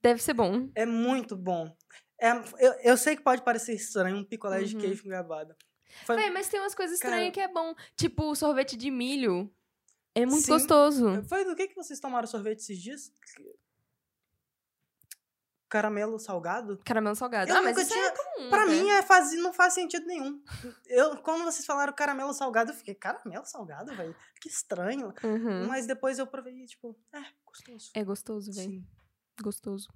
Deve 0.00 0.22
ser 0.22 0.34
bom. 0.34 0.70
é 0.74 0.86
muito 0.86 1.36
bom. 1.36 1.76
É, 2.20 2.30
eu, 2.60 2.72
eu 2.84 2.96
sei 2.96 3.16
que 3.16 3.22
pode 3.22 3.42
parecer 3.42 3.74
estranho 3.74 4.16
um 4.16 4.24
picolé 4.24 4.62
de 4.62 4.74
Uhum. 4.76 4.80
queijo 4.80 5.02
com 5.02 5.08
goiabada. 5.08 5.56
Foi- 6.06 6.16
Véi, 6.16 6.30
mas 6.30 6.48
tem 6.48 6.60
umas 6.60 6.74
coisas 6.74 6.98
Cara- 7.00 7.14
estranhas 7.16 7.34
que 7.34 7.40
é 7.40 7.48
bom. 7.48 7.74
Tipo, 7.96 8.34
sorvete 8.36 8.76
de 8.76 8.90
milho. 8.90 9.52
É 10.14 10.24
muito 10.24 10.44
Sim. 10.44 10.52
gostoso. 10.52 11.22
Foi 11.28 11.44
do 11.44 11.56
que, 11.56 11.68
que 11.68 11.74
vocês 11.74 11.98
tomaram 11.98 12.26
sorvete 12.26 12.60
esses 12.60 12.78
dias? 12.80 13.12
Caramelo 15.72 16.18
salgado? 16.18 16.78
Caramelo 16.84 17.16
salgado. 17.16 17.50
Eu 17.50 17.56
ah, 17.56 17.62
mas 17.62 17.78
isso 17.78 17.90
tinha- 17.94 18.04
é 18.04 18.10
comum. 18.10 18.50
Pra 18.50 18.64
até. 18.64 18.70
mim 18.72 18.90
é 18.90 19.00
faz, 19.00 19.32
não 19.40 19.54
faz 19.54 19.72
sentido 19.72 20.06
nenhum. 20.06 20.38
Eu, 20.86 21.16
quando 21.22 21.44
vocês 21.44 21.64
falaram 21.64 21.94
caramelo 21.94 22.34
salgado, 22.34 22.72
eu 22.72 22.74
fiquei, 22.74 22.94
caramelo 22.94 23.46
salgado, 23.46 23.94
velho? 23.96 24.14
Que 24.38 24.50
estranho. 24.50 25.14
Uhum. 25.24 25.66
Mas 25.68 25.86
depois 25.86 26.18
eu 26.18 26.26
provei, 26.26 26.66
tipo, 26.66 26.94
é, 27.14 27.22
gostoso. 27.46 27.90
É 27.94 28.04
gostoso, 28.04 28.52
velho. 28.52 28.84
Gostoso. 29.42 29.88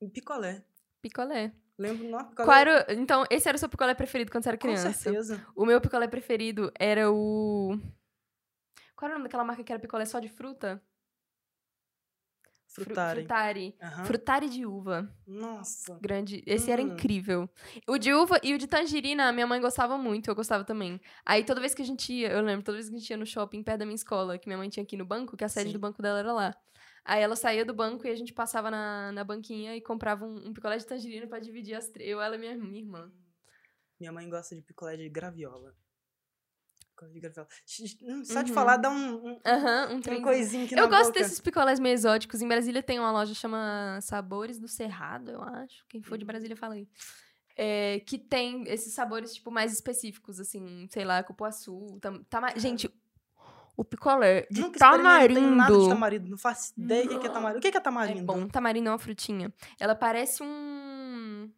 E 0.00 0.08
picolé. 0.08 0.64
Picolé. 1.02 1.52
Lembro, 1.76 2.08
não, 2.08 2.24
picolé. 2.30 2.46
Qual 2.46 2.56
era... 2.56 2.86
Então, 2.94 3.26
esse 3.28 3.46
era 3.46 3.56
o 3.56 3.58
seu 3.58 3.68
picolé 3.68 3.92
preferido 3.92 4.32
quando 4.32 4.44
você 4.44 4.48
era 4.48 4.56
Com 4.56 4.62
criança? 4.68 4.92
certeza. 4.94 5.46
O 5.54 5.66
meu 5.66 5.78
picolé 5.78 6.08
preferido 6.08 6.72
era 6.78 7.12
o. 7.12 7.78
Qual 8.96 9.08
era 9.10 9.16
o 9.16 9.18
nome 9.18 9.24
daquela 9.28 9.44
marca 9.44 9.62
que 9.62 9.72
era 9.72 9.80
picolé 9.80 10.06
só 10.06 10.18
de 10.20 10.30
fruta? 10.30 10.82
Fru- 12.72 12.84
Frutari. 12.84 13.20
Frutari. 13.20 13.76
Aham. 13.82 14.04
Frutari 14.06 14.48
de 14.48 14.64
uva. 14.64 15.14
Nossa. 15.26 15.98
Grande. 16.00 16.42
Esse 16.46 16.70
era 16.70 16.82
Hum. 16.82 16.88
incrível. 16.94 17.48
O 17.86 17.98
de 17.98 18.12
uva 18.14 18.40
e 18.42 18.54
o 18.54 18.58
de 18.58 18.66
tangerina, 18.66 19.30
minha 19.32 19.46
mãe 19.46 19.60
gostava 19.60 19.98
muito, 19.98 20.28
eu 20.30 20.34
gostava 20.34 20.64
também. 20.64 20.98
Aí 21.26 21.44
toda 21.44 21.60
vez 21.60 21.74
que 21.74 21.82
a 21.82 21.84
gente 21.84 22.12
ia, 22.12 22.30
eu 22.32 22.40
lembro, 22.42 22.64
toda 22.64 22.76
vez 22.78 22.88
que 22.88 22.94
a 22.94 22.98
gente 22.98 23.10
ia 23.10 23.16
no 23.16 23.26
shopping 23.26 23.62
perto 23.62 23.80
da 23.80 23.84
minha 23.84 23.94
escola, 23.94 24.38
que 24.38 24.48
minha 24.48 24.56
mãe 24.56 24.68
tinha 24.70 24.82
aqui 24.82 24.96
no 24.96 25.04
banco, 25.04 25.36
que 25.36 25.44
a 25.44 25.48
sede 25.48 25.66
Sim. 25.68 25.72
do 25.74 25.78
banco 25.78 26.00
dela 26.00 26.18
era 26.20 26.32
lá. 26.32 26.56
Aí 27.04 27.20
ela 27.20 27.36
saía 27.36 27.64
do 27.64 27.74
banco 27.74 28.06
e 28.06 28.10
a 28.10 28.14
gente 28.14 28.32
passava 28.32 28.70
na, 28.70 29.12
na 29.12 29.24
banquinha 29.24 29.76
e 29.76 29.80
comprava 29.80 30.24
um, 30.24 30.48
um 30.48 30.52
picolé 30.54 30.78
de 30.78 30.86
tangerina 30.86 31.26
pra 31.26 31.40
dividir 31.40 31.74
as 31.74 31.88
três. 31.88 32.08
Eu, 32.08 32.22
ela 32.22 32.36
e 32.36 32.38
minha, 32.38 32.56
minha 32.56 32.78
irmã. 32.80 33.12
Minha 34.00 34.12
mãe 34.12 34.28
gosta 34.30 34.54
de 34.56 34.62
picolé 34.62 34.96
de 34.96 35.08
graviola. 35.08 35.74
Picolé 37.02 37.12
de 37.12 37.20
graviola. 37.20 37.48
Hum, 38.02 38.24
Só 38.24 38.42
de 38.42 38.50
Uhum. 38.50 38.54
falar 38.54 38.76
dá 38.76 38.90
um, 38.90 39.26
um, 39.32 39.40
Aham, 39.46 39.88
um 39.94 39.96
um 40.18 40.22
coisinho 40.22 40.64
aqui 40.64 40.74
Eu 40.78 40.88
gosto 40.88 41.06
boca. 41.08 41.20
desses 41.20 41.40
picolés 41.40 41.80
meio 41.80 41.94
exóticos. 41.94 42.40
Em 42.42 42.48
Brasília 42.48 42.82
tem 42.82 42.98
uma 42.98 43.10
loja 43.10 43.34
chama 43.34 43.98
Sabores 44.02 44.58
do 44.58 44.68
Cerrado, 44.68 45.30
eu 45.30 45.42
acho. 45.42 45.84
Quem 45.88 46.02
for 46.02 46.16
de 46.16 46.24
Hum. 46.24 46.26
Brasília, 46.28 46.56
fala 46.56 46.74
aí. 46.74 46.88
É, 47.56 48.00
que 48.06 48.18
tem 48.18 48.64
esses 48.66 48.94
sabores, 48.94 49.34
tipo, 49.34 49.50
mais 49.50 49.72
específicos, 49.72 50.40
assim, 50.40 50.86
sei 50.90 51.04
lá, 51.04 51.22
cupuaçu, 51.22 51.98
tam, 52.00 52.22
tama- 52.24 52.56
Gente, 52.58 52.88
o 53.76 53.84
picolé 53.84 54.46
de 54.50 54.60
Nunca 54.62 54.78
tamarindo. 54.78 55.40
nada 55.56 55.78
de 55.78 55.88
tamarindo. 55.88 56.30
Não 56.30 56.38
faço 56.38 56.72
ideia 56.78 57.04
o 57.04 57.08
que 57.08 57.18
que 57.18 57.26
é 57.26 57.30
tamarindo. 57.30 57.58
O 57.58 57.62
que 57.62 57.70
que 57.70 57.76
é 57.76 57.80
É 57.80 57.82
tamarindo? 57.82 58.24
bom, 58.24 58.48
tamarindo 58.48 58.88
é 58.88 58.92
uma 58.92 58.98
frutinha. 58.98 59.52
Ela 59.78 59.94
parece 59.94 60.42
um... 60.42 61.50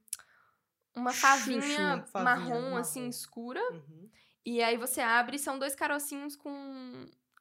Uma 0.96 1.12
favinha, 1.12 2.04
favinha 2.06 2.24
marrom, 2.24 2.76
assim, 2.76 3.00
marrom. 3.00 3.10
escura. 3.10 3.60
Uhum. 3.72 4.08
E 4.44 4.62
aí 4.62 4.76
você 4.76 5.00
abre 5.00 5.36
e 5.36 5.38
são 5.38 5.58
dois 5.58 5.74
carocinhos 5.74 6.36
com 6.36 6.50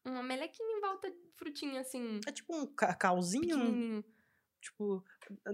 uma 0.05 0.23
melequinha 0.23 0.77
em 0.77 0.81
volta 0.81 1.09
de 1.11 1.17
frutinha, 1.35 1.81
assim, 1.81 2.19
É 2.27 2.31
tipo 2.31 2.55
um 2.55 2.65
pequenininho. 2.65 4.03
tipo, 4.61 5.03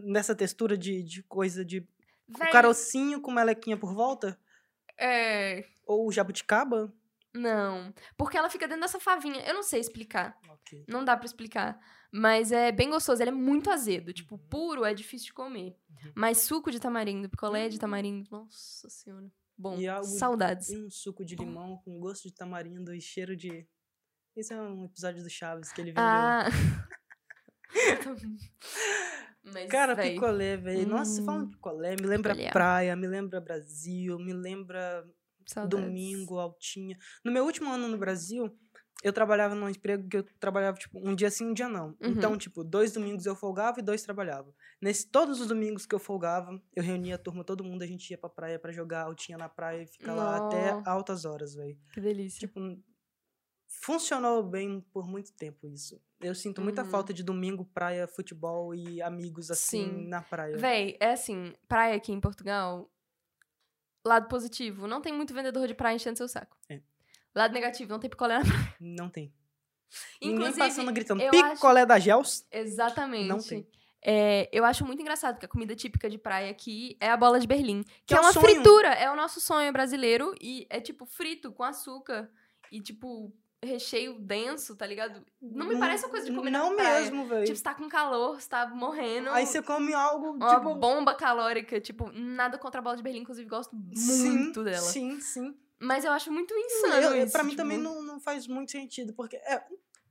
nessa 0.04 0.36
textura 0.36 0.78
de, 0.78 1.02
de 1.04 1.24
coisa 1.24 1.66
de 1.66 1.80
Véi, 2.28 2.48
um 2.48 2.52
carocinho 2.52 3.22
com 3.22 3.32
melequinha 3.32 3.78
por 3.78 3.94
volta? 3.94 4.40
É... 4.98 5.66
Ou 5.86 6.12
jabuticaba? 6.12 6.94
Não. 7.34 7.94
Porque 8.18 8.38
ela 8.38 8.50
fica 8.50 8.68
dentro 8.68 8.82
dessa 8.82 9.00
favinha. 9.00 9.42
Eu 9.48 9.54
não 9.54 9.64
sei 9.64 9.80
explicar. 9.80 10.38
Ok. 10.50 10.84
Não 10.88 11.04
dá 11.06 11.16
pra 11.16 11.26
explicar. 11.26 11.80
Mas 12.12 12.52
é 12.52 12.72
bem 12.72 12.90
gostoso. 12.90 13.22
Ele 13.22 13.30
é 13.30 13.34
muito 13.34 13.70
azedo. 13.72 14.12
Tipo, 14.12 14.36
Uhum. 14.36 14.48
puro 14.50 14.84
é 14.86 14.94
difícil 14.94 15.28
de 15.28 15.34
comer. 15.34 15.76
Uhum. 15.90 16.12
Mas 16.16 16.40
suco 16.40 16.72
de 16.72 16.80
tamarindo, 16.80 17.30
picolé 17.30 17.70
de 17.70 17.80
tamarindo. 17.80 18.28
Nossa 18.32 18.90
senhora. 18.90 19.32
Bom, 19.62 19.78
E 19.78 19.88
algo- 19.90 20.08
saudades. 20.08 20.70
E 20.70 20.78
um 20.78 20.90
suco 20.90 21.26
de 21.26 21.36
limão 21.36 21.78
com 21.84 22.00
gosto 22.00 22.30
de 22.30 22.34
tamarindo 22.34 22.94
e 22.96 23.02
cheiro 23.02 23.36
de. 23.36 23.68
Esse 24.36 24.54
é 24.54 24.62
um 24.62 24.86
episódio 24.86 25.22
do 25.22 25.30
Chaves 25.30 25.74
que 25.74 25.82
ele 25.82 25.90
vendeu. 25.92 26.04
Ah. 26.06 26.46
Mas, 29.44 29.70
Cara, 29.70 29.96
véi, 29.96 30.14
picolé, 30.14 30.58
velho. 30.58 30.88
Nossa, 30.88 31.12
você 31.12 31.24
falando 31.26 31.48
Hum, 31.48 31.52
picolé, 31.52 31.96
me 32.00 32.06
lembra 32.08 32.34
picolé. 32.34 32.52
praia, 32.52 32.96
me 32.96 33.08
lembra 33.08 33.42
Brasil, 33.42 34.18
me 34.20 34.34
lembra 34.34 35.06
saudades. 35.48 35.86
domingo, 35.86 36.38
altinha. 36.40 36.98
No 37.24 37.32
meu 37.32 37.44
último 37.46 37.72
ano 37.72 37.88
no 37.88 37.98
Brasil, 37.98 38.50
eu 39.04 39.14
trabalhava 39.14 39.56
num 39.56 39.70
emprego 39.70 40.08
que 40.10 40.18
eu 40.18 40.24
trabalhava, 40.40 40.78
tipo, 40.78 41.00
um 41.00 41.16
dia 41.16 41.32
sim, 41.32 41.48
um 41.48 41.54
dia 41.54 41.70
não. 41.70 41.90
Uhum. 42.02 42.10
Então, 42.10 42.38
tipo, 42.38 42.64
dois 42.64 42.92
domingos 42.92 43.26
eu 43.26 43.36
folgava 43.36 43.80
e 43.80 43.84
dois 43.84 44.02
trabalhava. 44.04 44.54
Nesse, 44.82 45.08
todos 45.08 45.40
os 45.40 45.48
domingos 45.48 45.86
que 45.86 45.96
eu 45.96 46.00
folgava, 46.00 46.62
eu 46.76 46.84
reunia 46.84 47.16
a 47.16 47.18
turma, 47.18 47.44
todo 47.44 47.64
mundo, 47.64 47.82
a 47.82 47.88
gente 47.88 48.10
ia 48.12 48.18
pra 48.18 48.30
praia 48.30 48.60
pra 48.60 48.72
jogar 48.72 49.04
altinha 49.04 49.38
na 49.38 49.48
praia 49.48 49.84
e 49.84 49.88
ficar 49.88 50.14
lá 50.14 50.38
até 50.38 50.82
altas 50.86 51.24
horas, 51.26 51.56
velho. 51.56 51.78
Que 51.94 52.02
delícia. 52.02 52.40
Tipo, 52.42 52.60
funcionou 53.68 54.44
bem 54.44 54.82
por 54.92 55.08
muito 55.08 55.32
tempo 55.34 55.68
isso. 55.68 56.02
Eu 56.20 56.36
sinto 56.36 56.62
muita 56.62 56.84
Uhum. 56.84 56.90
falta 56.90 57.14
de 57.14 57.24
domingo, 57.24 57.64
praia, 57.64 58.08
futebol 58.08 58.76
e 58.76 59.02
amigos 59.02 59.50
assim 59.52 59.86
Sim. 59.86 60.08
na 60.08 60.22
praia. 60.22 60.58
Véi, 60.58 60.98
é 61.00 61.12
assim, 61.12 61.54
praia 61.68 61.96
aqui 61.96 62.12
em 62.12 62.20
Portugal, 62.20 62.92
lado 64.06 64.28
positivo, 64.28 64.88
não 64.88 65.02
tem 65.02 65.14
muito 65.14 65.34
vendedor 65.34 65.68
de 65.68 65.74
praia 65.74 65.96
enchendo 65.96 66.18
seu 66.18 66.28
saco. 66.28 66.58
É. 66.68 66.82
Lado 67.36 67.54
negativo, 67.54 67.92
não 67.92 68.00
tem 68.00 68.10
picolé 68.10 68.40
na 68.40 68.46
praia. 68.46 68.76
Não 68.80 69.10
tem. 69.10 69.34
Ninguém 70.22 70.36
Inclusive, 70.36 70.60
passando 70.60 70.92
gritando 70.92 71.24
picolé 71.30 71.86
da 71.86 71.98
Gels. 72.00 72.46
Exatamente. 72.52 73.28
Não 73.28 73.40
tem. 73.40 73.68
É, 74.02 74.48
eu 74.52 74.64
acho 74.64 74.86
muito 74.86 75.02
engraçado 75.02 75.40
que 75.40 75.46
a 75.46 75.50
comida 75.50 75.76
típica 75.76 76.10
de 76.10 76.18
praia 76.18 76.50
aqui 76.50 76.96
é 77.00 77.10
a 77.10 77.18
bola 77.18 77.40
de 77.40 77.48
Berlim. 77.48 77.84
Que, 77.84 77.92
Que 78.08 78.14
é, 78.14 78.18
é 78.18 78.22
uma 78.22 78.32
sonho. 78.32 78.46
fritura, 78.46 78.90
é 78.90 79.12
o 79.12 79.16
nosso 79.16 79.42
sonho 79.42 79.72
brasileiro. 79.74 80.34
E 80.40 80.66
é 80.70 80.80
tipo 80.80 81.06
frito 81.06 81.52
com 81.52 81.64
açúcar 81.64 82.30
e 82.72 82.80
tipo 82.80 83.34
recheio 83.62 84.18
denso, 84.20 84.74
tá 84.76 84.86
ligado? 84.86 85.22
Não 85.42 85.68
me 85.68 85.78
parece 85.78 86.06
uma 86.06 86.12
coisa 86.12 86.26
de 86.30 86.34
comer 86.34 86.50
Não 86.50 86.76
mesmo, 86.76 87.28
velho. 87.28 87.46
Tipo, 87.46 87.58
você 87.58 87.64
tá 87.64 87.76
com 87.76 87.90
calor, 87.90 88.40
você 88.40 88.48
tá 88.48 88.68
morrendo. 88.68 89.30
Aí 89.32 89.46
você 89.46 89.62
come 89.62 89.94
algo, 89.94 90.32
Uma 90.32 90.56
tipo... 90.56 90.76
bomba 90.76 91.14
calórica, 91.14 91.82
tipo, 91.82 92.10
nada 92.14 92.58
contra 92.58 92.80
a 92.80 92.84
bola 92.84 92.96
de 92.96 93.04
Berlim, 93.04 93.20
inclusive 93.20 93.50
gosto 93.50 93.76
sim, 93.94 94.30
muito 94.30 94.64
dela. 94.64 94.78
Sim, 94.78 95.20
sim. 95.20 95.58
Mas 95.80 96.04
eu 96.04 96.12
acho 96.12 96.32
muito 96.32 96.54
insano 96.54 96.94
Eu, 96.96 97.24
isso. 97.24 97.32
pra 97.32 97.44
mim 97.44 97.52
tipo, 97.52 97.62
também 97.62 97.78
não, 97.78 98.02
não 98.04 98.20
faz 98.20 98.46
muito 98.48 98.72
sentido, 98.72 99.14
porque 99.14 99.38
é, 99.38 99.64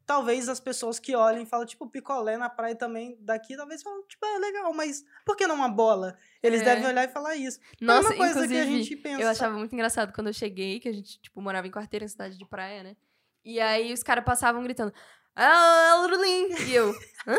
talvez 0.07 0.49
as 0.49 0.59
pessoas 0.59 0.99
que 0.99 1.15
olhem 1.15 1.43
e 1.43 1.47
falam, 1.47 1.67
tipo, 1.67 1.87
picolé 1.91 2.39
na 2.39 2.49
praia 2.49 2.75
também 2.75 3.19
daqui, 3.21 3.55
talvez 3.57 3.83
falam, 3.83 4.03
tipo, 4.07 4.25
é 4.25 4.39
legal, 4.39 4.73
mas 4.73 5.05
por 5.27 5.37
que 5.37 5.47
não 5.47 5.57
uma 5.57 5.69
bola? 5.69 6.17
Eles 6.43 6.63
É. 6.63 6.65
devem 6.65 6.87
olhar 6.87 7.05
e 7.05 7.09
falar 7.13 7.37
isso. 7.37 7.61
É 7.61 7.85
Nossa, 7.85 8.09
mesma 8.09 8.17
coisa 8.25 8.31
inclusive, 8.47 8.55
que 8.55 8.61
a 8.61 8.65
gente 8.79 8.97
pensa. 8.97 9.23
eu 9.23 9.29
achava 9.29 9.57
muito 9.59 9.75
engraçado 9.75 10.13
quando 10.15 10.29
eu 10.29 10.33
cheguei, 10.33 10.81
que 10.81 10.89
a 10.89 10.93
gente, 10.93 11.21
tipo, 11.21 11.41
morava 11.43 11.67
em 11.67 11.71
quarteira 11.71 12.07
em 12.07 12.09
cidade 12.09 12.39
de 12.39 12.47
praia, 12.49 12.83
né? 12.83 12.97
E 13.45 13.61
aí 13.61 13.93
os 13.93 14.03
caras 14.03 14.25
passavam 14.25 14.63
gritando, 14.63 14.93
ah, 15.37 16.07
Berlim! 16.09 16.55
E 16.69 16.75
eu, 16.75 16.91
hã? 17.27 17.39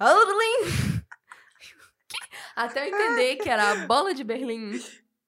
Ah, 0.00 0.12
Berlim! 0.14 1.02
Até 2.56 2.88
eu 2.88 2.92
entender 2.94 3.36
que 3.36 3.48
era 3.48 3.70
a 3.70 3.86
bola 3.86 4.12
de 4.12 4.22
Berlim. 4.24 4.72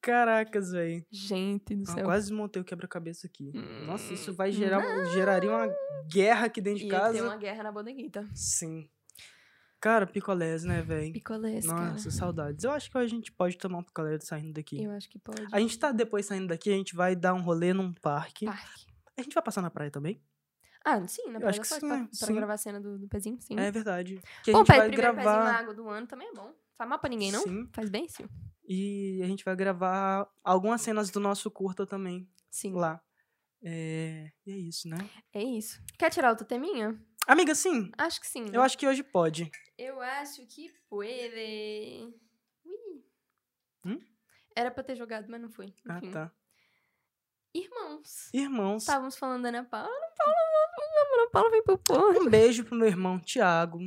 Caracas, 0.05 0.71
velho. 0.71 1.03
Gente 1.11 1.75
do 1.75 1.81
Eu 1.81 1.93
céu. 1.95 2.03
quase 2.05 2.27
desmontei 2.29 2.61
o 2.61 2.65
quebra-cabeça 2.65 3.25
aqui. 3.25 3.51
Hum, 3.55 3.85
Nossa, 3.87 4.13
isso 4.13 4.31
vai 4.33 4.51
gerar, 4.51 4.81
geraria 5.13 5.49
uma 5.49 5.67
guerra 6.07 6.45
aqui 6.45 6.61
dentro 6.61 6.79
de 6.79 6.85
Ia 6.85 6.91
casa. 6.91 7.13
ter 7.13 7.21
uma 7.23 7.35
guerra 7.37 7.63
na 7.63 7.71
bodeguita. 7.71 8.27
Sim. 8.35 8.87
Cara, 9.81 10.05
picolés, 10.05 10.63
né, 10.63 10.81
velho? 10.81 11.11
Picolés, 11.11 11.65
cara. 11.67 11.91
Nossa, 11.91 12.09
saudades. 12.11 12.63
Eu 12.63 12.71
acho 12.71 12.89
que 12.89 12.97
a 12.97 13.07
gente 13.07 13.31
pode 13.31 13.57
tomar 13.57 13.79
um 13.79 13.83
picolé 13.83 14.19
saindo 14.19 14.53
daqui. 14.53 14.83
Eu 14.83 14.91
acho 14.91 15.09
que 15.09 15.17
pode. 15.19 15.43
A 15.51 15.59
gente 15.59 15.77
tá 15.77 15.91
depois 15.91 16.25
saindo 16.25 16.47
daqui, 16.47 16.69
a 16.71 16.75
gente 16.75 16.95
vai 16.95 17.15
dar 17.15 17.33
um 17.33 17.41
rolê 17.41 17.73
num 17.73 17.91
parque. 17.93 18.45
Parque. 18.45 18.85
A 19.17 19.21
gente 19.21 19.33
vai 19.33 19.43
passar 19.43 19.61
na 19.61 19.69
praia 19.71 19.89
também? 19.91 20.21
Ah, 20.83 21.05
sim, 21.07 21.23
na 21.31 21.39
praia 21.39 21.49
acho 21.49 21.59
da 21.59 21.63
que 21.63 21.67
sim, 21.67 21.79
pra, 21.79 21.97
né? 21.97 22.07
pra 22.19 22.27
Sim. 22.27 22.35
gravar 22.35 22.53
a 22.53 22.57
cena 22.57 22.79
do, 22.79 22.97
do 22.99 23.07
pezinho, 23.07 23.37
sim. 23.41 23.57
É 23.59 23.71
verdade. 23.71 24.19
Que 24.43 24.51
a 24.51 24.53
Pô, 24.53 24.59
gente 24.59 24.67
pé, 24.67 24.77
vai 24.77 24.87
primeiro 24.89 25.15
pezinho 25.15 25.33
na 25.33 25.41
gravar. 25.43 25.59
água 25.59 25.73
do 25.73 25.89
ano 25.89 26.05
também 26.05 26.27
é 26.27 26.33
bom. 26.33 26.51
Faz 26.77 26.89
mal 26.89 26.99
pra 26.99 27.09
ninguém, 27.09 27.31
não? 27.31 27.41
Sim. 27.41 27.67
Faz 27.73 27.89
bem, 27.89 28.07
sim. 28.07 28.27
E 28.67 29.21
a 29.23 29.27
gente 29.27 29.45
vai 29.45 29.55
gravar 29.55 30.27
algumas 30.43 30.81
cenas 30.81 31.09
do 31.09 31.19
nosso 31.19 31.49
curta 31.51 31.85
também 31.85 32.27
Sim. 32.49 32.73
lá. 32.73 33.01
É... 33.63 34.31
E 34.45 34.51
é 34.51 34.57
isso, 34.57 34.87
né? 34.89 34.97
É 35.33 35.41
isso. 35.41 35.81
Quer 35.97 36.09
tirar 36.09 36.31
outra 36.31 36.45
teminha? 36.45 36.99
Amiga, 37.27 37.55
sim. 37.55 37.91
Acho 37.97 38.19
que 38.19 38.27
sim. 38.27 38.45
Eu 38.51 38.61
acho 38.61 38.77
que 38.77 38.87
hoje 38.87 39.03
pode. 39.03 39.49
Eu 39.77 40.01
acho 40.01 40.45
que. 40.47 40.71
Ui. 40.91 42.15
Hum? 43.85 43.99
Era 44.55 44.71
pra 44.71 44.83
ter 44.83 44.95
jogado, 44.95 45.27
mas 45.29 45.41
não 45.41 45.49
foi. 45.49 45.73
Ah, 45.87 45.97
Enfim. 45.97 46.11
tá. 46.11 46.31
Irmãos. 47.53 48.29
Irmãos. 48.33 48.83
Estávamos 48.83 49.15
falando 49.17 49.43
da 49.43 49.49
Ana 49.49 49.63
Paula. 49.63 49.87
Ana 49.87 50.13
Paula, 50.17 50.35
Ana 51.21 51.29
Paula 51.31 51.49
vem 51.51 51.63
pro 51.63 51.77
porto. 51.77 52.21
Um 52.21 52.29
beijo 52.29 52.63
pro 52.65 52.75
meu 52.75 52.87
irmão 52.87 53.19
Tiago, 53.19 53.79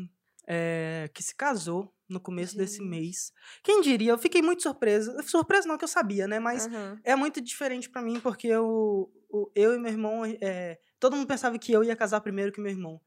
é, 0.47 1.11
que 1.13 1.23
se 1.23 1.35
casou 1.35 1.93
no 2.09 2.21
começo 2.21 2.57
desse 2.57 2.79
Gente. 2.79 2.89
mês. 2.89 3.33
Quem 3.63 3.81
diria? 3.81 4.13
Eu 4.13 4.19
fiquei 4.19 4.41
muito 4.43 4.63
surpresa. 4.63 5.23
Surpresa 5.23 5.69
não, 5.69 5.77
que 5.77 5.85
eu 5.85 5.89
sabia, 5.89 6.27
né? 6.27 6.39
Mas 6.39 6.67
Aham. 6.67 6.99
é 7.05 7.15
muito 7.15 7.41
diferente 7.41 7.91
pra 7.91 8.01
mim, 8.03 8.19
porque 8.21 8.47
eu, 8.47 9.13
eu 9.55 9.75
e 9.75 9.79
meu 9.79 9.93
irmão, 9.93 10.25
é, 10.25 10.79
todo 10.99 11.17
mundo 11.17 11.27
pensava 11.29 11.59
que 11.59 11.73
eu 11.73 11.85
ia 11.85 11.95
casar 11.97 12.21
primeiro 12.21 12.53
que 12.53 12.61
meu 12.61 12.71
irmão. 12.71 13.01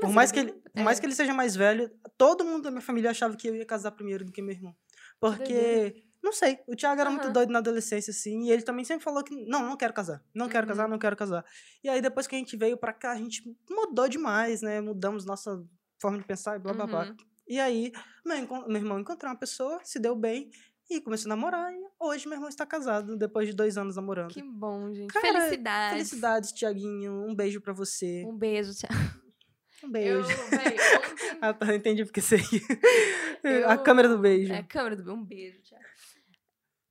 Por 0.00 0.10
mais, 0.10 0.30
que 0.30 0.38
é 0.38 0.42
ele, 0.42 0.52
por 0.74 0.82
mais 0.82 0.98
é. 0.98 1.00
que 1.00 1.06
ele 1.06 1.14
seja 1.14 1.32
mais 1.32 1.56
velho, 1.56 1.90
todo 2.18 2.44
mundo 2.44 2.64
da 2.64 2.70
minha 2.70 2.82
família 2.82 3.10
achava 3.10 3.34
que 3.36 3.48
eu 3.48 3.56
ia 3.56 3.64
casar 3.64 3.92
primeiro 3.92 4.22
do 4.24 4.30
que 4.30 4.42
meu 4.42 4.54
irmão. 4.54 4.76
Porque, 5.18 6.04
não 6.22 6.30
sei, 6.30 6.58
o 6.66 6.76
Thiago 6.76 7.00
era 7.00 7.08
muito 7.08 7.24
Aham. 7.24 7.32
doido 7.32 7.52
na 7.52 7.58
adolescência, 7.60 8.10
assim, 8.10 8.44
e 8.44 8.50
ele 8.50 8.62
também 8.62 8.84
sempre 8.84 9.02
falou 9.02 9.24
que, 9.24 9.34
não, 9.46 9.64
não 9.64 9.76
quero 9.78 9.94
casar, 9.94 10.22
não 10.34 10.46
quero 10.46 10.66
casar, 10.66 10.84
Uhum. 10.84 10.90
não 10.90 10.98
quero 10.98 11.16
casar. 11.16 11.42
E 11.82 11.88
aí, 11.88 12.02
depois 12.02 12.26
que 12.26 12.36
a 12.36 12.38
gente 12.38 12.54
veio 12.54 12.76
pra 12.76 12.92
cá, 12.92 13.12
a 13.12 13.16
gente 13.16 13.42
mudou 13.70 14.08
demais, 14.08 14.60
né? 14.60 14.80
Mudamos 14.82 15.24
nossa 15.24 15.64
forma 16.00 16.18
de 16.18 16.24
pensar 16.24 16.56
e 16.56 16.58
blá, 16.58 16.74
blá, 16.74 16.86
blá. 16.86 17.06
E 17.48 17.58
aí, 17.58 17.92
meu, 18.24 18.46
meu 18.68 18.76
irmão 18.76 19.00
encontrou 19.00 19.30
uma 19.32 19.38
pessoa, 19.38 19.80
se 19.82 19.98
deu 19.98 20.14
bem, 20.14 20.50
e 20.90 21.00
começou 21.00 21.30
a 21.32 21.34
namorar, 21.36 21.72
e 21.72 21.78
hoje 21.98 22.26
meu 22.26 22.36
irmão 22.36 22.48
está 22.48 22.64
casado, 22.66 23.16
depois 23.16 23.48
de 23.48 23.54
dois 23.54 23.76
anos 23.78 23.96
namorando. 23.96 24.32
Que 24.32 24.42
bom, 24.42 24.92
gente. 24.94 25.12
Cara, 25.12 25.40
Felicidades. 25.42 25.92
Felicidades, 25.96 26.52
Tiaguinho, 26.52 27.26
um 27.26 27.34
beijo 27.34 27.60
pra 27.60 27.72
você. 27.72 28.24
Um 28.26 28.36
beijo, 28.36 28.72
Thiago. 28.74 28.94
Um 29.80 29.86
Eu, 29.86 29.92
beijo. 29.92 30.26
véi, 30.26 30.58
ontem... 30.58 30.76
Ah, 31.40 31.54
tá, 31.54 31.72
entendi 31.72 32.04
porque 32.04 32.20
você... 32.20 32.36
Eu- 33.44 33.70
A 33.70 33.78
câmera 33.78 34.08
do 34.08 34.18
beijo. 34.18 34.52
É, 34.52 34.58
a 34.58 34.62
câmera 34.64 34.96
do 34.96 35.04
beijo. 35.04 35.16
Um 35.20 35.24
beijo, 35.24 35.62
Thiago. 35.62 35.84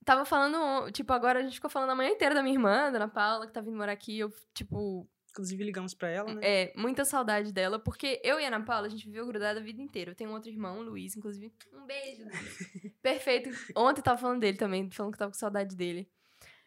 Tava 0.06 0.24
falando, 0.24 0.90
tipo, 0.90 1.12
agora 1.12 1.40
a 1.40 1.42
gente 1.42 1.56
ficou 1.56 1.68
falando 1.68 1.90
a 1.90 1.94
manhã 1.94 2.08
inteira 2.12 2.34
da 2.34 2.42
minha 2.42 2.54
irmã, 2.54 2.90
Dona 2.90 3.06
Paula, 3.08 3.46
que 3.46 3.52
tá 3.52 3.60
vindo 3.60 3.76
morar 3.76 3.92
aqui. 3.92 4.18
Eu, 4.18 4.32
tipo, 4.54 5.06
Inclusive, 5.38 5.62
ligamos 5.62 5.94
pra 5.94 6.08
ela, 6.08 6.34
né? 6.34 6.40
é, 6.42 6.72
muita 6.76 7.04
saudade 7.04 7.52
dela, 7.52 7.78
porque 7.78 8.20
eu 8.24 8.40
e 8.40 8.44
a 8.44 8.48
Ana 8.48 8.64
Paula, 8.64 8.88
a 8.88 8.90
gente 8.90 9.06
viveu 9.06 9.24
grudada 9.24 9.60
a 9.60 9.62
vida 9.62 9.80
inteira. 9.80 10.10
Eu 10.10 10.14
tenho 10.16 10.30
um 10.30 10.32
outro 10.32 10.50
irmão, 10.50 10.78
o 10.80 10.82
Luiz, 10.82 11.16
inclusive. 11.16 11.52
Um 11.72 11.86
beijo, 11.86 12.24
Luiz. 12.24 12.92
Perfeito. 13.00 13.50
Ontem 13.76 14.02
tava 14.02 14.18
falando 14.18 14.40
dele 14.40 14.58
também, 14.58 14.90
falando 14.90 15.12
que 15.12 15.18
tava 15.18 15.30
com 15.30 15.38
saudade 15.38 15.76
dele. 15.76 16.10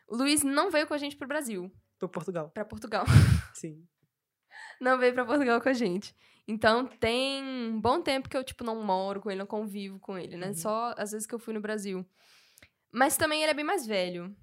O 0.08 0.16
Luiz 0.16 0.42
não 0.42 0.72
veio 0.72 0.88
com 0.88 0.94
a 0.94 0.98
gente 0.98 1.18
pro 1.18 1.28
Brasil, 1.28 1.70
Pro 2.00 2.08
Portugal. 2.08 2.50
pra 2.50 2.64
Portugal. 2.64 3.06
Sim. 3.54 3.86
não 4.80 4.98
veio 4.98 5.14
pra 5.14 5.26
Portugal 5.26 5.60
com 5.60 5.68
a 5.70 5.74
gente. 5.74 6.16
Então 6.48 6.86
tem 6.86 7.44
um 7.44 7.80
bom 7.80 8.02
tempo 8.02 8.30
que 8.30 8.38
eu, 8.38 8.44
tipo, 8.44 8.64
não 8.64 8.82
moro 8.82 9.20
com 9.20 9.30
ele, 9.30 9.40
não 9.40 9.46
convivo 9.46 10.00
com 10.00 10.18
ele, 10.18 10.38
né? 10.38 10.48
Uhum. 10.48 10.54
Só 10.54 10.94
às 10.98 11.12
vezes 11.12 11.28
que 11.28 11.36
eu 11.36 11.40
fui 11.40 11.54
no 11.54 11.60
Brasil. 11.62 12.06
Mas 12.90 13.18
também 13.18 13.42
ele 13.42 13.52
é 13.52 13.54
bem 13.54 13.66
mais 13.66 13.86
velho. 13.86 14.34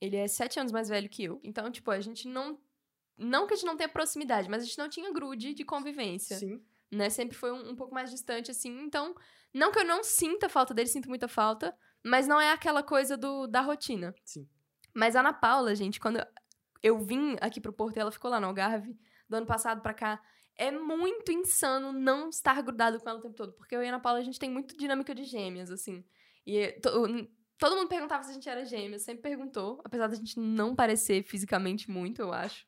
Ele 0.00 0.16
é 0.16 0.28
sete 0.28 0.60
anos 0.60 0.70
mais 0.72 0.88
velho 0.88 1.08
que 1.08 1.24
eu. 1.24 1.40
Então, 1.42 1.70
tipo, 1.70 1.90
a 1.90 2.00
gente 2.00 2.28
não. 2.28 2.58
Não 3.16 3.46
que 3.46 3.54
a 3.54 3.56
gente 3.56 3.66
não 3.66 3.76
tenha 3.76 3.88
proximidade, 3.88 4.48
mas 4.48 4.62
a 4.62 4.66
gente 4.66 4.78
não 4.78 4.88
tinha 4.88 5.12
grude 5.12 5.54
de 5.54 5.64
convivência. 5.64 6.36
Sim. 6.36 6.62
Né? 6.90 7.08
Sempre 7.10 7.36
foi 7.36 7.50
um, 7.52 7.70
um 7.70 7.76
pouco 7.76 7.94
mais 7.94 8.10
distante, 8.10 8.50
assim. 8.50 8.78
Então, 8.80 9.14
não 9.52 9.72
que 9.72 9.78
eu 9.78 9.84
não 9.84 10.04
sinta 10.04 10.48
falta 10.48 10.72
dele, 10.74 10.88
sinto 10.88 11.08
muita 11.08 11.26
falta, 11.28 11.76
mas 12.04 12.26
não 12.28 12.40
é 12.40 12.52
aquela 12.52 12.82
coisa 12.82 13.16
do, 13.16 13.46
da 13.46 13.60
rotina. 13.60 14.14
Sim. 14.24 14.48
Mas 14.94 15.16
a 15.16 15.20
Ana 15.20 15.32
Paula, 15.32 15.74
gente, 15.74 15.98
quando 15.98 16.24
eu 16.82 16.98
vim 16.98 17.36
aqui 17.40 17.60
pro 17.60 17.72
Porto 17.72 17.96
e 17.96 18.00
ela 18.00 18.12
ficou 18.12 18.30
lá 18.30 18.38
no 18.40 18.46
Algarve, 18.46 18.96
do 19.28 19.36
ano 19.36 19.46
passado 19.46 19.80
pra 19.82 19.92
cá, 19.92 20.22
é 20.56 20.70
muito 20.70 21.32
insano 21.32 21.92
não 21.92 22.28
estar 22.28 22.62
grudado 22.62 23.00
com 23.00 23.08
ela 23.08 23.18
o 23.18 23.22
tempo 23.22 23.34
todo. 23.34 23.52
Porque 23.54 23.74
eu 23.74 23.82
e 23.82 23.86
a 23.86 23.88
Ana 23.88 24.00
Paula, 24.00 24.20
a 24.20 24.22
gente 24.22 24.38
tem 24.38 24.50
muito 24.50 24.76
dinâmica 24.76 25.14
de 25.14 25.24
gêmeas, 25.24 25.70
assim. 25.70 26.04
E 26.46 26.72
to- 26.80 27.28
todo 27.58 27.76
mundo 27.76 27.88
perguntava 27.88 28.22
se 28.22 28.30
a 28.30 28.34
gente 28.34 28.48
era 28.48 28.64
gêmea, 28.64 28.98
sempre 28.98 29.22
perguntou, 29.22 29.80
apesar 29.84 30.06
da 30.06 30.14
gente 30.14 30.38
não 30.38 30.74
parecer 30.76 31.22
fisicamente 31.24 31.90
muito, 31.90 32.22
eu 32.22 32.32
acho. 32.32 32.66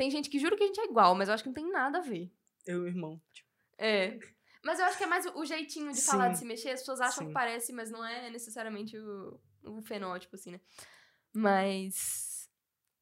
Tem 0.00 0.10
gente 0.10 0.30
que 0.30 0.38
jura 0.38 0.56
que 0.56 0.62
a 0.62 0.66
gente 0.66 0.80
é 0.80 0.84
igual, 0.86 1.14
mas 1.14 1.28
eu 1.28 1.34
acho 1.34 1.42
que 1.42 1.48
não 1.50 1.54
tem 1.54 1.70
nada 1.70 1.98
a 1.98 2.00
ver. 2.00 2.32
Eu 2.66 2.78
e 2.78 2.80
o 2.84 2.88
irmão. 2.88 3.20
Tipo, 3.34 3.48
É. 3.76 4.18
Mas 4.64 4.78
eu 4.78 4.86
acho 4.86 4.96
que 4.96 5.04
é 5.04 5.06
mais 5.06 5.26
o- 5.26 5.44
jeitinho 5.44 5.92
de 5.92 6.00
falar, 6.00 6.28
de 6.28 6.34
Sim. 6.36 6.40
se 6.40 6.46
mexer. 6.46 6.70
As 6.70 6.80
pessoas 6.80 7.00
acham 7.02 7.22
Sim. 7.24 7.26
que 7.28 7.32
parece, 7.34 7.70
mas 7.72 7.90
não 7.90 8.02
é 8.04 8.30
necessariamente 8.30 8.96
o, 8.98 9.38
o 9.64 9.82
fenótipo, 9.82 10.36
assim, 10.36 10.52
né? 10.52 10.60
Mas. 11.34 12.48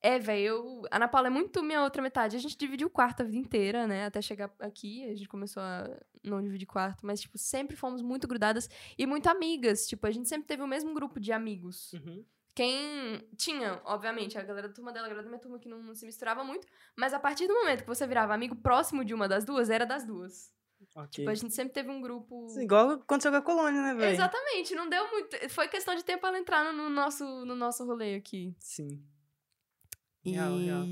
É, 0.00 0.18
velho, 0.18 0.42
eu. 0.46 0.82
A 0.90 0.96
Ana 0.96 1.08
Paula 1.08 1.26
é 1.28 1.30
muito 1.30 1.62
minha 1.62 1.82
outra 1.82 2.00
metade. 2.02 2.36
A 2.36 2.38
gente 2.40 2.56
dividiu 2.56 2.86
o 2.86 2.90
quarto 2.90 3.20
a 3.22 3.24
vida 3.24 3.36
inteira, 3.36 3.86
né? 3.86 4.06
Até 4.06 4.20
chegar 4.22 4.52
aqui, 4.60 5.04
a 5.04 5.14
gente 5.14 5.28
começou 5.28 5.62
a 5.62 5.88
não 6.22 6.40
dividir 6.42 6.66
quarto, 6.66 7.04
mas, 7.06 7.20
tipo, 7.20 7.36
sempre 7.38 7.76
fomos 7.76 8.02
muito 8.02 8.26
grudadas 8.28 8.68
e 8.96 9.06
muito 9.06 9.28
amigas. 9.28 9.86
Tipo, 9.88 10.06
a 10.06 10.10
gente 10.10 10.28
sempre 10.28 10.46
teve 10.46 10.62
o 10.62 10.68
mesmo 10.68 10.92
grupo 10.94 11.18
de 11.20 11.32
amigos. 11.32 11.92
uhum. 11.92 12.24
Quem 12.58 13.24
tinha, 13.36 13.80
obviamente, 13.84 14.36
a 14.36 14.42
galera 14.42 14.66
da 14.66 14.74
turma 14.74 14.92
dela, 14.92 15.06
a 15.06 15.10
galera 15.10 15.22
da 15.22 15.30
minha 15.30 15.40
turma 15.40 15.60
que 15.60 15.68
não, 15.68 15.80
não 15.80 15.94
se 15.94 16.04
misturava 16.04 16.42
muito, 16.42 16.66
mas 16.96 17.14
a 17.14 17.20
partir 17.20 17.46
do 17.46 17.54
momento 17.54 17.82
que 17.82 17.86
você 17.86 18.04
virava 18.04 18.34
amigo 18.34 18.56
próximo 18.56 19.04
de 19.04 19.14
uma 19.14 19.28
das 19.28 19.44
duas, 19.44 19.70
era 19.70 19.86
das 19.86 20.04
duas. 20.04 20.52
Ok. 20.92 21.08
Tipo, 21.08 21.30
a 21.30 21.34
gente 21.36 21.54
sempre 21.54 21.72
teve 21.72 21.88
um 21.88 22.00
grupo. 22.00 22.48
Igual 22.60 22.90
aconteceu 22.90 23.30
com 23.30 23.36
a 23.36 23.42
colônia, 23.42 23.80
né, 23.80 23.94
velho? 23.94 24.12
Exatamente, 24.12 24.74
não 24.74 24.88
deu 24.88 25.08
muito. 25.08 25.48
Foi 25.50 25.68
questão 25.68 25.94
de 25.94 26.04
tempo 26.04 26.26
ela 26.26 26.36
entrar 26.36 26.64
no, 26.64 26.72
no 26.72 26.90
nosso, 26.90 27.24
no 27.44 27.54
nosso 27.54 27.86
rolê 27.86 28.16
aqui. 28.16 28.52
Sim. 28.58 29.06
E. 30.24 30.32
Real, 30.32 30.56
real. 30.58 30.84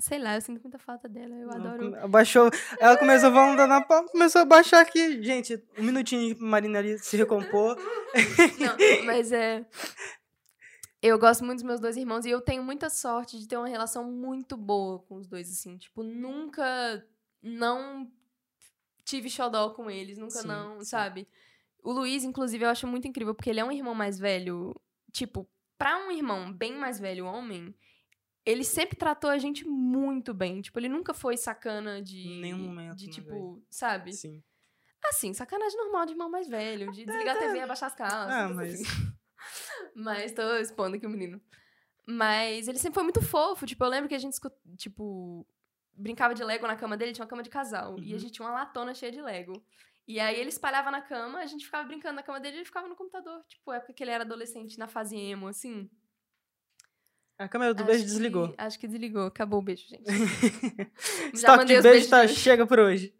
Sei 0.00 0.18
lá, 0.18 0.36
eu 0.36 0.40
sinto 0.40 0.62
muita 0.62 0.78
falta 0.78 1.08
dela. 1.08 1.34
Eu 1.34 1.50
Ela 1.50 1.56
adoro. 1.56 1.96
Abaixou. 1.96 2.50
Ela 2.78 2.96
começou 2.96 3.32
falando 3.32 3.66
na 3.66 3.80
pau, 3.80 4.04
começou 4.04 4.42
a 4.42 4.44
baixar 4.44 4.80
aqui. 4.80 5.22
Gente, 5.22 5.60
um 5.76 5.82
minutinho 5.82 6.36
Marina 6.38 6.78
ali 6.78 6.98
se 6.98 7.16
recompor. 7.16 7.76
Não, 8.60 9.06
mas 9.06 9.32
é. 9.32 9.66
Eu 11.00 11.18
gosto 11.18 11.44
muito 11.44 11.58
dos 11.58 11.64
meus 11.66 11.80
dois 11.80 11.96
irmãos 11.96 12.24
e 12.26 12.30
eu 12.30 12.40
tenho 12.40 12.62
muita 12.62 12.90
sorte 12.90 13.38
de 13.38 13.46
ter 13.46 13.56
uma 13.56 13.68
relação 13.68 14.04
muito 14.10 14.56
boa 14.56 14.98
com 14.98 15.16
os 15.16 15.26
dois, 15.28 15.48
assim. 15.48 15.76
Tipo, 15.76 16.02
nunca 16.02 17.06
não 17.40 18.10
tive 19.04 19.30
xodó 19.30 19.70
com 19.70 19.90
eles, 19.90 20.18
nunca 20.18 20.40
Sim, 20.42 20.48
não, 20.48 20.78
sim. 20.80 20.84
sabe? 20.86 21.28
O 21.82 21.92
Luiz, 21.92 22.24
inclusive, 22.24 22.64
eu 22.64 22.68
acho 22.68 22.86
muito 22.86 23.06
incrível, 23.06 23.34
porque 23.34 23.48
ele 23.48 23.60
é 23.60 23.64
um 23.64 23.70
irmão 23.70 23.94
mais 23.94 24.18
velho. 24.18 24.74
Tipo, 25.12 25.48
pra 25.78 25.96
um 25.96 26.10
irmão 26.10 26.52
bem 26.52 26.74
mais 26.76 26.98
velho, 26.98 27.24
homem, 27.24 27.72
ele 28.44 28.64
sempre 28.64 28.96
tratou 28.96 29.30
a 29.30 29.38
gente 29.38 29.64
muito 29.64 30.34
bem. 30.34 30.60
Tipo, 30.60 30.80
ele 30.80 30.88
nunca 30.88 31.14
foi 31.14 31.36
sacana 31.36 32.02
de. 32.02 32.40
Nenhum 32.40 32.58
momento, 32.58 32.96
De 32.96 33.06
né, 33.06 33.12
tipo, 33.12 33.62
sabe? 33.70 34.12
Sim. 34.12 34.42
Assim, 35.04 35.32
sacanagem 35.32 35.78
normal 35.78 36.06
de 36.06 36.12
irmão 36.12 36.28
mais 36.28 36.48
velho, 36.48 36.90
de 36.90 37.04
desligar 37.04 37.36
a 37.36 37.38
TV 37.38 37.58
e 37.58 37.60
abaixar 37.60 37.86
as 37.86 37.94
calças. 37.94 38.30
Ah, 38.34 38.48
mas- 38.48 38.74
assim. 38.74 38.84
Mas 39.94 40.32
tô 40.32 40.56
expondo 40.56 40.96
aqui 40.96 41.06
o 41.06 41.10
menino. 41.10 41.40
Mas 42.06 42.68
ele 42.68 42.78
sempre 42.78 42.94
foi 42.94 43.02
muito 43.02 43.20
fofo. 43.22 43.66
Tipo, 43.66 43.84
eu 43.84 43.88
lembro 43.88 44.08
que 44.08 44.14
a 44.14 44.18
gente, 44.18 44.38
tipo, 44.76 45.46
brincava 45.92 46.34
de 46.34 46.42
Lego 46.42 46.66
na 46.66 46.76
cama 46.76 46.96
dele, 46.96 47.12
tinha 47.12 47.24
uma 47.24 47.28
cama 47.28 47.42
de 47.42 47.50
casal. 47.50 47.98
E 47.98 48.10
a 48.10 48.14
Uhum. 48.14 48.18
gente 48.18 48.32
tinha 48.32 48.46
uma 48.46 48.54
latona 48.54 48.94
cheia 48.94 49.12
de 49.12 49.20
Lego. 49.20 49.62
E 50.06 50.18
aí 50.18 50.40
ele 50.40 50.48
espalhava 50.48 50.90
na 50.90 51.02
cama, 51.02 51.38
a 51.40 51.46
gente 51.46 51.66
ficava 51.66 51.86
brincando 51.86 52.14
na 52.16 52.22
cama 52.22 52.40
dele 52.40 52.56
e 52.56 52.58
ele 52.60 52.64
ficava 52.64 52.88
no 52.88 52.96
computador. 52.96 53.44
Tipo, 53.46 53.72
época 53.72 53.92
que 53.92 54.02
ele 54.02 54.10
era 54.10 54.24
adolescente, 54.24 54.78
na 54.78 54.88
fase 54.88 55.14
emo, 55.16 55.48
assim. 55.48 55.90
A 57.38 57.48
câmera 57.48 57.72
do 57.72 57.78
Acho 57.82 57.86
beijo 57.86 58.04
que- 58.04 58.10
desligou. 58.10 58.54
Acho 58.58 58.78
que 58.78 58.88
desligou. 58.88 59.26
Acabou 59.26 59.60
o 59.60 59.62
beijo, 59.62 59.86
gente. 59.88 60.02
Estoque 61.32 61.58
mandei 61.58 61.76
de 61.76 61.82
beijo 61.82 62.08
tá, 62.10 62.26
chega 62.26 62.66
por 62.66 62.78
hoje. 62.80 63.14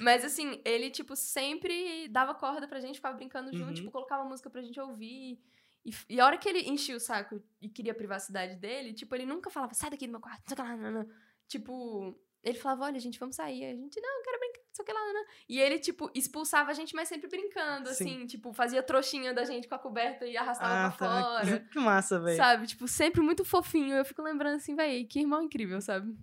Mas 0.00 0.24
assim, 0.24 0.60
ele, 0.64 0.90
tipo, 0.90 1.14
sempre 1.14 2.08
dava 2.08 2.34
corda 2.34 2.66
pra 2.66 2.80
gente, 2.80 2.96
ficava 2.96 3.16
brincando 3.16 3.52
junto, 3.52 3.68
Uhum. 3.68 3.74
tipo, 3.74 3.90
colocava 3.90 4.24
música 4.24 4.50
pra 4.50 4.62
gente 4.62 4.80
ouvir. 4.80 5.38
E, 5.84 5.90
e 6.08 6.20
a 6.20 6.26
hora 6.26 6.38
que 6.38 6.48
ele 6.48 6.68
enchia 6.68 6.96
o 6.96 7.00
saco 7.00 7.40
e 7.60 7.68
queria 7.68 7.92
a 7.92 7.94
privacidade 7.94 8.56
dele, 8.56 8.92
tipo, 8.92 9.14
ele 9.14 9.26
nunca 9.26 9.50
falava, 9.50 9.74
sai 9.74 9.90
daqui 9.90 10.06
do 10.06 10.12
meu 10.12 10.20
quarto, 10.20 10.40
não 10.40 10.48
sei 10.48 10.54
o 10.54 10.56
que 10.56 10.62
lá, 10.62 10.76
não, 10.76 10.90
não. 11.02 11.08
Tipo, 11.48 12.18
ele 12.42 12.58
falava, 12.58 12.84
olha, 12.86 12.98
gente, 12.98 13.18
vamos 13.18 13.36
sair. 13.36 13.64
A 13.64 13.74
gente, 13.74 14.00
não, 14.00 14.18
eu 14.18 14.22
quero 14.24 14.38
brincar, 14.40 14.60
sei 14.72 14.82
o 14.82 14.86
que 14.86 14.92
lá, 14.92 15.00
não, 15.00 15.12
não. 15.14 15.24
E 15.48 15.60
ele, 15.60 15.78
tipo, 15.78 16.10
expulsava 16.14 16.70
a 16.70 16.74
gente, 16.74 16.94
mas 16.94 17.08
sempre 17.08 17.28
brincando, 17.28 17.88
Sim. 17.92 18.04
assim, 18.04 18.26
tipo, 18.26 18.52
fazia 18.52 18.82
trouxinha 18.82 19.32
da 19.34 19.44
gente 19.44 19.68
com 19.68 19.74
a 19.74 19.78
coberta 19.78 20.26
e 20.26 20.36
arrastava 20.36 20.86
Ah, 20.86 20.90
pra 20.90 21.06
tá. 21.06 21.22
fora. 21.22 21.60
Que 21.72 21.78
massa, 21.78 22.18
velho. 22.20 22.36
Sabe? 22.36 22.66
Tipo, 22.66 22.88
sempre 22.88 23.20
muito 23.20 23.44
fofinho. 23.44 23.94
Eu 23.94 24.04
fico 24.04 24.22
lembrando 24.22 24.56
assim, 24.56 24.74
véi, 24.74 25.04
que 25.04 25.20
irmão 25.20 25.42
incrível, 25.42 25.80
sabe? 25.80 26.16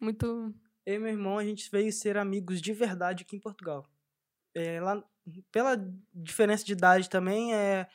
Muito. 0.00 0.54
Eu 0.86 0.94
e 0.94 0.98
meu 0.98 1.08
irmão, 1.08 1.38
a 1.38 1.44
gente 1.44 1.70
veio 1.70 1.92
ser 1.92 2.16
amigos 2.16 2.60
de 2.60 2.72
verdade 2.72 3.22
aqui 3.24 3.36
em 3.36 3.40
Portugal. 3.40 3.86
É, 4.54 4.80
lá, 4.80 5.02
pela 5.52 5.76
diferença 6.14 6.64
de 6.64 6.72
idade 6.72 7.08
também, 7.10 7.54
é. 7.54 7.86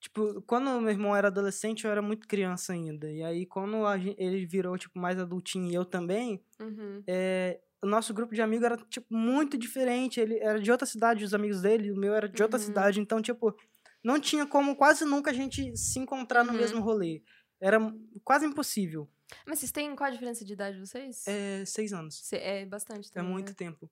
Tipo, 0.00 0.42
quando 0.42 0.80
meu 0.80 0.90
irmão 0.90 1.16
era 1.16 1.28
adolescente, 1.28 1.84
eu 1.84 1.90
era 1.90 2.02
muito 2.02 2.28
criança 2.28 2.72
ainda. 2.74 3.10
E 3.10 3.22
aí, 3.22 3.46
quando 3.46 3.86
a 3.86 3.96
ele 3.98 4.44
virou, 4.44 4.76
tipo, 4.76 4.98
mais 4.98 5.18
adultinho 5.18 5.70
e 5.70 5.74
eu 5.74 5.84
também, 5.84 6.44
Uhum. 6.60 7.02
é, 7.06 7.58
o 7.84 7.88
nosso 7.88 8.12
grupo 8.14 8.34
de 8.34 8.42
amigos 8.42 8.64
era, 8.64 8.76
tipo, 8.88 9.06
muito 9.14 9.56
diferente. 9.58 10.18
Ele 10.20 10.38
era 10.38 10.58
de 10.60 10.70
outra 10.72 10.86
cidade, 10.86 11.24
os 11.24 11.34
amigos 11.34 11.60
dele, 11.62 11.90
o 11.92 11.96
meu 11.96 12.14
era 12.14 12.28
de 12.28 12.42
outra 12.42 12.58
Uhum. 12.58 12.64
cidade. 12.66 13.00
Então, 13.00 13.20
tipo, 13.22 13.54
não 14.02 14.18
tinha 14.18 14.46
como 14.46 14.74
quase 14.76 15.04
nunca 15.04 15.30
a 15.30 15.34
gente 15.34 15.76
se 15.76 15.98
encontrar 15.98 16.44
no 16.44 16.52
Uhum. 16.52 16.58
mesmo 16.58 16.80
rolê. 16.80 17.22
Era 17.60 17.78
quase 18.22 18.44
impossível. 18.46 19.08
Mas 19.46 19.58
vocês 19.58 19.72
têm 19.72 19.94
qual 19.96 20.08
a 20.08 20.12
diferença 20.12 20.44
de 20.44 20.52
idade 20.52 20.76
de 20.78 20.86
vocês? 20.86 21.24
É 21.26 21.64
seis 21.64 21.92
anos. 21.92 22.20
Cê- 22.24 22.36
É 22.36 22.66
bastante 22.66 23.08
É 23.10 23.12
também. 23.14 23.32
muito 23.32 23.48
né? 23.50 23.54
tempo. 23.56 23.90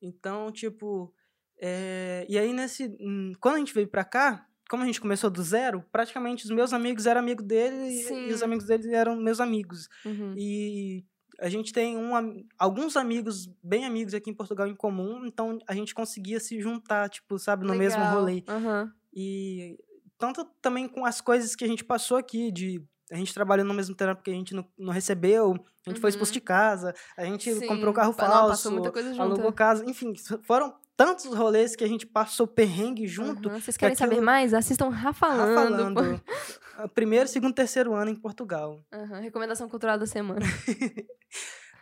Então, 0.00 0.50
tipo. 0.50 1.14
é, 1.60 2.26
E 2.28 2.36
aí, 2.38 2.52
nesse. 2.52 2.96
hum, 3.00 3.32
Quando 3.40 3.54
a 3.56 3.58
gente 3.58 3.72
veio 3.74 3.86
pra 3.86 4.04
cá, 4.04 4.48
como 4.68 4.82
a 4.82 4.86
gente 4.86 5.00
começou 5.00 5.30
do 5.30 5.42
zero, 5.42 5.84
praticamente 5.92 6.44
os 6.44 6.50
meus 6.50 6.72
amigos 6.72 7.06
eram 7.06 7.20
amigos 7.20 7.44
dele 7.46 7.76
e- 7.88 8.30
e 8.30 8.32
os 8.32 8.42
amigos 8.42 8.66
dele 8.66 8.92
eram 8.94 9.14
meus 9.16 9.38
amigos. 9.38 9.88
Uhum. 10.04 10.34
E 10.36 11.04
a 11.42 11.48
gente 11.48 11.72
tem 11.72 11.96
um, 11.98 12.12
alguns 12.58 12.96
amigos, 12.96 13.50
bem 13.62 13.84
amigos 13.84 14.14
aqui 14.14 14.30
em 14.30 14.34
Portugal 14.34 14.66
em 14.66 14.74
comum, 14.76 15.26
então 15.26 15.58
a 15.66 15.74
gente 15.74 15.92
conseguia 15.94 16.38
se 16.40 16.60
juntar, 16.60 17.08
tipo, 17.10 17.38
sabe, 17.38 17.66
no 17.66 17.74
mesmo 17.74 17.98
Legal. 18.00 18.14
rolê. 18.14 18.44
Aham. 18.48 18.92
E 19.12 19.76
tanto 20.16 20.44
também 20.62 20.86
com 20.88 21.04
as 21.04 21.20
coisas 21.20 21.54
que 21.56 21.64
a 21.64 21.68
gente 21.68 21.84
passou 21.84 22.16
aqui, 22.16 22.50
de 22.52 22.80
a 23.10 23.16
gente 23.16 23.34
trabalhou 23.34 23.66
no 23.66 23.74
mesmo 23.74 23.94
tempo 23.94 24.22
que 24.22 24.30
a 24.30 24.34
gente 24.34 24.54
não, 24.54 24.64
não 24.78 24.92
recebeu, 24.92 25.52
a 25.86 25.90
gente 25.90 26.00
foi 26.00 26.08
expulso 26.10 26.30
Uhum. 26.30 26.34
de 26.34 26.40
casa, 26.40 26.94
a 27.16 27.24
gente 27.24 27.52
Sim. 27.52 27.66
comprou 27.66 27.92
carro 27.92 28.12
não, 28.12 28.14
falso, 28.18 28.48
passou 28.48 28.72
muita 28.72 28.90
coisa 28.92 29.10
junto. 29.10 29.20
alugou 29.22 29.52
casa, 29.52 29.84
enfim, 29.84 30.14
foram 30.44 30.74
tantos 30.96 31.24
rolês 31.26 31.74
que 31.76 31.82
a 31.84 31.88
gente 31.88 32.06
passou 32.06 32.46
perrengue 32.46 33.06
junto. 33.06 33.48
Aham. 33.48 33.60
Vocês 33.60 33.76
querem 33.76 33.96
saber 33.96 34.12
aquilo- 34.12 34.24
mais? 34.26 34.54
Assistam 34.54 34.88
Rafalando. 34.88 35.54
Rafalando. 35.60 36.22
Primeiro, 36.94 37.28
segundo, 37.28 37.54
terceiro 37.54 37.94
ano 37.94 38.10
em 38.10 38.14
Portugal. 38.16 38.84
Aham, 38.92 39.20
Recomendação 39.20 39.68
cultural 39.68 39.98
da 39.98 40.06
semana. 40.06 40.40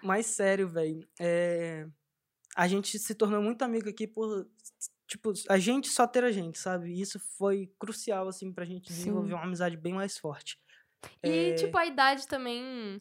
Mas 0.02 0.26
sério, 0.26 0.68
velho. 0.68 1.06
É... 1.20 1.86
A 2.56 2.66
gente 2.66 2.98
se 2.98 3.14
tornou 3.14 3.40
muito 3.42 3.62
amigo 3.62 3.88
aqui 3.88 4.06
por. 4.06 4.46
Tipo, 5.06 5.32
a 5.48 5.58
gente 5.58 5.88
só 5.88 6.06
ter 6.06 6.24
a 6.24 6.30
gente, 6.30 6.58
sabe? 6.58 6.88
E 6.90 7.00
Isso 7.00 7.18
foi 7.36 7.72
crucial, 7.78 8.28
assim, 8.28 8.52
pra 8.52 8.64
gente 8.64 8.88
desenvolver 8.88 9.28
Sim. 9.30 9.34
uma 9.34 9.44
amizade 9.44 9.76
bem 9.76 9.92
mais 9.92 10.16
forte. 10.18 10.56
E, 11.22 11.50
É. 11.50 11.54
tipo, 11.54 11.76
a 11.76 11.86
idade 11.86 12.26
também. 12.26 13.00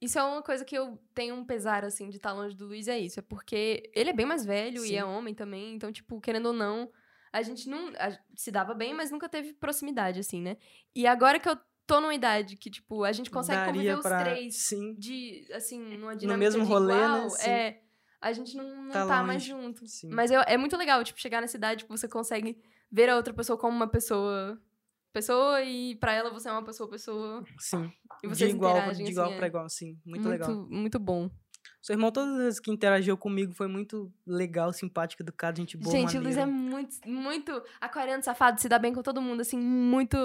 Isso 0.00 0.18
é 0.18 0.22
uma 0.22 0.42
coisa 0.42 0.64
que 0.64 0.76
eu 0.76 0.98
tenho 1.14 1.34
um 1.34 1.44
pesar, 1.44 1.82
assim, 1.84 2.10
de 2.10 2.16
estar 2.16 2.32
longe 2.32 2.54
do 2.54 2.66
Luiz, 2.66 2.86
é 2.88 2.98
isso. 2.98 3.18
É 3.18 3.22
porque 3.22 3.90
ele 3.94 4.10
é 4.10 4.12
bem 4.12 4.26
mais 4.26 4.44
velho 4.44 4.84
e 4.84 4.88
Sim. 4.88 4.96
é 4.96 5.04
homem 5.04 5.34
também. 5.34 5.74
Então, 5.74 5.90
tipo, 5.90 6.20
querendo 6.20 6.46
ou 6.46 6.52
não, 6.52 6.90
a 7.38 7.42
gente 7.42 7.68
não. 7.68 7.88
a- 7.98 8.18
se 8.34 8.50
dava 8.50 8.74
bem, 8.74 8.94
mas 8.94 9.10
nunca 9.10 9.28
teve 9.28 9.52
proximidade, 9.54 10.20
assim, 10.20 10.40
né? 10.40 10.56
E 10.94 11.06
agora 11.06 11.38
que 11.38 11.48
eu 11.48 11.56
tô 11.86 12.00
numa 12.00 12.14
idade 12.14 12.56
que, 12.56 12.68
tipo, 12.70 13.04
a 13.04 13.12
gente 13.12 13.30
consegue 13.30 13.58
Daria 13.58 13.72
conviver 13.72 13.94
os 13.96 14.02
pra- 14.02 14.24
três 14.24 14.56
Sim. 14.56 14.94
de, 14.94 15.46
assim, 15.52 15.78
numa 15.96 16.16
dinâmica 16.16 16.38
mesmo 16.38 16.62
de 16.64 16.68
rolê, 16.68 16.94
né? 16.94 17.04
igual, 17.04 17.30
Sim. 17.30 17.48
é, 17.50 17.80
a 18.20 18.32
gente 18.32 18.56
não, 18.56 18.84
não 18.84 18.90
Tá 18.92 19.06
tá, 19.06 19.22
mais 19.22 19.42
junto. 19.42 19.86
sim. 19.86 20.08
Mas 20.10 20.30
eu- 20.30 20.40
é 20.46 20.56
muito 20.56 20.76
legal, 20.76 21.02
tipo, 21.04 21.20
chegar 21.20 21.40
nessa 21.40 21.56
idade 21.56 21.84
que 21.84 21.90
você 21.90 22.08
consegue 22.08 22.58
ver 22.90 23.08
a 23.08 23.16
outra 23.16 23.32
pessoa 23.32 23.56
como 23.58 23.76
uma 23.76 23.88
pessoa 23.88 24.60
pessoa 25.12 25.62
e 25.62 25.94
pra 25.96 26.12
ela 26.12 26.28
você 26.30 26.46
é 26.46 26.52
uma 26.52 26.62
pessoa 26.62 26.90
pessoa 26.90 27.42
Sim. 27.58 27.90
e 28.22 28.28
De 28.28 28.34
vocês 28.34 28.52
igual, 28.52 28.72
pra- 28.72 28.80
interagem 28.82 29.06
de 29.06 29.12
igual 29.12 29.26
assim, 29.28 29.36
pra 29.36 29.46
é 29.46 29.48
igual, 29.48 29.68
sim. 29.70 29.86
Muito, 30.04 30.04
muito 30.04 30.28
legal. 30.28 30.66
muito 30.68 30.98
bom. 30.98 31.30
Seu 31.86 31.94
irmão, 31.94 32.10
todas 32.10 32.32
as 32.32 32.38
vezes 32.38 32.58
que 32.58 32.68
interagiu 32.68 33.16
comigo, 33.16 33.54
foi 33.54 33.68
muito 33.68 34.12
legal, 34.26 34.72
simpático, 34.72 35.22
educado, 35.22 35.58
gente 35.58 35.76
boa, 35.76 35.94
Gente, 35.96 36.18
o 36.18 36.20
Luiz 36.20 36.36
é 36.36 36.44
muito 36.44 36.96
muito 37.08 37.62
aquariano 37.80 38.24
safado, 38.24 38.60
se 38.60 38.68
dá 38.68 38.76
bem 38.76 38.92
com 38.92 39.04
todo 39.04 39.22
mundo 39.22 39.42
assim, 39.42 39.56
muito 39.56 40.16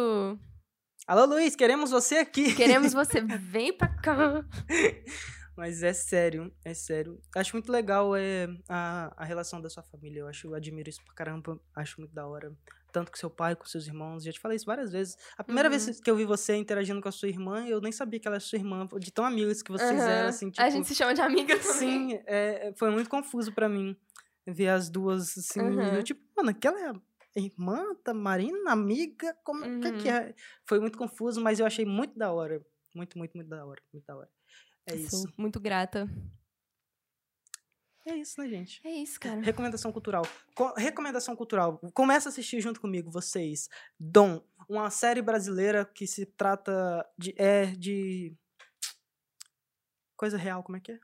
Alô, 1.06 1.26
Luiz, 1.26 1.56
queremos 1.56 1.92
você 1.92 2.16
aqui. 2.16 2.56
queremos 2.56 2.94
você 2.98 3.22
vem 3.22 3.72
pra 3.72 3.90
cá. 3.90 4.44
Mas 5.56 5.84
é 5.84 5.94
sério, 5.94 6.52
é 6.66 6.74
sério. 6.74 7.22
Acho 7.36 7.56
muito 7.56 7.72
legal 7.72 8.16
é, 8.16 8.48
a, 8.68 9.14
a 9.16 9.24
relação 9.24 9.62
da 9.62 9.70
sua 9.70 9.84
família. 9.84 10.22
Eu 10.22 10.28
acho, 10.28 10.48
eu 10.48 10.56
admiro 10.56 10.90
isso 10.90 11.04
pra 11.06 11.14
caramba. 11.14 11.60
Acho 11.76 12.00
muito 12.00 12.12
da 12.12 12.26
hora. 12.26 12.52
Tanto 12.92 13.12
com 13.12 13.18
seu 13.18 13.30
pai, 13.30 13.56
com 13.56 13.66
seus 13.66 13.88
irmãos. 13.88 14.24
Já 14.24 14.32
te 14.32 14.40
falei 14.40 14.56
isso 14.58 14.66
várias 14.66 14.92
vezes. 14.92 15.16
A 15.38 15.44
primeira 15.44 15.70
Uhum. 15.70 15.78
vez 15.78 16.00
que 16.00 16.10
eu 16.12 16.16
vi 16.16 16.26
você 16.26 16.56
interagindo 16.56 17.02
com 17.02 17.08
a 17.10 17.12
sua 17.12 17.30
irmã, 17.30 17.66
eu 17.68 17.80
nem 17.82 17.92
sabia 17.92 18.20
que 18.20 18.28
ela 18.28 18.36
era 18.36 18.44
sua 18.44 18.58
irmã. 18.58 18.88
De 19.00 19.12
tão 19.12 19.24
amigos 19.26 19.62
que 19.62 19.72
vocês 19.72 19.92
Aham. 19.92 20.10
eram, 20.10 20.30
assim, 20.30 20.50
tipo... 20.50 20.62
a 20.62 20.70
gente 20.70 20.88
se 20.88 20.96
chama 20.96 21.14
de 21.14 21.22
amiga 21.22 21.56
também. 21.60 22.10
Sim, 22.10 22.14
é, 22.26 22.68
é, 22.70 22.74
foi 22.78 22.90
muito 22.92 23.10
confuso 23.10 23.54
pra 23.54 23.70
mim 23.70 23.96
ver 24.46 24.70
as 24.70 24.90
duas, 24.90 25.38
assim, 25.38 25.62
Aham. 25.62 25.96
eu, 25.96 26.04
tipo, 26.04 26.22
mano, 26.36 26.50
aquela 26.50 26.80
é 27.36 27.40
irmã 27.40 27.96
da 28.04 28.14
Marina, 28.14 28.72
amiga, 28.72 29.34
como 29.44 29.64
que 29.80 29.88
é 29.88 29.92
que 29.92 30.10
Uhum. 30.10 30.16
é? 30.16 30.36
Foi 30.66 30.80
muito 30.80 30.98
confuso, 30.98 31.40
mas 31.42 31.60
eu 31.60 31.66
achei 31.66 31.86
muito 31.86 32.18
da 32.18 32.32
hora. 32.32 32.62
Muito, 32.94 33.18
muito, 33.18 33.36
muito 33.36 33.48
da 33.48 33.66
hora, 33.66 33.82
muito 33.94 34.06
da 34.06 34.18
hora. 34.18 34.30
É 34.86 34.98
Sou 34.98 35.22
isso. 35.22 35.34
muito 35.38 35.60
grata. 35.60 36.10
É 38.06 38.16
isso, 38.16 38.40
né, 38.42 38.48
gente? 38.50 38.82
É 38.84 38.90
isso, 38.92 39.20
cara. 39.20 39.40
Recomendação 39.42 39.92
cultural. 39.92 40.24
Co- 40.56 40.74
recomendação 40.76 41.36
cultural. 41.36 41.78
Começa 41.94 42.30
a 42.30 42.32
assistir 42.32 42.60
junto 42.60 42.82
comigo, 42.82 43.12
vocês. 43.12 43.70
Dom, 44.00 44.44
uma 44.68 44.90
série 44.90 45.22
brasileira 45.22 45.86
que 45.86 46.08
se 46.08 46.26
trata 46.26 47.06
de. 47.18 47.34
É 47.38 47.66
de. 47.68 48.36
Coisa 50.16 50.38
real, 50.38 50.64
como 50.64 50.78
é 50.78 50.80
que 50.80 50.92
é? 50.94 51.00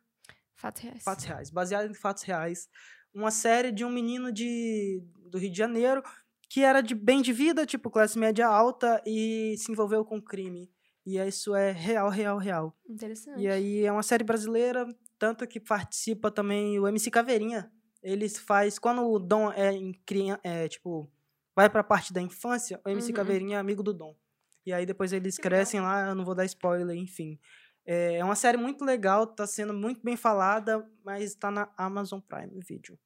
Fatos 0.55 0.81
reais. 0.81 1.03
Fatos 1.03 1.25
reais. 1.25 1.49
Baseada 1.49 1.87
em 1.87 1.93
fatos 1.93 2.23
reais. 2.23 2.69
Uma 3.13 3.31
série 3.31 3.71
de 3.71 3.83
um 3.85 3.89
menino 3.91 4.31
de, 4.31 5.01
do 5.29 5.37
Rio 5.37 5.51
de 5.51 5.57
Janeiro 5.57 6.03
que 6.49 6.63
era 6.63 6.81
de 6.81 6.95
bem 6.95 7.21
de 7.21 7.33
vida, 7.33 7.65
tipo 7.65 7.89
classe 7.91 8.17
média 8.17 8.47
alta, 8.47 9.03
e 9.05 9.55
se 9.57 9.69
envolveu 9.71 10.05
com 10.05 10.21
crime. 10.21 10.71
E 11.05 11.17
isso 11.19 11.53
é 11.53 11.71
real, 11.71 12.09
real, 12.09 12.37
real. 12.37 12.77
Interessante. 12.87 13.41
E 13.41 13.47
aí 13.49 13.83
é 13.85 13.91
uma 13.91 14.03
série 14.03 14.23
brasileira, 14.23 14.85
tanto 15.19 15.47
que 15.47 15.59
participa 15.59 16.31
também 16.31 16.79
o 16.79 16.87
MC 16.87 17.09
Caveirinha. 17.11 17.71
Ele 18.01 18.27
faz. 18.29 18.77
Quando 18.79 19.09
o 19.09 19.19
Dom 19.19 19.51
é, 19.51 19.71
em 19.71 19.93
criança, 20.05 20.39
é 20.43 20.67
tipo. 20.67 21.11
Vai 21.55 21.69
pra 21.69 21.83
parte 21.83 22.13
da 22.13 22.21
infância, 22.21 22.79
o 22.85 22.89
MC 22.89 23.09
Uhum. 23.09 23.15
Caveirinha 23.15 23.57
é 23.57 23.59
amigo 23.59 23.81
do 23.81 23.91
Dom. 23.93 24.15
E 24.63 24.71
aí 24.71 24.85
depois 24.85 25.11
eles 25.11 25.37
crescem 25.37 25.79
lá, 25.81 26.09
eu 26.09 26.15
não 26.15 26.23
vou 26.23 26.35
dar 26.35 26.45
spoiler, 26.45 26.95
enfim. 26.95 27.39
É 27.83 28.23
uma 28.23 28.35
série 28.35 28.57
muito 28.57 28.83
legal, 28.83 29.25
tá 29.25 29.47
sendo 29.47 29.73
muito 29.73 30.01
bem 30.03 30.17
falada, 30.17 30.85
mas 31.05 31.33
tá 31.33 31.49
na 31.49 31.71
Amazon 31.77 32.19
Prime 32.19 32.59
Video. 32.59 32.99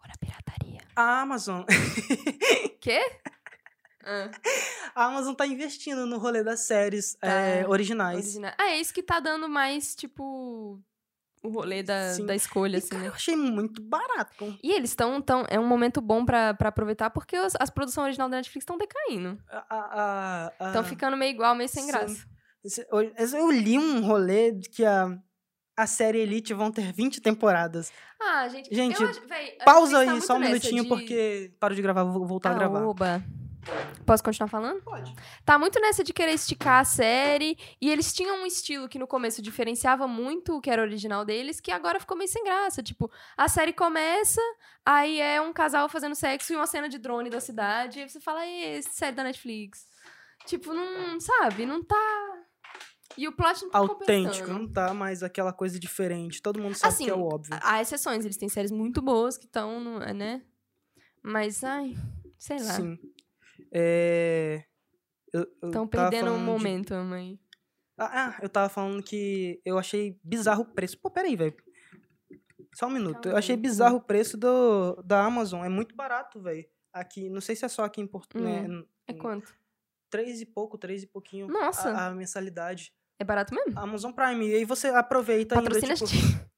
Ora, 0.00 0.12
pirataria. 0.18 0.80
A 0.94 1.20
Amazon. 1.22 1.64
Quê? 2.80 3.00
Ah, 4.04 4.30
a 4.94 5.04
Amazon 5.06 5.34
tá 5.34 5.46
investindo 5.46 6.06
no 6.06 6.18
rolê 6.18 6.42
das 6.44 6.60
séries 6.60 7.14
Tá. 7.20 7.28
é, 7.28 7.66
originais. 7.66 8.16
original. 8.26 8.52
Ah, 8.58 8.70
é 8.70 8.80
isso 8.80 8.94
que 8.94 9.02
tá 9.02 9.20
dando 9.20 9.48
mais, 9.48 9.94
tipo, 9.94 10.80
o 11.42 11.48
rolê 11.48 11.82
da, 11.82 12.14
Sim. 12.14 12.24
da 12.26 12.34
escolha, 12.34 12.76
E, 12.76 12.78
assim, 12.78 12.88
cara, 12.90 13.02
né? 13.02 13.08
eu 13.08 13.12
achei 13.14 13.36
muito 13.36 13.82
barato. 13.82 14.56
E 14.62 14.72
eles 14.72 14.90
estão. 14.90 15.20
Tão, 15.20 15.44
é 15.48 15.58
um 15.58 15.66
momento 15.66 16.00
bom 16.00 16.24
pra, 16.24 16.54
pra 16.54 16.68
aproveitar, 16.70 17.10
porque 17.10 17.36
as, 17.36 17.54
as 17.60 17.70
produções 17.70 18.04
originais 18.06 18.30
da 18.30 18.36
Netflix 18.38 18.62
estão 18.62 18.76
decaindo. 18.78 19.38
Estão 20.68 20.84
ficando 20.84 21.16
meio 21.16 21.30
igual, 21.30 21.54
meio 21.54 21.68
sem 21.68 21.82
Sim. 21.84 21.90
graça. 21.90 22.26
Eu, 22.90 23.50
li 23.50 23.78
um 23.78 24.00
rolê 24.04 24.52
de 24.52 24.68
que 24.68 24.84
a, 24.84 25.16
a 25.76 25.86
série 25.86 26.18
Elite 26.18 26.52
vão 26.54 26.70
ter 26.72 26.92
20 26.92 27.20
temporadas. 27.20 27.92
Ah, 28.20 28.48
gente. 28.48 28.74
Gente, 28.74 29.00
eu 29.00 29.12
véi, 29.28 29.56
Pausa 29.64 29.92
tá 29.92 29.98
aí 30.00 30.10
muito 30.10 30.26
só 30.26 30.34
um 30.36 30.40
minutinho, 30.40 30.82
de- 30.82 30.88
porque 30.88 31.52
paro 31.60 31.74
de 31.74 31.80
gravar, 31.82 32.02
vou 32.04 32.26
voltar 32.26 32.50
a 32.50 32.54
gravar. 32.54 32.80
Aoba. 32.80 33.22
Posso 34.04 34.22
continuar 34.22 34.48
falando? 34.48 34.82
Pode. 34.82 35.14
Tá 35.44 35.58
muito 35.58 35.80
nessa 35.80 36.02
de 36.02 36.12
querer 36.12 36.32
esticar 36.32 36.80
a 36.80 36.84
série. 36.84 37.58
E 37.80 37.90
eles 37.90 38.12
tinham 38.12 38.42
um 38.42 38.46
estilo 38.46 38.88
que 38.88 38.98
no 38.98 39.06
começo 39.06 39.42
diferenciava 39.42 40.08
muito 40.08 40.56
o 40.56 40.60
que 40.60 40.70
era 40.70 40.82
original 40.82 41.24
deles, 41.24 41.60
que 41.60 41.70
agora 41.70 42.00
ficou 42.00 42.16
meio 42.16 42.30
sem 42.30 42.42
graça. 42.42 42.82
Tipo, 42.82 43.10
a 43.36 43.48
série 43.48 43.72
começa, 43.72 44.40
aí 44.84 45.20
é 45.20 45.40
um 45.40 45.52
casal 45.52 45.88
fazendo 45.88 46.14
sexo 46.14 46.52
e 46.52 46.56
uma 46.56 46.66
cena 46.66 46.88
de 46.88 46.98
drone 46.98 47.30
da 47.30 47.40
cidade. 47.40 47.98
E 47.98 48.02
aí 48.02 48.08
você 48.08 48.20
fala, 48.20 48.46
e 48.46 48.82
série 48.82 49.16
da 49.16 49.24
Netflix? 49.24 49.86
Tipo, 50.46 50.72
não, 50.72 51.20
sabe? 51.20 51.66
Não 51.66 51.82
tá. 51.82 51.96
E 53.16 53.26
o 53.26 53.32
plot 53.32 53.62
não 53.62 53.70
tá 53.70 53.78
Autêntico, 53.78 54.48
não 54.48 54.66
tá 54.66 54.94
mais 54.94 55.22
aquela 55.22 55.52
coisa 55.52 55.78
diferente. 55.78 56.40
Todo 56.40 56.60
mundo 56.60 56.74
sabe 56.76 56.94
Assim, 56.94 57.04
que 57.04 57.10
é 57.10 57.14
o 57.14 57.22
óbvio. 57.22 57.58
Há 57.62 57.82
exceções, 57.82 58.24
eles 58.24 58.36
têm 58.36 58.48
séries 58.48 58.70
muito 58.70 59.02
boas 59.02 59.36
que 59.36 59.44
estão, 59.44 59.98
né? 60.14 60.42
Mas, 61.22 61.64
ai, 61.64 61.96
sei 62.38 62.58
lá. 62.62 62.74
Sim. 62.74 62.98
É... 63.72 64.64
Estão 65.62 65.86
perdendo 65.86 66.22
o 66.22 66.26
falando 66.28 66.38
de- 66.40 66.44
momento, 66.46 66.94
mãe. 66.94 67.38
Ah, 67.98 68.28
ah, 68.28 68.38
eu 68.42 68.48
tava 68.48 68.68
falando 68.68 69.02
que 69.02 69.60
eu 69.64 69.76
achei 69.78 70.18
bizarro 70.22 70.62
o 70.62 70.66
preço. 70.74 70.98
Pô, 71.00 71.10
peraí, 71.10 71.34
velho. 71.36 71.54
Só 72.74 72.86
um 72.86 72.90
minuto. 72.90 73.14
Calma 73.22 73.34
Eu 73.34 73.36
achei 73.36 73.54
aí. 73.56 73.60
bizarro 73.60 73.96
o 73.96 74.00
preço 74.02 74.36
do, 74.36 75.02
da 75.02 75.24
Amazon. 75.24 75.64
É 75.64 75.68
muito 75.68 75.94
barato, 75.96 76.40
velho. 76.40 76.64
Aqui, 76.92 77.28
não 77.28 77.40
sei 77.40 77.56
se 77.56 77.64
é 77.64 77.68
só 77.68 77.84
aqui 77.84 78.00
em 78.00 78.06
Porto. 78.06 78.38
né, 78.38 78.66
Hum. 78.68 78.84
É 79.06 79.12
em- 79.12 79.18
quanto? 79.18 79.52
Três 80.10 80.40
e 80.40 80.46
pouco, 80.46 80.78
três 80.78 81.02
e 81.02 81.06
pouquinho. 81.06 81.48
Nossa. 81.48 81.90
A, 81.90 82.06
a 82.06 82.14
mensalidade. 82.14 82.92
É 83.18 83.24
barato 83.24 83.52
mesmo? 83.54 83.78
Amazon 83.78 84.12
Prime. 84.12 84.48
E 84.48 84.54
aí 84.54 84.64
você 84.64 84.86
aproveita 84.88 85.56
ainda, 85.56 85.64
Patrocina 85.68 85.92
a 85.92 85.96
tipo... 85.96 86.06
gente. 86.08 86.48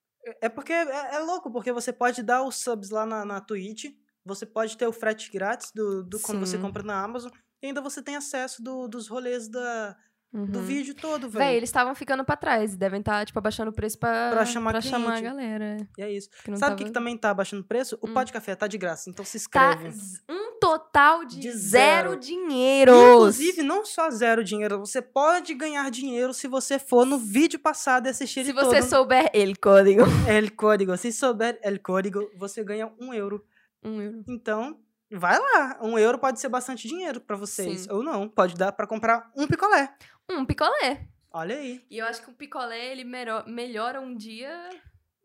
É 0.42 0.48
porque 0.48 0.72
é, 0.72 1.14
é 1.14 1.18
louco, 1.20 1.50
porque 1.50 1.72
você 1.72 1.92
pode 1.92 2.22
dar 2.22 2.42
os 2.44 2.56
subs 2.56 2.90
lá 2.90 3.06
na, 3.06 3.24
na 3.24 3.40
Twitch, 3.40 3.86
você 4.24 4.44
pode 4.46 4.76
ter 4.76 4.86
o 4.86 4.92
frete 4.92 5.30
grátis 5.32 5.70
do, 5.74 6.02
do 6.02 6.18
quando 6.20 6.40
você 6.40 6.58
compra 6.58 6.82
na 6.82 7.02
Amazon, 7.02 7.30
e 7.62 7.66
ainda 7.66 7.80
você 7.80 8.02
tem 8.02 8.16
acesso 8.16 8.62
do, 8.62 8.88
dos 8.88 9.08
rolês 9.08 9.48
da, 9.48 9.96
do 10.32 10.58
Uhum. 10.60 10.64
vídeo 10.64 10.94
todo, 10.94 11.28
Véi, 11.28 11.40
velho. 11.46 11.56
eles 11.58 11.68
estavam 11.68 11.94
ficando 11.94 12.24
pra 12.24 12.36
trás. 12.36 12.76
Devem 12.76 13.00
estar, 13.00 13.26
tipo, 13.26 13.38
abaixando 13.38 13.70
o 13.70 13.74
preço 13.74 13.98
pra, 13.98 14.30
Pra 14.30 14.46
chamar 14.46 14.70
pra 14.70 14.80
chamar 14.80 15.16
a 15.18 15.20
galera. 15.20 15.76
E 15.98 16.02
é 16.02 16.10
isso. 16.12 16.28
Que 16.44 16.56
Sabe 16.56 16.74
o 16.74 16.76
que, 16.76 16.84
tava- 16.84 16.84
que 16.84 16.90
também 16.92 17.18
tá 17.18 17.30
abaixando 17.30 17.62
o 17.62 17.66
preço? 17.66 17.98
O 18.00 18.08
Hum. 18.08 18.14
pó 18.14 18.22
de 18.22 18.32
café 18.32 18.54
tá 18.54 18.66
de 18.68 18.78
graça, 18.78 19.10
então 19.10 19.24
se 19.24 19.32
Tá 19.50 19.72
inscreve. 19.74 19.90
z- 19.90 20.20
um 20.30 20.58
total 20.60 21.24
de, 21.24 21.40
De 21.40 21.50
zero, 21.50 22.10
zero. 22.10 22.16
dinheiro. 22.20 22.92
Inclusive, 22.92 23.62
não 23.62 23.84
só 23.84 24.08
zero 24.10 24.44
dinheiro, 24.44 24.78
você 24.78 25.02
pode 25.02 25.52
ganhar 25.54 25.90
dinheiro 25.90 26.32
se 26.32 26.46
você 26.46 26.78
for 26.78 27.04
no 27.04 27.18
vídeo 27.18 27.58
passado 27.58 28.06
e 28.06 28.10
assistir 28.10 28.44
se 28.44 28.50
ele 28.50 28.60
você 28.60 28.78
todo. 28.80 28.88
souber 28.88 29.30
ele 29.34 29.56
código. 29.56 30.02
El 30.28 30.50
código. 30.54 30.96
Se 30.96 31.10
souber 31.12 31.58
El 31.62 31.80
código, 31.80 32.30
você 32.38 32.62
ganha 32.62 32.90
um 33.00 33.12
euro. 33.12 33.42
Um 33.82 34.00
euro. 34.00 34.24
Então, 34.28 34.78
vai 35.10 35.38
lá. 35.38 35.78
Um 35.82 35.98
euro 35.98 36.18
pode 36.18 36.40
ser 36.40 36.48
bastante 36.48 36.86
dinheiro 36.88 37.20
pra 37.20 37.36
vocês. 37.36 37.82
Sim. 37.82 37.88
Ou 37.92 38.02
não. 38.02 38.28
Pode 38.28 38.54
dar 38.54 38.72
pra 38.72 38.86
comprar 38.86 39.30
um 39.36 39.46
picolé. 39.46 39.92
Um 40.30 40.44
picolé. 40.44 41.08
Olha 41.32 41.56
aí. 41.56 41.84
E 41.90 41.98
eu 41.98 42.06
acho 42.06 42.22
que 42.22 42.30
o 42.30 42.34
picolé, 42.34 42.92
ele 42.92 43.04
melhora 43.46 44.00
um 44.00 44.14
dia. 44.16 44.70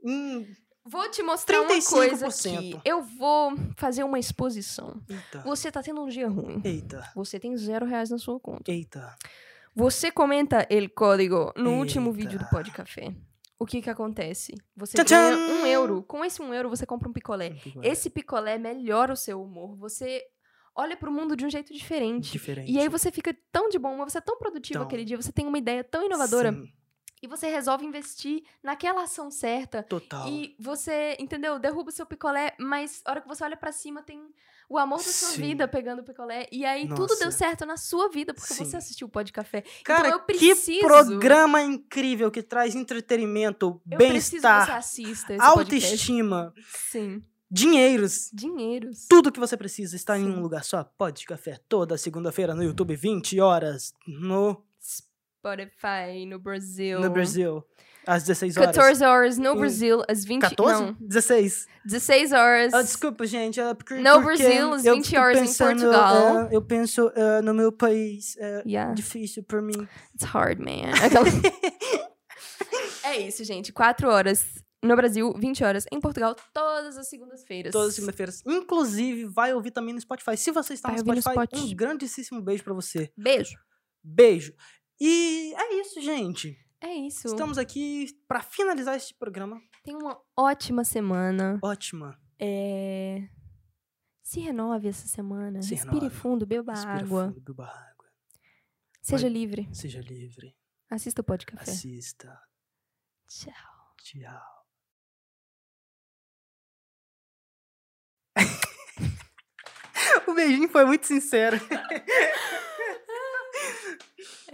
Hum, 0.03 0.45
Vou 0.87 1.09
te 1.09 1.23
mostrar 1.23 1.61
uma 1.61 1.67
coisa 1.81 2.27
35%. 2.27 2.57
aqui. 2.57 2.79
Eu 2.85 3.01
vou 3.01 3.53
fazer 3.75 4.03
uma 4.03 4.19
exposição. 4.19 5.01
eita. 5.09 5.39
Você 5.39 5.71
tá 5.71 5.81
tendo 5.81 6.03
um 6.03 6.07
dia 6.07 6.27
ruim. 6.29 6.61
Eita. 6.63 7.09
Você 7.15 7.39
tem 7.39 7.57
zero 7.57 7.87
reais 7.87 8.11
na 8.11 8.19
sua 8.19 8.39
conta. 8.39 8.71
Eita. 8.71 9.15
Você 9.75 10.11
comenta 10.11 10.65
el 10.69 10.87
código 10.89 11.51
no 11.57 11.71
último 11.79 12.11
Eita. 12.11 12.17
vídeo 12.17 12.37
do 12.39 12.45
Pode 12.49 12.69
Café. 12.69 13.15
O 13.57 13.65
que 13.65 13.81
que 13.81 13.89
acontece? 13.89 14.53
Você 14.75 14.97
Tchan, 15.03 15.05
ganha 15.05 15.35
tchan! 15.35 15.53
um 15.61 15.65
euro. 15.65 16.03
Com 16.03 16.23
esse 16.25 16.41
um 16.41 16.53
euro, 16.53 16.69
você 16.69 16.85
compra 16.85 17.07
um 17.09 17.13
picolé. 17.13 17.55
Esse 17.81 18.09
picolé 18.09 18.57
melhora 18.57 19.13
o 19.13 19.15
seu 19.15 19.41
humor. 19.41 19.75
Você 19.77 20.21
olha 20.75 20.97
pro 20.97 21.11
mundo 21.11 21.35
de 21.37 21.45
um 21.45 21.49
jeito 21.49 21.73
diferente. 21.73 22.31
Diferente. 22.31 22.69
E 22.71 22.77
aí 22.77 22.89
você 22.89 23.09
fica 23.11 23.35
tão 23.51 23.69
de 23.69 23.79
bom 23.79 23.93
humor, 23.93 24.09
você 24.09 24.17
é 24.17 24.21
tão 24.21 24.37
produtivo 24.37 24.79
Tão. 24.79 24.85
aquele 24.87 25.05
dia, 25.05 25.15
você 25.15 25.31
tem 25.31 25.47
uma 25.47 25.57
ideia 25.57 25.83
tão 25.85 26.05
inovadora. 26.05 26.51
Sim, 26.51 26.67
E 27.23 27.27
você 27.27 27.47
resolve 27.49 27.85
investir 27.85 28.43
naquela 28.61 29.03
ação 29.03 29.31
certa. 29.31 29.83
total. 29.83 30.27
E 30.27 30.53
você, 30.59 31.15
entendeu? 31.17 31.57
Derruba 31.57 31.89
o 31.89 31.93
seu 31.93 32.05
picolé, 32.05 32.53
mas 32.59 33.01
a 33.05 33.11
hora 33.11 33.21
que 33.21 33.27
você 33.27 33.41
olha 33.45 33.55
pra 33.55 33.71
cima 33.71 34.03
tem 34.03 34.21
o 34.69 34.77
amor 34.77 34.97
da 34.97 35.03
sua 35.03 35.29
Sim. 35.29 35.41
vida 35.41 35.67
pegando 35.67 35.99
o 35.99 36.03
picolé. 36.03 36.47
E 36.51 36.65
aí 36.65 36.87
tudo 36.87 37.01
Nossa. 37.01 37.19
deu 37.19 37.31
certo 37.31 37.65
na 37.65 37.77
sua 37.77 38.09
vida, 38.09 38.33
porque 38.33 38.53
Sim. 38.53 38.65
você 38.65 38.77
assistiu 38.77 39.07
o 39.07 39.09
Pode 39.09 39.31
Café. 39.31 39.63
Cara, 39.83 40.07
então 40.07 40.19
eu 40.19 40.25
que 40.25 40.37
preciso. 40.37 40.79
programa 40.81 41.61
incrível 41.61 42.31
que 42.31 42.41
traz 42.41 42.75
entretenimento, 42.75 43.81
que 43.89 43.95
bem-estar, 43.97 44.79
esse 44.79 45.03
podcast. 45.03 45.41
autoestima, 45.41 46.53
Sim. 46.89 47.23
dinheiros. 47.49 48.29
Dinheiros. 48.33 49.07
Tudo 49.07 49.31
que 49.31 49.39
você 49.39 49.55
precisa 49.55 49.95
está 49.95 50.17
em 50.17 50.23
Sim. 50.25 50.31
um 50.31 50.41
lugar 50.41 50.63
só. 50.63 50.83
Pode 50.83 51.25
Café, 51.25 51.59
toda 51.69 51.97
segunda-feira 51.97 52.53
no 52.55 52.63
YouTube, 52.63 52.95
20 52.95 53.39
horas, 53.39 53.93
no, 54.07 54.63
Spotify 54.81 56.25
no 56.27 56.39
Brasil. 56.39 56.99
no 56.99 57.09
Brasil, 57.09 57.63
às 58.07 58.23
16 58.23 58.57
horas. 58.57 58.75
14 58.75 59.03
horas 59.03 59.37
no 59.37 59.53
Em- 59.53 59.57
Brasil, 59.57 60.01
às 60.07 60.23
20 60.25 60.41
14? 60.41 60.83
Não, 60.83 60.93
16. 60.99 61.67
16 61.85 62.31
horas. 62.31 62.73
Ah, 62.73 62.81
desculpa, 62.81 63.25
gente. 63.25 63.59
é 63.59 63.73
porque, 63.73 63.95
No 63.95 64.21
porque 64.21 64.43
Brasil, 64.43 64.73
às 64.73 64.85
eu 64.85 64.95
20 64.95 65.05
fico 65.09 65.19
horas 65.21 65.37
em 65.37 65.41
pensando, 65.45 65.81
Portugal. 65.81 66.39
é, 66.51 66.55
eu 66.55 66.61
penso 66.61 67.11
é, 67.15 67.41
no 67.41 67.53
meu 67.53 67.71
país. 67.71 68.35
É 68.37 68.63
Yeah, 68.65 68.93
difícil 68.93 69.43
pra 69.43 69.61
mim. 69.61 69.87
it's 70.13 70.23
hard, 70.25 70.59
man. 70.59 70.91
É 73.03 73.19
isso, 73.19 73.43
gente. 73.43 73.71
4 73.71 74.09
horas 74.09 74.45
no 74.83 74.95
Brasil, 74.95 75.31
20 75.37 75.63
horas 75.63 75.85
em 75.91 75.99
Portugal, 75.99 76.35
todas 76.53 76.97
as 76.97 77.07
segundas-feiras. 77.07 77.71
Todas 77.71 77.89
as 77.89 77.95
segundas-feiras. 77.95 78.41
Inclusive, 78.45 79.25
vai 79.25 79.53
ouvir 79.53 79.71
também 79.71 79.93
no 79.93 80.01
Spotify. 80.01 80.35
Se 80.37 80.51
você 80.51 80.73
está 80.73 80.89
Vai 80.89 80.97
no 80.97 81.01
ouvir 81.03 81.15
no 81.15 81.21
Spotify, 81.21 81.45
Spot. 81.55 81.71
um 81.71 81.75
grandíssimo 81.75 82.41
beijo 82.41 82.63
pra 82.63 82.73
você. 82.73 83.11
Beijo. 83.17 83.57
Beijo. 84.03 84.53
E 84.99 85.53
é 85.55 85.75
isso, 85.81 86.01
gente. 86.01 86.57
É 86.85 86.93
isso. 86.93 87.27
Estamos 87.27 87.57
aqui 87.57 88.07
pra 88.27 88.41
finalizar 88.43 88.95
este 88.95 89.13
programa. 89.15 89.59
Tenha 89.83 89.97
uma 89.97 90.21
ótima 90.37 90.83
semana. 90.83 91.59
Ótima. 91.63 92.19
É... 92.39 93.27
Se 94.21 94.39
renove 94.39 94.87
essa 94.87 95.07
semana. 95.07 95.61
Se 95.63 95.71
Respire 95.73 95.95
renove. 96.01 96.15
fundo, 96.15 96.45
beba 96.45 96.73
Respira 96.73 96.99
água. 96.99 97.27
fundo, 97.29 97.41
beba 97.41 97.65
água. 97.65 98.05
Seja 99.01 99.23
Vai- 99.27 99.33
livre. 99.33 99.67
Seja 99.73 99.99
livre. 100.01 100.55
Assista 100.89 101.21
o 101.21 101.23
Pode 101.25 101.45
Café. 101.47 101.71
Assista. 101.71 102.39
Tchau. 103.27 103.51
Tchau. 104.03 104.65
o 110.27 110.33
beijinho 110.33 110.69
foi 110.69 110.85
muito 110.85 111.05
sincero. 111.05 111.57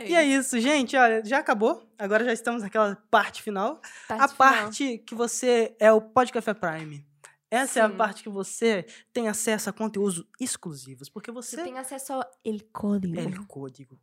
E 0.10 0.16
é 0.16 0.24
isso, 0.26 0.60
gente. 0.60 0.96
Olha, 0.98 1.24
já 1.26 1.40
acabou. 1.40 1.88
Agora 1.98 2.24
já 2.26 2.34
estamos 2.34 2.62
naquela 2.64 2.96
parte 3.10 3.42
final. 3.42 3.82
a 4.10 4.18
Parte 4.18 4.34
final. 4.34 4.38
parte 4.38 4.98
que 5.00 5.14
você 5.16 5.76
é 5.80 5.92
o 5.92 6.02
Pod 6.02 6.32
Café 6.32 6.54
Prime. 6.54 7.06
Essa 7.50 7.80
é 7.80 7.84
a 7.84 7.90
Sim. 7.90 7.98
parte 7.98 8.24
que 8.24 8.30
você 8.30 8.86
tem 9.12 9.28
acesso 9.28 9.70
a 9.70 9.74
conteúdos 9.74 10.24
exclusivos. 10.40 11.10
Porque 11.10 11.32
você, 11.32 11.58
Você 11.58 11.64
tem 11.64 11.78
acesso 11.78 12.14
ao 12.14 12.24
el 12.46 12.62
código. 12.72 13.20
é 13.20 13.26
o 13.26 13.46
código. 13.46 14.00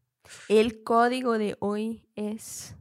El 0.49 0.83
código 0.85 1.39
de 1.39 1.57
hoy 1.61 2.03
es 2.15 2.75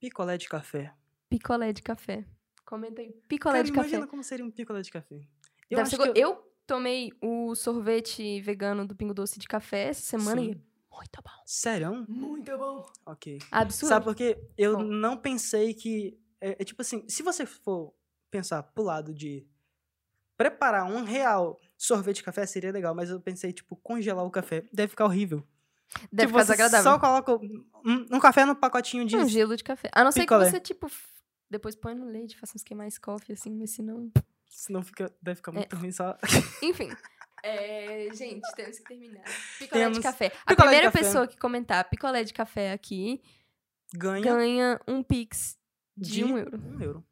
Picolé 0.00 0.36
de 0.36 0.48
café. 0.48 0.92
picolé 1.30 1.72
de 1.72 1.82
café. 1.82 2.24
Comenta 2.64 3.00
aí. 3.00 3.12
Picolé 3.28 3.58
Cara, 3.58 3.64
de 3.64 3.70
imagina 3.70 3.98
café. 4.00 4.10
como 4.10 4.22
seria 4.22 4.44
um 4.44 4.50
picolé 4.50 4.82
de 4.82 4.90
café. 4.90 5.20
Eu 5.70 5.78
go- 5.82 6.12
eu... 6.14 6.50
tomei 6.66 7.10
o 7.22 7.54
sorvete 7.54 8.40
vegano 8.40 8.86
do 8.86 8.94
Pingo 8.94 9.12
Doce 9.14 9.38
de 9.38 9.46
café 9.46 9.88
essa 9.88 10.02
semana 10.02 10.40
Sim. 10.42 10.48
e 10.48 10.52
é 10.52 10.58
muito 10.96 11.22
bom. 11.22 11.42
Sério? 11.46 12.04
Muito 12.08 12.56
bom. 12.58 12.86
Ok. 13.06 13.38
Absurdo. 13.50 13.88
Sabe 13.90 14.04
por 14.04 14.14
quê? 14.14 14.38
Eu 14.56 14.76
Bom. 14.76 14.82
não 14.84 15.16
pensei 15.16 15.74
que. 15.74 16.18
É, 16.40 16.56
é 16.60 16.64
tipo 16.64 16.80
assim, 16.82 17.04
se 17.08 17.22
você 17.22 17.44
for 17.46 17.92
pensar 18.30 18.62
pro 18.62 18.82
lado 18.84 19.12
de 19.14 19.46
preparar 20.36 20.84
um 20.84 21.04
real 21.04 21.60
sorvete 21.76 22.16
de 22.16 22.22
café, 22.24 22.44
seria 22.46 22.72
legal, 22.72 22.94
mas 22.94 23.10
eu 23.10 23.20
pensei, 23.20 23.52
tipo, 23.52 23.76
congelar 23.76 24.24
o 24.24 24.30
café. 24.30 24.64
Deve 24.72 24.88
ficar 24.88 25.04
horrível. 25.04 25.46
Deve 26.12 26.28
tipo, 26.32 26.40
ficar 26.40 26.44
você 26.44 26.52
desagradável. 26.52 26.92
só 26.92 26.98
coloca 26.98 27.34
um, 27.36 28.06
um 28.16 28.18
café 28.20 28.44
no 28.44 28.56
pacotinho 28.56 29.04
de. 29.06 29.16
Um 29.16 29.28
gelo 29.28 29.56
de 29.56 29.62
café. 29.64 29.90
A 29.92 30.02
não 30.02 30.10
ser 30.10 30.20
picolé. 30.20 30.46
que 30.46 30.50
você, 30.50 30.60
tipo, 30.60 30.90
depois 31.48 31.76
põe 31.76 31.94
no 31.94 32.06
leite, 32.06 32.38
faça 32.38 32.54
uns 32.56 32.64
que 32.64 32.74
mais 32.74 32.98
coffee, 32.98 33.34
assim, 33.34 33.50
mas 33.54 33.70
se 33.70 33.82
não... 33.82 34.10
Senão 34.48 34.82
fica, 34.82 35.12
deve 35.20 35.32
É. 35.32 35.34
ficar 35.36 35.52
muito 35.52 35.76
ruim 35.76 35.90
só. 35.92 36.16
Enfim. 36.62 36.88
É, 37.46 38.08
gente, 38.14 38.40
temos 38.56 38.78
que 38.78 38.84
terminar. 38.84 39.22
Picolé 39.58 39.82
Temos 39.82 39.98
de 39.98 40.02
café. 40.02 40.26
A 40.46 40.50
picolé 40.50 40.54
primeira 40.70 40.90
café. 40.90 40.98
pessoa 41.04 41.26
que 41.26 41.36
comentar 41.36 41.84
picolé 41.90 42.24
de 42.24 42.32
café 42.32 42.72
aqui 42.72 43.20
Ganha 43.94 44.22
ganha 44.22 44.80
um 44.88 45.02
pix 45.02 45.58
de, 45.94 46.10
de 46.12 46.24
um 46.24 46.38
euro. 46.38 46.58
um 46.58 46.80
euro. 46.80 47.06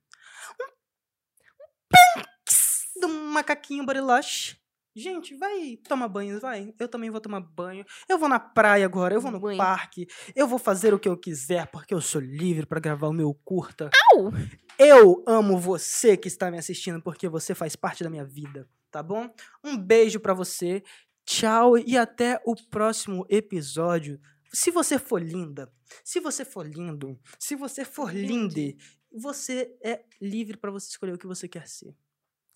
Um 1.91 2.23
pix 2.45 2.85
do 3.01 3.09
macaquinho 3.09 3.85
Bariloche. 3.85 4.57
Gente, 4.95 5.35
vai 5.37 5.77
tomar 5.89 6.09
banho, 6.09 6.39
vai. 6.39 6.75
Eu 6.79 6.87
também 6.87 7.11
vou 7.11 7.21
tomar 7.21 7.41
banho. 7.41 7.85
Eu 8.09 8.19
vou 8.19 8.29
na 8.29 8.39
praia 8.39 8.85
agora, 8.85 9.15
eu 9.15 9.21
vou 9.23 9.31
no 9.31 9.41
Banho. 9.41 9.57
parque. 9.57 10.07
Eu 10.37 10.47
vou 10.47 10.59
fazer 10.59 10.93
o 10.93 10.99
que 10.99 11.09
eu 11.09 11.17
quiser, 11.17 11.67
porque 11.69 11.95
eu 11.95 12.01
sou 12.01 12.21
livre 12.21 12.67
pra 12.67 12.79
gravar 12.79 13.09
o 13.09 13.13
meu 13.13 13.33
curta. 13.43 13.89
Au! 14.13 14.31
Eu 14.79 15.25
amo 15.27 15.59
você 15.59 16.15
que 16.15 16.29
está 16.29 16.51
me 16.51 16.59
assistindo, 16.59 17.01
porque 17.03 17.27
você 17.27 17.55
faz 17.55 17.75
parte 17.75 18.05
da 18.05 18.11
minha 18.11 18.25
vida, 18.25 18.69
tá 18.93 19.03
bom? 19.03 19.29
Um 19.65 19.77
beijo 19.77 20.21
pra 20.21 20.35
você. 20.35 20.83
Tchau 21.25 21.77
e 21.79 21.97
até 21.97 22.41
o 22.45 22.55
próximo 22.55 23.25
episódio. 23.29 24.21
Se 24.53 24.71
você 24.71 24.99
for 24.99 25.21
linda, 25.23 25.73
se 26.05 26.21
você 26.21 26.45
for 26.45 26.67
lindo, 26.67 27.19
se 27.39 27.57
você 27.57 27.85
for 27.85 28.15
linde, 28.15 28.77
você 29.11 29.75
é 29.83 30.05
livre 30.21 30.57
pra 30.59 30.71
você 30.71 30.89
escolher 30.91 31.15
o 31.15 31.19
que 31.19 31.27
você 31.27 31.49
quer 31.49 31.67
ser. 31.67 31.97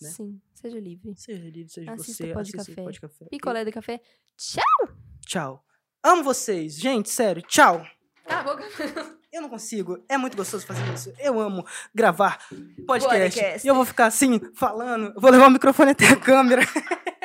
né? 0.00 0.10
Sim, 0.10 0.40
seja 0.52 0.78
livre. 0.78 1.14
Seja 1.16 1.42
livre, 1.48 1.72
seja 1.72 1.92
Assista 1.92 2.24
você. 2.24 2.32
Pode 2.34 2.48
assista 2.50 2.72
Café. 2.72 2.82
Pode 2.82 3.00
Café. 3.00 3.24
Picolé 3.30 3.64
de 3.64 3.72
café. 3.72 4.00
Tchau! 4.36 4.96
Tchau. 5.26 5.64
Amo 6.02 6.22
vocês, 6.22 6.74
gente, 6.76 7.08
sério. 7.08 7.42
Tchau. 7.42 7.82
A 8.26 8.42
boca. 8.44 9.15
Eu 9.36 9.42
não 9.42 9.50
consigo. 9.50 10.02
É 10.08 10.16
muito 10.16 10.34
gostoso 10.34 10.66
fazer 10.66 10.82
isso. 10.94 11.12
Eu 11.18 11.38
amo 11.38 11.62
gravar 11.94 12.38
podcast. 12.86 13.36
Podcast. 13.36 13.66
E 13.66 13.68
eu 13.68 13.74
vou 13.74 13.84
ficar 13.84 14.06
assim, 14.06 14.40
falando. 14.54 15.12
Vou 15.14 15.30
levar 15.30 15.48
o 15.48 15.50
microfone 15.50 15.90
até 15.90 16.08
a 16.08 16.16
câmera. 16.16 16.62